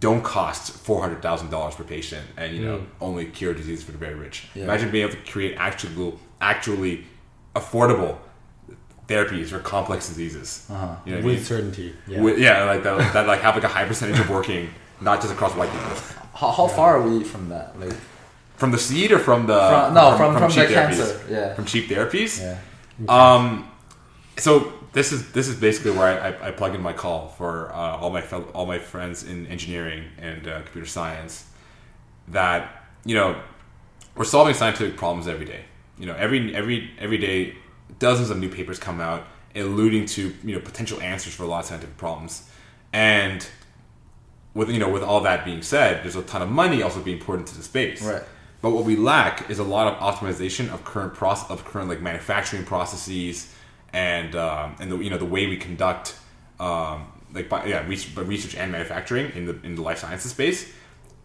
don't 0.00 0.24
cost 0.24 0.72
four 0.72 1.00
hundred 1.00 1.22
thousand 1.22 1.50
dollars 1.50 1.74
per 1.74 1.84
patient 1.84 2.26
and 2.36 2.56
you 2.56 2.64
know 2.64 2.84
only 3.00 3.26
cure 3.26 3.54
disease 3.54 3.82
for 3.82 3.92
the 3.92 3.98
very 3.98 4.14
rich. 4.14 4.48
Yeah. 4.54 4.64
Imagine 4.64 4.90
being 4.90 5.04
able 5.08 5.16
to 5.16 5.30
create 5.30 5.56
actual 5.56 6.18
actually 6.40 7.04
affordable 7.54 8.18
therapies 9.08 9.48
for 9.48 9.58
complex 9.60 10.08
diseases. 10.08 10.66
Uh-huh. 10.70 10.96
You 11.04 11.12
know 11.12 11.18
what 11.18 11.24
I 11.24 11.26
mean? 11.28 11.36
with 11.36 11.46
certainty. 11.46 11.94
Yeah. 12.06 12.20
With- 12.22 12.38
yeah, 12.38 12.64
like 12.64 12.82
that, 12.82 13.12
that 13.12 13.26
like 13.26 13.40
have 13.40 13.54
like 13.54 13.64
a 13.64 13.68
high 13.68 13.84
percentage 13.86 14.18
of 14.18 14.28
working, 14.30 14.68
not 15.00 15.20
just 15.20 15.32
across 15.32 15.54
white 15.54 15.70
people. 15.70 15.88
How, 16.34 16.50
how 16.50 16.66
far 16.68 16.98
are 16.98 17.08
we 17.08 17.24
from 17.24 17.48
that? 17.50 17.78
Like 17.80 17.94
From 18.56 18.70
the 18.72 18.78
seed 18.78 19.12
or 19.12 19.18
from 19.18 19.46
the 19.46 19.58
from, 19.58 19.94
no 19.94 20.16
from 20.16 20.36
from, 20.36 20.50
cheap 20.50 20.68
the 20.68 20.74
therapies? 20.74 20.96
cancer. 20.98 21.20
Yeah. 21.30 21.54
From 21.54 21.64
cheap 21.66 21.88
therapies. 21.88 22.40
Yeah. 22.40 22.58
Um, 23.08 23.70
so 24.38 24.72
this 24.92 25.12
is 25.12 25.30
this 25.32 25.48
is 25.48 25.54
basically 25.56 25.92
where 25.92 26.06
I, 26.20 26.28
I, 26.28 26.48
I 26.48 26.50
plug 26.50 26.74
in 26.74 26.80
my 26.82 26.92
call 26.92 27.28
for 27.28 27.70
uh, 27.72 27.96
all 28.00 28.10
my 28.10 28.22
fel- 28.22 28.50
all 28.54 28.66
my 28.66 28.78
friends 28.78 29.22
in 29.24 29.46
engineering 29.46 30.04
and 30.18 30.48
uh, 30.48 30.62
computer 30.62 30.86
science. 30.86 31.44
That 32.28 32.84
you 33.04 33.14
know, 33.14 33.40
we're 34.16 34.24
solving 34.24 34.54
scientific 34.54 34.96
problems 34.96 35.28
every 35.28 35.44
day. 35.46 35.64
You 35.98 36.06
know, 36.06 36.14
every 36.14 36.54
every 36.54 36.90
every 36.98 37.18
day, 37.18 37.54
dozens 37.98 38.30
of 38.30 38.38
new 38.38 38.48
papers 38.48 38.78
come 38.78 39.00
out 39.00 39.26
alluding 39.54 40.04
to 40.04 40.34
you 40.44 40.54
know 40.54 40.60
potential 40.60 41.00
answers 41.00 41.34
for 41.34 41.44
a 41.44 41.46
lot 41.46 41.60
of 41.60 41.66
scientific 41.66 41.96
problems, 41.96 42.48
and 42.92 43.48
with 44.54 44.70
you 44.70 44.78
know 44.78 44.88
with 44.88 45.02
all 45.02 45.20
that 45.20 45.44
being 45.44 45.62
said, 45.62 46.02
there's 46.02 46.16
a 46.16 46.22
ton 46.22 46.42
of 46.42 46.50
money 46.50 46.82
also 46.82 47.00
being 47.00 47.18
poured 47.18 47.40
into 47.40 47.56
the 47.56 47.62
space. 47.62 48.02
Right. 48.02 48.22
But 48.62 48.70
what 48.70 48.84
we 48.84 48.96
lack 48.96 49.50
is 49.50 49.58
a 49.58 49.64
lot 49.64 49.86
of 49.86 49.98
optimization 50.00 50.72
of 50.72 50.84
current 50.84 51.14
process 51.14 51.50
of 51.50 51.64
current 51.64 51.88
like 51.88 52.00
manufacturing 52.00 52.64
processes 52.64 53.54
and 53.92 54.34
um, 54.34 54.76
and 54.80 54.90
the 54.90 54.98
you 54.98 55.10
know 55.10 55.18
the 55.18 55.26
way 55.26 55.46
we 55.46 55.56
conduct 55.56 56.16
um, 56.58 57.06
like 57.32 57.48
bi- 57.48 57.66
yeah 57.66 57.86
research, 57.86 58.16
research 58.26 58.54
and 58.56 58.72
manufacturing 58.72 59.30
in 59.34 59.46
the 59.46 59.60
in 59.62 59.74
the 59.74 59.82
life 59.82 59.98
sciences 59.98 60.30
space. 60.30 60.72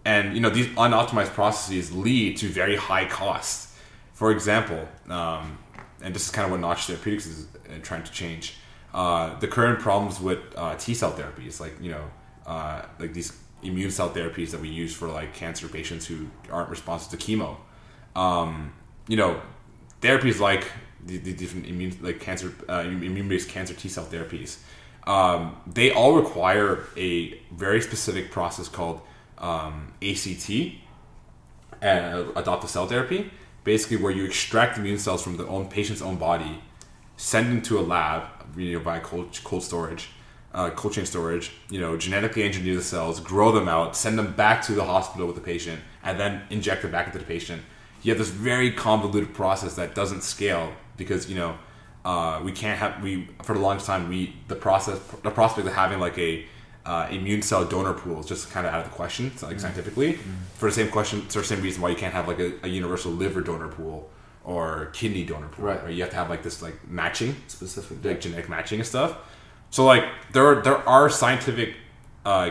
And 0.04 0.34
you 0.34 0.42
know 0.42 0.50
these 0.50 0.68
unoptimized 0.68 1.34
processes 1.34 1.94
lead 1.94 2.38
to 2.38 2.48
very 2.48 2.76
high 2.76 3.06
costs. 3.06 3.78
For 4.14 4.32
example, 4.32 4.88
um, 5.10 5.58
and 6.04 6.14
this 6.14 6.26
is 6.26 6.32
kind 6.32 6.46
of 6.46 6.52
what 6.52 6.60
Notch 6.60 6.86
Therapeutics 6.86 7.26
is 7.26 7.46
uh, 7.46 7.80
trying 7.82 8.04
to 8.04 8.12
change. 8.12 8.56
Uh, 8.94 9.40
the 9.40 9.48
current 9.48 9.80
problems 9.80 10.20
with 10.20 10.40
uh, 10.56 10.76
T 10.76 10.94
cell 10.94 11.14
therapies, 11.14 11.60
like 11.60 11.74
you 11.82 11.92
know, 11.92 12.04
uh, 12.46 12.84
like 13.00 13.14
these 13.14 13.38
immune 13.64 13.92
cell 13.92 14.10
therapies 14.10 14.52
that 14.52 14.60
we 14.60 14.70
use 14.70 14.94
for 14.94 15.08
like 15.08 15.34
cancer 15.34 15.68
patients 15.68 16.06
who 16.08 16.28
aren't 16.52 16.70
responsive 16.70 17.18
to 17.18 17.26
chemo. 17.26 17.58
Um, 18.16 18.74
you 19.08 19.18
know, 19.18 19.42
therapies 20.02 20.40
like 20.40 20.68
the, 21.06 21.18
the 21.18 21.34
different 21.34 21.68
immune 21.68 21.98
like 22.02 22.20
cancer 22.20 22.54
uh, 22.68 22.84
immune 22.86 23.30
based 23.30 23.50
cancer 23.50 23.74
T 23.74 23.88
cell 23.88 24.06
therapies. 24.06 24.58
Um, 25.08 25.58
they 25.66 25.92
all 25.92 26.16
require 26.16 26.84
a 26.96 27.40
very 27.52 27.82
specific 27.82 28.30
process 28.32 28.68
called 28.68 29.02
um, 29.38 29.94
ACT, 30.02 30.52
uh, 31.82 32.24
adoptive 32.36 32.70
cell 32.70 32.86
therapy, 32.86 33.32
basically 33.64 33.98
where 33.98 34.12
you 34.12 34.26
extract 34.26 34.78
immune 34.78 34.98
cells 34.98 35.24
from 35.24 35.38
the 35.38 35.48
own 35.48 35.68
patient's 35.68 36.02
own 36.02 36.18
body, 36.18 36.62
send 37.18 37.52
them 37.52 37.62
to 37.62 37.80
a 37.80 37.82
lab, 37.82 38.24
you 38.58 38.74
know, 38.74 38.84
by 38.84 39.00
cold, 39.00 39.40
cold 39.44 39.64
storage, 39.64 40.10
uh, 40.54 40.70
cold 40.72 40.94
chain 40.94 41.06
storage, 41.06 41.52
you 41.70 41.80
know, 41.80 41.96
genetically 41.98 42.44
engineer 42.44 42.76
the 42.76 42.82
cells, 42.82 43.20
grow 43.20 43.52
them 43.52 43.68
out, 43.68 43.96
send 43.96 44.18
them 44.18 44.34
back 44.34 44.62
to 44.64 44.74
the 44.74 44.84
hospital 44.84 45.28
with 45.28 45.36
the 45.36 45.42
patient, 45.42 45.80
and 46.04 46.20
then 46.20 46.42
inject 46.50 46.82
them 46.82 46.92
back 46.92 47.08
into 47.08 47.20
the 47.20 47.26
patient. 47.26 47.62
You 48.04 48.12
have 48.12 48.18
this 48.18 48.30
very 48.30 48.72
convoluted 48.72 49.34
process 49.34 49.76
that 49.76 49.94
doesn't 49.94 50.24
scale 50.24 50.74
because 50.98 51.30
you 51.30 51.36
know 51.36 51.58
uh, 52.04 52.42
we 52.44 52.52
can't 52.52 52.80
have 52.80 53.02
we 53.04 53.30
for 53.44 53.54
the 53.54 53.60
longest 53.60 53.86
time 53.86 54.10
we 54.10 54.36
the 54.48 54.56
process 54.56 55.00
the 55.24 55.30
prospect 55.30 55.68
of 55.68 55.74
having 55.74 56.00
like 56.00 56.18
a 56.18 56.46
uh, 56.86 57.08
immune 57.12 57.42
cell 57.42 57.64
donor 57.66 57.94
pools 57.94 58.28
just 58.28 58.50
kind 58.52 58.66
of 58.66 58.74
out 58.74 58.80
of 58.84 58.90
the 58.90 58.96
question, 58.96 59.32
like 59.44 59.60
scientifically, 59.60 60.18
for 60.56 60.66
the 60.68 60.72
same 60.72 60.90
question, 60.90 61.22
for 61.22 61.40
the 61.40 61.46
same 61.46 61.62
reason 61.62 61.82
why 61.82 61.90
you 61.90 61.96
can't 61.96 62.14
have 62.14 62.28
like 62.28 62.40
a, 62.40 62.54
a 62.64 62.68
universal 62.68 63.12
liver 63.12 63.42
donor 63.42 63.68
pool 63.68 64.10
or 64.44 64.88
kidney 64.94 65.24
donor 65.24 65.48
pool, 65.48 65.66
Right. 65.66 65.84
right? 65.84 65.94
You 65.94 66.02
have 66.02 66.10
to 66.12 66.16
have 66.16 66.30
like 66.30 66.42
this 66.44 66.62
like 66.62 66.88
matching, 66.88 67.36
Specific. 67.48 68.04
like 68.04 68.20
genetic 68.22 68.50
matching 68.50 68.80
and 68.80 68.88
stuff. 68.88 69.16
So 69.70 69.86
like 69.86 70.04
there 70.34 70.46
are 70.48 70.62
there 70.64 70.78
are 70.90 71.10
scientific 71.10 71.76
uh, 72.26 72.50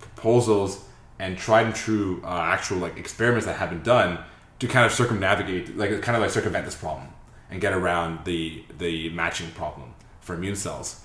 proposals 0.00 0.84
and 1.18 1.36
tried 1.36 1.66
and 1.66 1.74
true 1.74 2.20
uh, 2.24 2.28
actual 2.28 2.78
like 2.78 2.96
experiments 2.96 3.46
that 3.46 3.56
have 3.56 3.70
been 3.70 3.82
done 3.82 4.18
to 4.58 4.66
kind 4.68 4.84
of 4.86 4.92
circumnavigate 4.92 5.76
like 5.76 5.90
kind 6.02 6.16
of 6.16 6.22
like 6.22 6.30
circumvent 6.30 6.64
this 6.64 6.74
problem 6.74 7.08
and 7.50 7.60
get 7.60 7.72
around 7.72 8.24
the 8.24 8.64
the 8.78 9.08
matching 9.10 9.50
problem 9.52 9.94
for 10.20 10.34
immune 10.34 10.56
cells. 10.56 11.00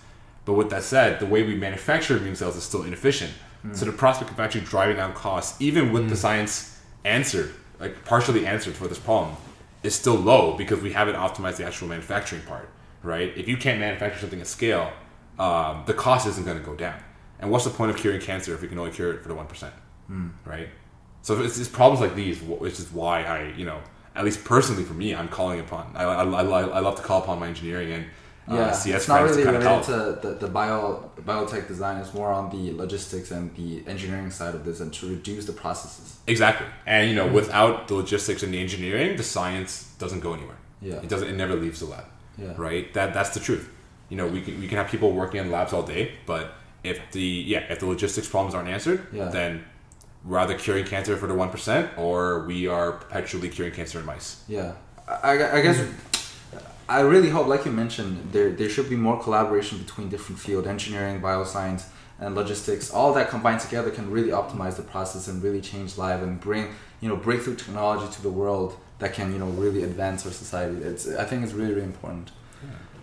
But 0.45 0.53
with 0.53 0.69
that 0.71 0.83
said, 0.83 1.19
the 1.19 1.25
way 1.25 1.43
we 1.43 1.55
manufacture 1.55 2.17
immune 2.17 2.35
cells 2.35 2.55
is 2.55 2.63
still 2.63 2.83
inefficient. 2.83 3.31
So 3.71 3.85
the 3.85 3.93
prospect 3.93 4.29
of 4.29 4.39
actually 4.41 4.65
driving 4.65 4.97
down 4.97 5.13
costs, 5.13 5.61
even 5.61 5.93
with 5.93 6.09
the 6.09 6.17
science 6.17 6.77
answered, 7.05 7.53
like 7.79 8.03
partially 8.03 8.45
answered 8.45 8.73
for 8.75 8.89
this 8.89 8.99
problem, 8.99 9.37
is 9.83 9.95
still 9.95 10.15
low 10.15 10.57
because 10.57 10.81
we 10.81 10.91
haven't 10.91 11.15
optimized 11.15 11.57
the 11.57 11.65
actual 11.65 11.87
manufacturing 11.87 12.41
part, 12.41 12.67
right? 13.03 13.31
If 13.37 13.47
you 13.47 13.55
can't 13.55 13.79
manufacture 13.79 14.19
something 14.19 14.41
at 14.41 14.47
scale, 14.47 14.91
um, 15.39 15.83
the 15.85 15.93
cost 15.93 16.27
isn't 16.27 16.45
going 16.45 16.57
to 16.57 16.63
go 16.63 16.75
down. 16.75 16.99
And 17.39 17.51
what's 17.51 17.63
the 17.63 17.69
point 17.69 17.89
of 17.91 17.95
curing 17.95 18.19
cancer 18.19 18.53
if 18.53 18.61
we 18.61 18.67
can 18.67 18.77
only 18.77 18.91
cure 18.91 19.13
it 19.13 19.21
for 19.21 19.29
the 19.29 19.35
one 19.35 19.47
percent, 19.47 19.73
right? 20.45 20.67
So 21.21 21.41
it's, 21.41 21.57
it's 21.57 21.69
problems 21.69 22.01
like 22.01 22.15
these, 22.15 22.41
which 22.41 22.79
is 22.79 22.91
why 22.91 23.23
I, 23.23 23.53
you 23.55 23.63
know, 23.65 23.79
at 24.13 24.25
least 24.25 24.43
personally 24.43 24.83
for 24.83 24.93
me, 24.93 25.15
I'm 25.15 25.29
calling 25.29 25.61
upon. 25.61 25.91
I, 25.95 26.03
I, 26.03 26.23
I, 26.23 26.43
I 26.43 26.79
love 26.79 26.97
to 26.97 27.01
call 27.01 27.21
upon 27.21 27.39
my 27.39 27.47
engineering 27.47 27.93
and 27.93 28.05
uh, 28.49 28.55
Yeah, 28.55 28.71
CS 28.71 28.95
it's 29.01 29.07
not 29.07 29.21
really 29.23 29.37
to 29.37 29.43
kind 29.43 29.55
of 29.57 29.63
related 29.63 29.85
help. 29.85 30.21
to 30.21 30.27
the, 30.27 30.33
the 30.35 30.47
bio 30.47 31.09
biotech 31.21 31.67
design. 31.67 31.97
It's 32.01 32.13
more 32.13 32.31
on 32.31 32.49
the 32.49 32.73
logistics 32.73 33.31
and 33.31 33.55
the 33.55 33.83
engineering 33.89 34.29
side 34.31 34.53
of 34.55 34.65
this, 34.65 34.79
and 34.81 34.93
to 34.93 35.09
reduce 35.09 35.45
the 35.45 35.53
processes. 35.53 36.17
Exactly. 36.27 36.67
And 36.85 37.09
you 37.09 37.15
know, 37.15 37.27
without 37.27 37.87
the 37.87 37.95
logistics 37.95 38.43
and 38.43 38.53
the 38.53 38.59
engineering, 38.59 39.15
the 39.17 39.23
science 39.23 39.93
doesn't 39.99 40.19
go 40.19 40.33
anywhere. 40.33 40.57
Yeah. 40.81 40.95
It 40.95 41.09
doesn't 41.09 41.27
it 41.29 41.37
never 41.37 41.55
leaves 41.55 41.79
the 41.79 41.85
lab. 41.85 42.05
Yeah. 42.37 42.53
Right? 42.57 42.93
That 42.93 43.13
that's 43.13 43.29
the 43.31 43.39
truth. 43.39 43.69
You 44.09 44.17
know, 44.17 44.27
we 44.27 44.41
can 44.41 44.59
we 44.59 44.67
can 44.67 44.77
have 44.77 44.87
people 44.87 45.11
working 45.13 45.39
in 45.41 45.49
labs 45.51 45.71
all 45.73 45.83
day, 45.83 46.11
but 46.25 46.53
if 46.83 46.99
the 47.11 47.21
yeah, 47.21 47.59
if 47.71 47.79
the 47.79 47.85
logistics 47.85 48.27
problems 48.27 48.53
aren't 48.55 48.69
answered, 48.69 49.07
Yeah. 49.13 49.29
then 49.29 49.63
we're 50.25 50.39
either 50.39 50.57
curing 50.57 50.85
cancer 50.85 51.15
for 51.17 51.27
the 51.27 51.33
one 51.33 51.49
percent 51.49 51.89
or 51.97 52.45
we 52.45 52.67
are 52.67 52.91
perpetually 52.93 53.49
curing 53.49 53.73
cancer 53.73 53.99
in 53.99 54.05
mice. 54.05 54.43
Yeah, 54.47 54.73
I, 55.07 55.37
I- 55.37 55.57
I 55.57 55.61
guess 55.61 55.79
I 56.93 57.01
really 57.01 57.29
hope, 57.29 57.47
like 57.47 57.65
you 57.65 57.71
mentioned, 57.71 58.31
there 58.31 58.51
there 58.51 58.69
should 58.69 58.87
be 58.87 58.95
more 58.95 59.19
collaboration 59.19 59.79
between 59.79 60.09
different 60.09 60.39
field, 60.39 60.67
engineering, 60.67 61.21
bioscience, 61.21 61.83
and 62.19 62.35
logistics. 62.35 62.91
All 62.91 63.11
that 63.15 63.29
combined 63.29 63.61
together 63.61 63.89
can 63.89 64.11
really 64.11 64.29
optimize 64.29 64.75
the 64.75 64.83
process 64.83 65.27
and 65.27 65.41
really 65.41 65.59
change 65.59 65.97
life 65.97 66.21
and 66.21 66.39
bring 66.39 66.67
you 67.01 67.09
know 67.09 67.15
breakthrough 67.15 67.55
technology 67.55 68.07
to 68.15 68.21
the 68.21 68.29
world 68.29 68.77
that 68.99 69.11
can 69.13 69.33
you 69.33 69.39
know 69.39 69.47
really 69.63 69.81
advance 69.83 70.23
our 70.25 70.31
society. 70.31 70.77
It's 70.83 71.07
I 71.23 71.25
think 71.25 71.43
it's 71.43 71.53
really 71.53 71.73
really 71.73 71.87
important. 71.93 72.31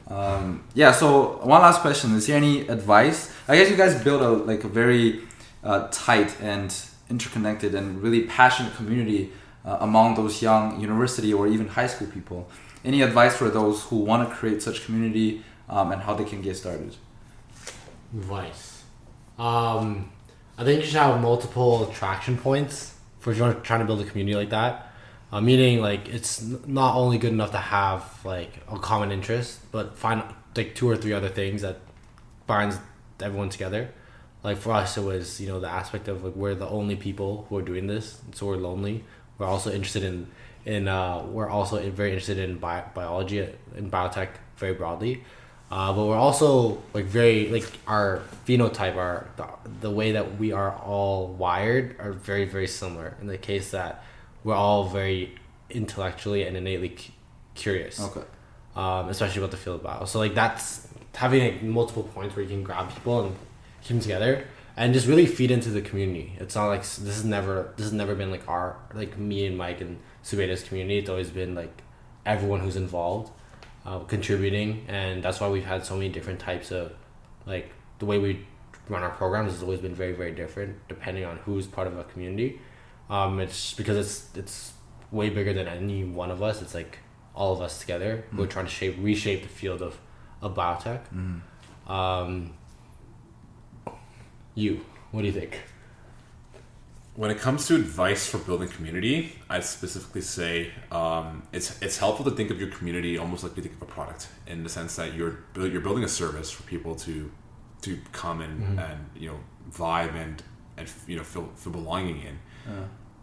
Um, 0.07 0.65
yeah. 0.75 0.93
So 0.93 1.39
one 1.55 1.61
last 1.61 1.81
question: 1.81 2.15
Is 2.15 2.29
there 2.29 2.37
any 2.37 2.69
advice? 2.69 3.33
I 3.49 3.57
guess 3.57 3.71
you 3.71 3.77
guys 3.77 3.95
build 4.05 4.23
a 4.23 4.31
like 4.53 4.63
a 4.63 4.69
very 4.69 5.23
uh, 5.65 5.89
tight 5.91 6.31
and 6.41 6.71
interconnected 7.09 7.75
and 7.75 8.01
really 8.01 8.23
passionate 8.23 8.73
community 8.77 9.33
uh, 9.65 9.79
among 9.81 10.15
those 10.15 10.41
young 10.41 10.81
university 10.81 11.33
or 11.35 11.49
even 11.49 11.67
high 11.67 11.89
school 11.89 12.07
people. 12.07 12.49
Any 12.85 13.03
advice 13.03 13.37
for 13.37 13.49
those 13.51 13.83
who 13.85 13.97
want 13.97 14.29
to 14.29 14.35
create 14.35 14.63
such 14.63 14.85
community 14.85 15.43
um, 15.69 15.93
and 15.93 16.03
how 16.03 16.15
they 16.15 16.25
can 16.25 16.41
get 16.41 16.57
started? 16.57 16.97
Advice. 18.15 18.83
Um, 19.39 20.11
I 20.57 20.65
think 20.65 20.81
you 20.81 20.87
should 20.87 20.97
have 20.97 21.21
multiple 21.21 21.89
attraction 21.89 22.37
points 22.37 22.95
for 23.19 23.33
if 23.33 23.39
you're 23.39 23.55
trying 23.55 23.81
to 23.81 23.87
build 23.87 24.01
a 24.01 24.05
community 24.05 24.35
like 24.35 24.51
that. 24.51 24.93
Uh, 25.33 25.41
meaning, 25.41 25.81
like, 25.81 26.09
it's 26.09 26.43
not 26.67 26.97
only 26.97 27.17
good 27.17 27.33
enough 27.33 27.53
to 27.53 27.59
have 27.59 28.25
like 28.25 28.53
a 28.69 28.79
common 28.79 29.13
interest, 29.13 29.61
but 29.71 29.97
find 29.97 30.25
like 30.57 30.75
two 30.75 30.89
or 30.89 30.97
three 30.97 31.13
other 31.13 31.29
things 31.29 31.63
that 31.63 31.79
binds 32.47 32.79
everyone 33.21 33.49
together. 33.49 33.91
Like 34.43 34.57
for 34.57 34.73
us, 34.73 34.97
it 34.97 35.03
was 35.03 35.41
you 35.41 35.49
know 35.49 35.61
the 35.61 35.69
aspect 35.69 36.09
of 36.09 36.25
like 36.25 36.35
we're 36.35 36.55
the 36.55 36.69
only 36.69 36.97
people 36.97 37.47
who 37.49 37.59
are 37.59 37.63
doing 37.63 37.87
this, 37.87 38.21
so 38.33 38.47
we're 38.47 38.57
lonely. 38.57 39.05
We're 39.39 39.47
also 39.47 39.71
interested 39.71 40.03
in 40.03 40.29
in 40.65 40.89
uh, 40.89 41.23
we're 41.27 41.49
also 41.49 41.79
very 41.91 42.11
interested 42.11 42.39
in 42.39 42.59
bi- 42.59 42.85
biology 42.95 43.41
and 43.77 43.91
biotech 43.91 44.29
very 44.57 44.75
broadly. 44.75 45.25
Uh, 45.71 45.93
but 45.93 46.05
we're 46.05 46.17
also 46.17 46.83
like 46.95 47.05
very 47.05 47.49
like 47.49 47.65
our 47.87 48.23
phenotype, 48.47 48.97
our 48.97 49.29
the, 49.37 49.47
the 49.81 49.91
way 49.91 50.13
that 50.13 50.39
we 50.39 50.53
are 50.53 50.73
all 50.79 51.29
wired 51.29 51.97
are 52.01 52.13
very 52.13 52.45
very 52.45 52.67
similar. 52.67 53.17
In 53.21 53.27
the 53.29 53.39
case 53.39 53.71
that 53.71 54.03
we're 54.43 54.55
all 54.55 54.85
very 54.89 55.37
intellectually 55.71 56.45
and 56.45 56.57
innately 56.57 56.91
cu- 56.91 57.13
curious, 57.55 58.01
Okay. 58.01 58.27
um, 58.75 59.09
especially 59.09 59.39
about 59.41 59.53
the 59.53 59.57
field 59.57 59.77
of 59.77 59.83
bio. 59.85 60.05
So 60.07 60.19
like 60.19 60.35
that's 60.35 60.89
having 61.15 61.43
like, 61.43 61.63
multiple 61.63 62.03
points 62.03 62.35
where 62.35 62.43
you 62.43 62.49
can 62.51 62.63
grab 62.65 62.93
people 62.93 63.21
and 63.27 63.37
keep 63.83 63.91
them 63.91 64.01
together 64.01 64.45
and 64.77 64.93
just 64.95 65.07
really 65.07 65.27
feed 65.27 65.51
into 65.51 65.71
the 65.71 65.83
community. 65.83 66.33
It's 66.41 66.55
not 66.57 66.67
like 66.67 66.81
this 66.83 66.97
has 66.97 67.25
never 67.25 67.73
this 67.77 67.87
has 67.87 67.93
never 67.93 68.15
been 68.15 68.31
like 68.31 68.49
our 68.49 68.77
like 68.95 69.17
me 69.19 69.47
and 69.47 69.57
Mike 69.57 69.81
and 69.81 69.99
Subeda's 70.25 70.63
community. 70.63 70.99
It's 70.99 71.11
always 71.11 71.31
been 71.31 71.55
like 71.55 71.83
everyone 72.27 72.61
who's 72.61 72.77
involved 72.77 73.31
uh, 73.87 74.01
contributing, 74.01 74.85
and 74.89 75.23
that's 75.23 75.41
why 75.41 75.49
we've 75.49 75.65
had 75.65 75.85
so 75.85 75.95
many 75.95 76.09
different 76.09 76.41
types 76.41 76.71
of 76.71 76.93
like 77.47 77.73
the 77.99 78.07
way 78.07 78.19
we 78.19 78.47
run 78.89 79.03
our 79.03 79.11
programs 79.11 79.53
has 79.53 79.63
always 79.63 79.81
been 79.81 79.95
very 79.95 80.13
very 80.13 80.33
different 80.33 80.77
depending 80.89 81.25
on 81.25 81.37
who's 81.39 81.67
part 81.67 81.87
of 81.87 81.97
a 81.99 82.05
community. 82.05 82.61
Um, 83.09 83.41
it's 83.41 83.75
because 83.75 83.97
it's 83.97 84.37
it's 84.37 84.73
way 85.11 85.31
bigger 85.31 85.53
than 85.53 85.67
any 85.67 86.05
one 86.05 86.31
of 86.31 86.43
us. 86.43 86.63
It's 86.63 86.75
like 86.75 86.99
all 87.35 87.53
of 87.53 87.61
us 87.61 87.81
together. 87.81 88.25
We're 88.33 88.47
trying 88.47 88.67
to 88.67 88.71
shape 88.71 88.97
reshape 89.01 89.43
the 89.43 89.49
field 89.49 89.83
of 89.83 89.99
of 90.43 90.55
biotech. 90.55 91.01
Um, 91.89 92.53
you, 94.55 94.85
what 95.11 95.21
do 95.23 95.27
you 95.27 95.33
think? 95.33 95.59
When 97.21 97.31
it 97.31 97.39
comes 97.39 97.67
to 97.67 97.75
advice 97.75 98.27
for 98.27 98.39
building 98.39 98.69
community, 98.69 99.35
I 99.51 99.61
specifically 99.61 100.23
say 100.23 100.71
um, 100.91 101.43
it's 101.53 101.79
it's 101.83 101.99
helpful 101.99 102.25
to 102.25 102.31
think 102.31 102.51
of 102.51 102.59
your 102.59 102.71
community 102.71 103.19
almost 103.19 103.43
like 103.43 103.55
you 103.59 103.63
think 103.63 103.75
of 103.75 103.83
a 103.83 103.93
product, 103.93 104.29
in 104.47 104.63
the 104.63 104.71
sense 104.71 104.97
that 104.97 105.13
you're 105.13 105.41
you're 105.55 105.83
building 105.83 106.03
a 106.03 106.09
service 106.09 106.51
for 106.51 106.63
people 106.63 106.95
to 106.95 107.31
to 107.83 107.99
come 108.13 108.41
and, 108.41 108.81
and 108.81 109.01
you 109.15 109.29
know 109.29 109.39
vibe 109.71 110.15
and 110.15 110.43
and 110.79 110.91
you 111.07 111.15
know 111.15 111.23
feel 111.23 111.51
feel 111.57 111.75
belonging 111.75 112.23
in. 112.23 112.39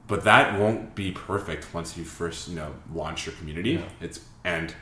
But 0.06 0.24
that 0.26 0.60
won't 0.60 0.94
be 0.94 1.12
perfect 1.12 1.74
once 1.74 1.98
you 1.98 2.04
first 2.04 2.50
you 2.50 2.56
know 2.56 2.76
launch 2.94 3.26
your 3.26 3.34
community. 3.34 3.72
Yeah. 3.72 3.90
It's 4.00 4.20
and 4.44 4.76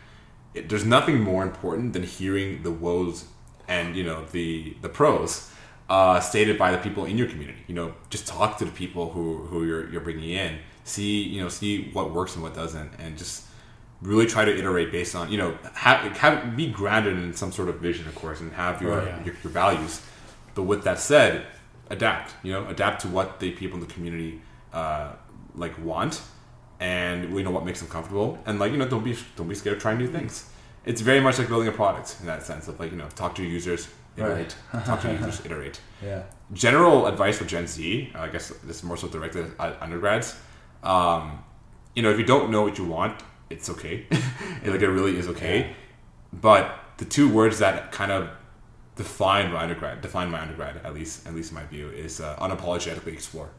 it, 0.53 0.68
there's 0.68 0.84
nothing 0.84 1.22
more 1.22 1.41
important 1.41 1.93
than 1.93 2.03
hearing 2.03 2.63
the 2.63 2.72
woes 2.72 3.24
and 3.70 3.95
you 3.95 4.03
know 4.03 4.26
the 4.34 4.76
the 4.82 4.89
pros 4.89 5.49
uh, 5.90 6.20
stated 6.20 6.58
by 6.58 6.72
the 6.72 6.78
people 6.78 7.06
in 7.06 7.18
your 7.18 7.28
community. 7.28 7.60
You 7.68 7.76
know, 7.76 7.94
just 8.10 8.28
talk 8.28 8.58
to 8.60 8.66
the 8.66 8.72
people 8.72 9.12
who 9.12 9.38
who 9.46 9.66
you're 9.66 9.90
you're 9.92 10.02
bringing 10.02 10.30
in. 10.30 10.58
See 10.84 11.22
you 11.24 11.42
know 11.42 11.50
see 11.50 11.90
what 11.94 12.12
works 12.14 12.36
and 12.36 12.44
what 12.44 12.54
doesn't, 12.56 12.92
and 13.00 13.18
just 13.18 13.44
really 14.02 14.26
try 14.26 14.46
to 14.46 14.56
iterate 14.56 14.92
based 14.92 15.16
on 15.16 15.32
you 15.32 15.38
know 15.38 15.58
have, 15.74 16.16
have 16.18 16.56
be 16.56 16.68
grounded 16.68 17.18
in 17.18 17.34
some 17.34 17.52
sort 17.52 17.70
of 17.70 17.80
vision, 17.80 18.08
of 18.08 18.16
course, 18.16 18.40
and 18.42 18.52
have 18.54 18.82
your, 18.82 19.00
Oh, 19.02 19.06
yeah. 19.06 19.24
your 19.24 19.36
your 19.44 19.52
values. 19.52 20.02
But 20.54 20.64
with 20.64 20.84
that 20.84 21.00
said, 21.00 21.46
adapt. 21.90 22.34
You 22.44 22.54
know, 22.54 22.68
adapt 22.68 23.02
to 23.02 23.08
what 23.08 23.40
the 23.40 23.52
people 23.52 23.80
in 23.80 23.88
the 23.88 23.94
community 23.94 24.42
uh, 24.74 25.14
like 25.56 25.78
want, 25.84 26.22
and 26.80 27.36
you 27.36 27.44
know 27.44 27.52
what 27.52 27.66
makes 27.66 27.80
them 27.80 27.90
comfortable. 27.90 28.38
And 28.46 28.60
like 28.60 28.72
you 28.72 28.78
know, 28.78 28.88
don't 28.88 29.04
be 29.04 29.18
don't 29.36 29.48
be 29.48 29.56
scared 29.56 29.78
of 29.78 29.82
trying 29.82 29.98
new 29.98 30.08
things. 30.08 30.50
It's 30.86 31.02
very 31.02 31.20
much 31.20 31.40
like 31.40 31.48
building 31.48 31.68
a 31.68 31.72
product 31.72 32.18
in 32.20 32.28
that 32.28 32.44
sense 32.44 32.68
of 32.68 32.80
like 32.80 32.92
you 32.92 32.98
know, 32.98 33.08
talk 33.16 33.34
to 33.36 33.42
your 33.44 33.52
users, 33.52 33.88
iterate, 34.18 34.55
talk 34.86 35.01
to 35.01 35.07
your 35.11 35.18
users, 35.26 35.45
iterate. 35.45 35.80
Yeah. 36.03 36.24
General 36.53 37.07
advice 37.07 37.38
for 37.38 37.45
Gen 37.45 37.68
Z, 37.68 38.11
I 38.16 38.28
guess 38.28 38.49
this 38.63 38.78
is 38.78 38.84
more 38.84 38.97
so 38.97 39.07
directed 39.07 39.51
at 39.59 39.82
undergrads. 39.82 40.38
Um, 40.84 41.43
you 41.95 42.03
know, 42.03 42.11
if 42.11 42.20
you 42.20 42.26
don't 42.26 42.51
know 42.51 42.61
what 42.61 42.78
you 42.78 42.86
want, 42.86 43.24
it's 43.49 43.70
okay. 43.70 44.05
Like 44.66 44.82
it 44.82 44.89
really 44.89 45.18
is 45.18 45.28
okay. 45.28 45.76
But 46.34 46.74
the 46.97 47.05
two 47.05 47.32
words 47.32 47.59
that 47.59 47.91
kind 47.91 48.11
of 48.11 48.30
define 48.95 49.51
my 49.51 49.61
undergrad, 49.63 50.01
define 50.01 50.32
my 50.32 50.41
undergrad 50.41 50.78
at 50.84 50.93
least, 50.93 51.28
at 51.28 51.36
least 51.36 51.51
in 51.51 51.55
my 51.55 51.63
view, 51.66 51.89
is 51.89 52.20
uh, 52.20 52.36
unapologetically 52.38 53.13
explore. 53.13 53.49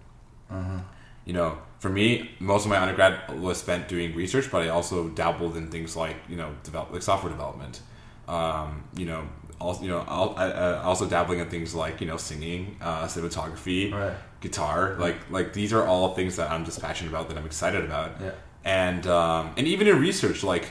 You 1.24 1.32
know, 1.32 1.58
for 1.80 1.88
me, 1.88 2.30
most 2.38 2.64
of 2.64 2.70
my 2.70 2.78
undergrad 2.78 3.40
was 3.40 3.58
spent 3.58 3.88
doing 3.88 4.14
research, 4.14 4.50
but 4.50 4.62
I 4.62 4.68
also 4.68 5.08
dabbled 5.08 5.56
in 5.56 5.68
things 5.68 5.96
like 5.96 6.16
you 6.28 6.36
know, 6.36 6.54
develop 6.62 6.92
like 6.92 7.02
software 7.02 7.32
development. 7.32 7.80
Um, 8.28 8.84
you 8.96 9.06
know, 9.06 9.28
also 9.60 9.82
you 9.82 9.88
know, 9.88 10.00
I, 10.00 10.78
also 10.82 11.08
dabbling 11.08 11.40
in 11.40 11.48
things 11.48 11.74
like 11.74 12.00
you 12.00 12.06
know, 12.06 12.16
singing, 12.16 12.76
uh, 12.80 13.04
cinematography, 13.06 13.92
Right. 13.92 14.14
guitar. 14.40 14.96
Like 14.98 15.16
like 15.30 15.52
these 15.52 15.72
are 15.72 15.84
all 15.86 16.14
things 16.14 16.36
that 16.36 16.50
I'm 16.50 16.64
just 16.64 16.80
passionate 16.80 17.10
about, 17.10 17.28
that 17.28 17.38
I'm 17.38 17.46
excited 17.46 17.84
about. 17.84 18.20
Yeah. 18.20 18.30
And 18.64 19.06
um, 19.06 19.52
and 19.56 19.66
even 19.66 19.86
in 19.86 19.98
research, 20.00 20.42
like 20.42 20.70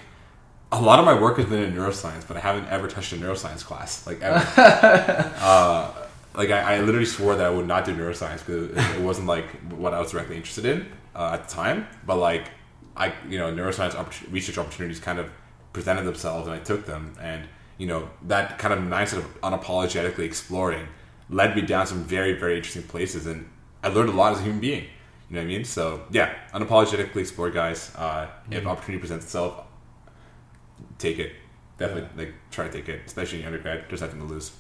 a 0.72 0.82
lot 0.82 1.00
of 1.00 1.06
my 1.06 1.20
work 1.20 1.38
has 1.38 1.46
been 1.46 1.64
in 1.64 1.74
neuroscience, 1.74 2.28
but 2.28 2.36
I 2.38 2.42
haven't 2.42 2.68
ever 2.68 2.88
touched 2.88 3.14
a 3.14 3.16
neuroscience 3.16 3.64
class, 3.64 4.06
like 4.06 4.22
ever. 4.22 4.44
uh, 5.40 5.92
like 6.36 6.50
I, 6.50 6.76
I 6.76 6.80
literally 6.82 7.06
swore 7.06 7.36
that 7.36 7.46
I 7.46 7.50
would 7.50 7.68
not 7.68 7.86
do 7.86 7.96
neuroscience 7.96 8.40
because 8.40 8.72
it, 8.72 8.98
it 8.98 9.02
wasn't 9.02 9.28
like 9.28 9.46
what 9.72 9.94
I 9.94 10.00
was 10.00 10.12
directly 10.12 10.36
interested 10.36 10.66
in 10.66 10.86
uh, 11.16 11.32
at 11.34 11.48
the 11.48 11.54
time. 11.56 11.88
But 12.06 12.18
like 12.18 12.50
I, 12.98 13.14
you 13.30 13.38
know, 13.38 13.52
neuroscience 13.54 13.92
oppor- 13.92 14.32
research 14.32 14.58
opportunities 14.58 15.00
kind 15.00 15.20
of 15.20 15.30
presented 15.72 16.04
themselves, 16.04 16.48
and 16.48 16.56
I 16.56 16.60
took 16.60 16.86
them. 16.86 17.14
And 17.22 17.48
you 17.78 17.88
know, 17.88 18.10
that 18.24 18.58
kind 18.58 18.74
of 18.74 18.80
mindset 18.80 19.18
of 19.18 19.42
unapologetically 19.42 20.20
exploring 20.26 20.88
led 21.30 21.56
me 21.56 21.62
down 21.62 21.86
some 21.88 22.04
very, 22.04 22.34
very 22.34 22.56
interesting 22.56 22.84
places, 22.84 23.26
and 23.26 23.50
I 23.84 23.88
learned 23.90 24.10
a 24.10 24.14
lot 24.14 24.34
as 24.34 24.40
a 24.40 24.44
human 24.44 24.60
being. 24.60 24.84
You 25.30 25.36
know 25.36 25.42
what 25.42 25.46
I 25.46 25.48
mean? 25.48 25.66
So 25.66 26.04
yeah, 26.12 26.34
unapologetically 26.54 27.18
explore, 27.18 27.50
guys. 27.50 27.92
Uh, 27.96 28.28
If 28.52 28.66
opportunity 28.66 29.00
presents 29.00 29.26
itself, 29.26 29.64
take 30.98 31.20
it. 31.20 31.34
Definitely, 31.78 32.26
like 32.26 32.34
try 32.52 32.68
to 32.68 32.72
take 32.72 32.88
it, 32.88 33.02
especially 33.06 33.42
in 33.42 33.46
undergrad. 33.48 33.86
There's 33.90 34.02
nothing 34.02 34.20
to 34.20 34.26
lose. 34.26 34.52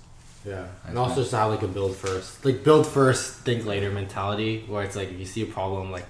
Yeah, 0.45 0.67
and 0.85 0.97
also 0.97 1.21
just 1.21 1.31
have 1.31 1.49
like 1.49 1.63
a 1.63 1.67
build 1.67 1.95
first, 1.95 2.43
like 2.45 2.63
build 2.63 2.85
first, 2.85 3.39
think 3.45 3.65
later 3.65 3.89
mentality, 3.89 4.63
where 4.67 4.83
it's 4.83 4.95
like 4.95 5.09
if 5.11 5.17
you 5.19 5.25
see 5.25 5.41
a 5.43 5.45
problem, 5.45 5.91
like 5.91 6.07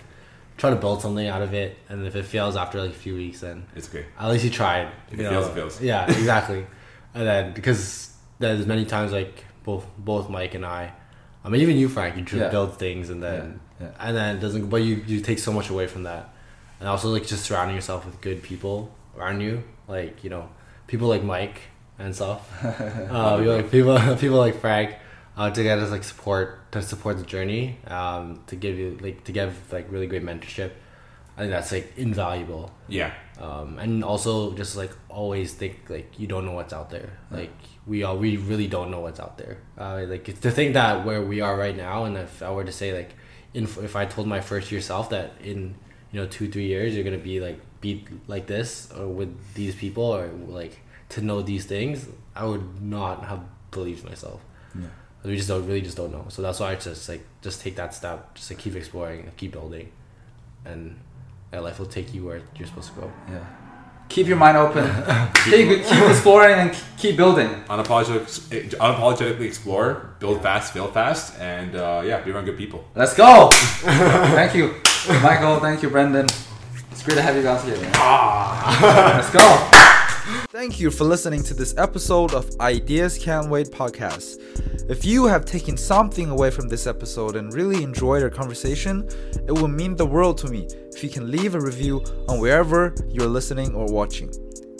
try 0.57 0.69
to 0.71 0.75
build 0.75 1.01
something 1.01 1.27
out 1.27 1.41
of 1.41 1.53
it, 1.53 1.77
and 1.89 2.05
if 2.07 2.15
it 2.15 2.25
fails 2.25 2.55
after 2.55 2.81
like 2.81 2.89
a 2.89 2.93
few 2.93 3.15
weeks, 3.15 3.41
then 3.41 3.65
It's 3.75 3.87
okay. 3.89 4.05
at 4.19 4.29
least 4.31 4.43
you 4.43 4.49
tried. 4.49 4.87
If 5.11 5.19
you 5.19 5.25
it 5.25 5.29
fails, 5.29 5.47
it 5.47 5.53
fails. 5.53 5.81
Yeah, 5.81 6.05
exactly. 6.09 6.65
and 7.15 7.25
then 7.27 7.53
because 7.53 8.13
there's 8.39 8.65
many 8.67 8.85
times 8.85 9.11
like 9.11 9.43
both 9.63 9.85
both 9.97 10.29
Mike 10.29 10.53
and 10.53 10.65
I, 10.65 10.91
I 11.43 11.49
mean 11.49 11.61
even 11.61 11.77
you 11.77 11.87
Frank, 11.89 12.15
you 12.31 12.39
Yeah. 12.39 12.49
build 12.49 12.77
things 12.77 13.09
and 13.09 13.23
then 13.23 13.59
Yeah, 13.79 13.87
yeah. 13.87 14.05
and 14.07 14.15
then 14.17 14.35
it 14.37 14.39
doesn't, 14.39 14.69
but 14.69 14.81
you 14.87 14.95
you 15.07 15.21
take 15.21 15.39
so 15.39 15.51
much 15.51 15.69
away 15.69 15.87
from 15.87 16.03
that, 16.03 16.23
and 16.79 16.87
also 16.89 17.09
like 17.09 17.25
just 17.25 17.43
surrounding 17.45 17.75
yourself 17.75 18.05
with 18.05 18.19
good 18.21 18.39
people 18.43 18.75
around 19.17 19.41
you, 19.41 19.63
like 19.87 20.23
you 20.23 20.29
know 20.29 20.49
people 20.87 21.07
like 21.07 21.23
Mike 21.23 21.59
and 21.97 22.13
stuff. 22.15 22.41
uh, 22.63 23.37
people 23.37 23.55
like 23.55 23.71
people 23.71 23.97
people 24.23 24.37
like 24.37 24.59
Frank. 24.59 24.89
Uh, 25.37 25.49
to 25.51 25.63
get 25.63 25.77
us 25.79 25.91
like 25.91 26.05
support 26.05 26.71
to 26.71 26.81
support 26.81 27.17
the 27.17 27.25
journey, 27.25 27.77
um, 27.87 28.39
to 28.47 28.55
give 28.55 28.79
you 28.79 28.97
like 29.01 29.21
to 29.25 29.33
give 29.33 29.51
like 29.69 29.85
really 29.91 30.07
great 30.07 30.23
mentorship, 30.23 30.71
I 31.35 31.41
think 31.41 31.51
that's 31.51 31.73
like 31.73 31.91
invaluable 31.97 32.71
Yeah, 32.87 33.11
um, 33.39 33.79
and 33.79 34.03
also 34.03 34.53
just 34.53 34.75
like 34.77 34.91
always 35.09 35.53
think 35.53 35.89
like 35.89 36.19
you 36.19 36.27
don't 36.27 36.45
know 36.45 36.53
what's 36.53 36.73
out 36.73 36.89
there. 36.89 37.17
Like 37.29 37.51
we 37.85 38.03
all 38.03 38.17
we 38.17 38.37
really 38.37 38.67
don't 38.67 38.91
know 38.91 39.01
what's 39.01 39.19
out 39.19 39.37
there. 39.37 39.57
Uh, 39.77 40.05
like 40.07 40.29
it's 40.29 40.39
to 40.41 40.51
think 40.51 40.73
that 40.73 41.05
where 41.05 41.21
we 41.21 41.41
are 41.41 41.57
right 41.57 41.75
now 41.75 42.05
and 42.05 42.17
if 42.17 42.41
i 42.41 42.49
were 42.51 42.63
to 42.63 42.71
say 42.71 42.93
like 42.93 43.13
in, 43.53 43.63
if 43.63 43.95
i 43.95 44.05
told 44.05 44.27
my 44.27 44.41
first 44.41 44.71
year 44.71 44.81
self 44.81 45.09
that 45.09 45.33
in 45.43 45.75
you 46.11 46.19
know 46.19 46.27
two 46.27 46.49
three 46.49 46.65
years 46.65 46.95
you're 46.95 47.03
gonna 47.03 47.17
be 47.17 47.39
like 47.39 47.59
be 47.81 48.05
like 48.27 48.47
this 48.47 48.91
or 48.97 49.07
with 49.07 49.53
these 49.53 49.75
people 49.75 50.03
or 50.03 50.27
like 50.47 50.79
to 51.09 51.21
know 51.21 51.41
these 51.41 51.65
things 51.65 52.07
i 52.35 52.45
would 52.45 52.81
not 52.81 53.25
have 53.25 53.41
believed 53.71 54.05
myself. 54.05 54.41
Yeah. 54.73 54.87
we 55.23 55.35
just 55.35 55.47
don't 55.49 55.65
really 55.67 55.81
just 55.81 55.97
don't 55.97 56.11
know. 56.11 56.25
So 56.29 56.41
that's 56.41 56.59
why 56.59 56.71
i 56.71 56.75
just 56.75 57.09
like 57.09 57.25
just 57.41 57.61
take 57.61 57.75
that 57.75 57.93
step 57.93 58.35
just 58.35 58.47
to 58.47 58.55
keep 58.55 58.75
exploring 58.75 59.21
and 59.21 59.35
keep 59.37 59.51
building 59.51 59.91
and 60.63 60.81
yeah, 60.91 60.99
life 61.53 61.79
will 61.79 61.85
take 61.85 62.13
you 62.13 62.25
where 62.25 62.41
you're 62.55 62.67
supposed 62.67 62.93
to 62.93 63.01
go 63.01 63.11
Yeah. 63.29 63.43
Keep 64.07 64.27
your 64.27 64.37
mind 64.37 64.55
open. 64.55 64.85
keep, 65.45 65.83
keep 65.83 66.09
exploring 66.09 66.59
and 66.59 66.77
keep 66.97 67.17
building. 67.17 67.49
unapologetic, 67.67 68.75
unapologetically 68.75 69.45
explore, 69.45 70.15
build 70.19 70.43
fast, 70.43 70.73
fail 70.73 70.87
fast, 70.87 71.39
and 71.39 71.75
uh, 71.75 72.03
yeah, 72.05 72.21
be 72.21 72.31
around 72.31 72.45
good 72.45 72.57
people. 72.57 72.85
Let's 72.93 73.15
go. 73.15 73.49
thank 73.51 74.53
you, 74.53 74.75
Michael. 75.23 75.59
Thank 75.59 75.81
you, 75.81 75.89
Brandon. 75.89 76.27
It's 76.91 77.03
great 77.03 77.15
to 77.15 77.21
have 77.21 77.35
you 77.35 77.41
guys 77.41 77.63
here. 77.63 77.77
Man. 77.77 77.91
Let's 79.17 79.31
go. 79.31 79.71
Thank 80.55 80.79
you 80.79 80.89
for 80.89 81.03
listening 81.03 81.43
to 81.43 81.53
this 81.53 81.75
episode 81.77 82.33
of 82.33 82.49
Ideas 82.61 83.17
Can't 83.17 83.49
Wait 83.49 83.71
podcast. 83.71 84.39
If 84.89 85.03
you 85.03 85.25
have 85.25 85.43
taken 85.43 85.75
something 85.75 86.29
away 86.29 86.49
from 86.49 86.69
this 86.69 86.87
episode 86.87 87.35
and 87.35 87.53
really 87.53 87.83
enjoyed 87.83 88.23
our 88.23 88.29
conversation, 88.29 89.05
it 89.49 89.51
will 89.51 89.67
mean 89.67 89.97
the 89.97 90.05
world 90.05 90.37
to 90.37 90.47
me 90.47 90.65
if 90.93 91.03
you 91.03 91.09
can 91.09 91.29
leave 91.29 91.55
a 91.55 91.59
review 91.59 92.01
on 92.29 92.39
wherever 92.39 92.95
you're 93.09 93.27
listening 93.27 93.75
or 93.75 93.85
watching. 93.87 94.29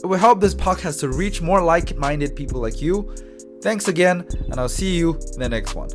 It 0.02 0.06
will 0.06 0.18
help 0.18 0.40
this 0.40 0.56
podcast 0.56 1.02
to 1.02 1.10
reach 1.10 1.42
more 1.42 1.62
like 1.62 1.98
minded 1.98 2.38
people 2.38 2.62
like 2.62 2.82
you. 2.82 3.14
Thanks 3.62 3.90
again, 3.90 4.26
and 4.50 4.58
I'll 4.58 4.70
see 4.70 4.96
you 4.96 5.16
in 5.34 5.42
the 5.42 5.50
next 5.50 5.76
one. 5.76 5.90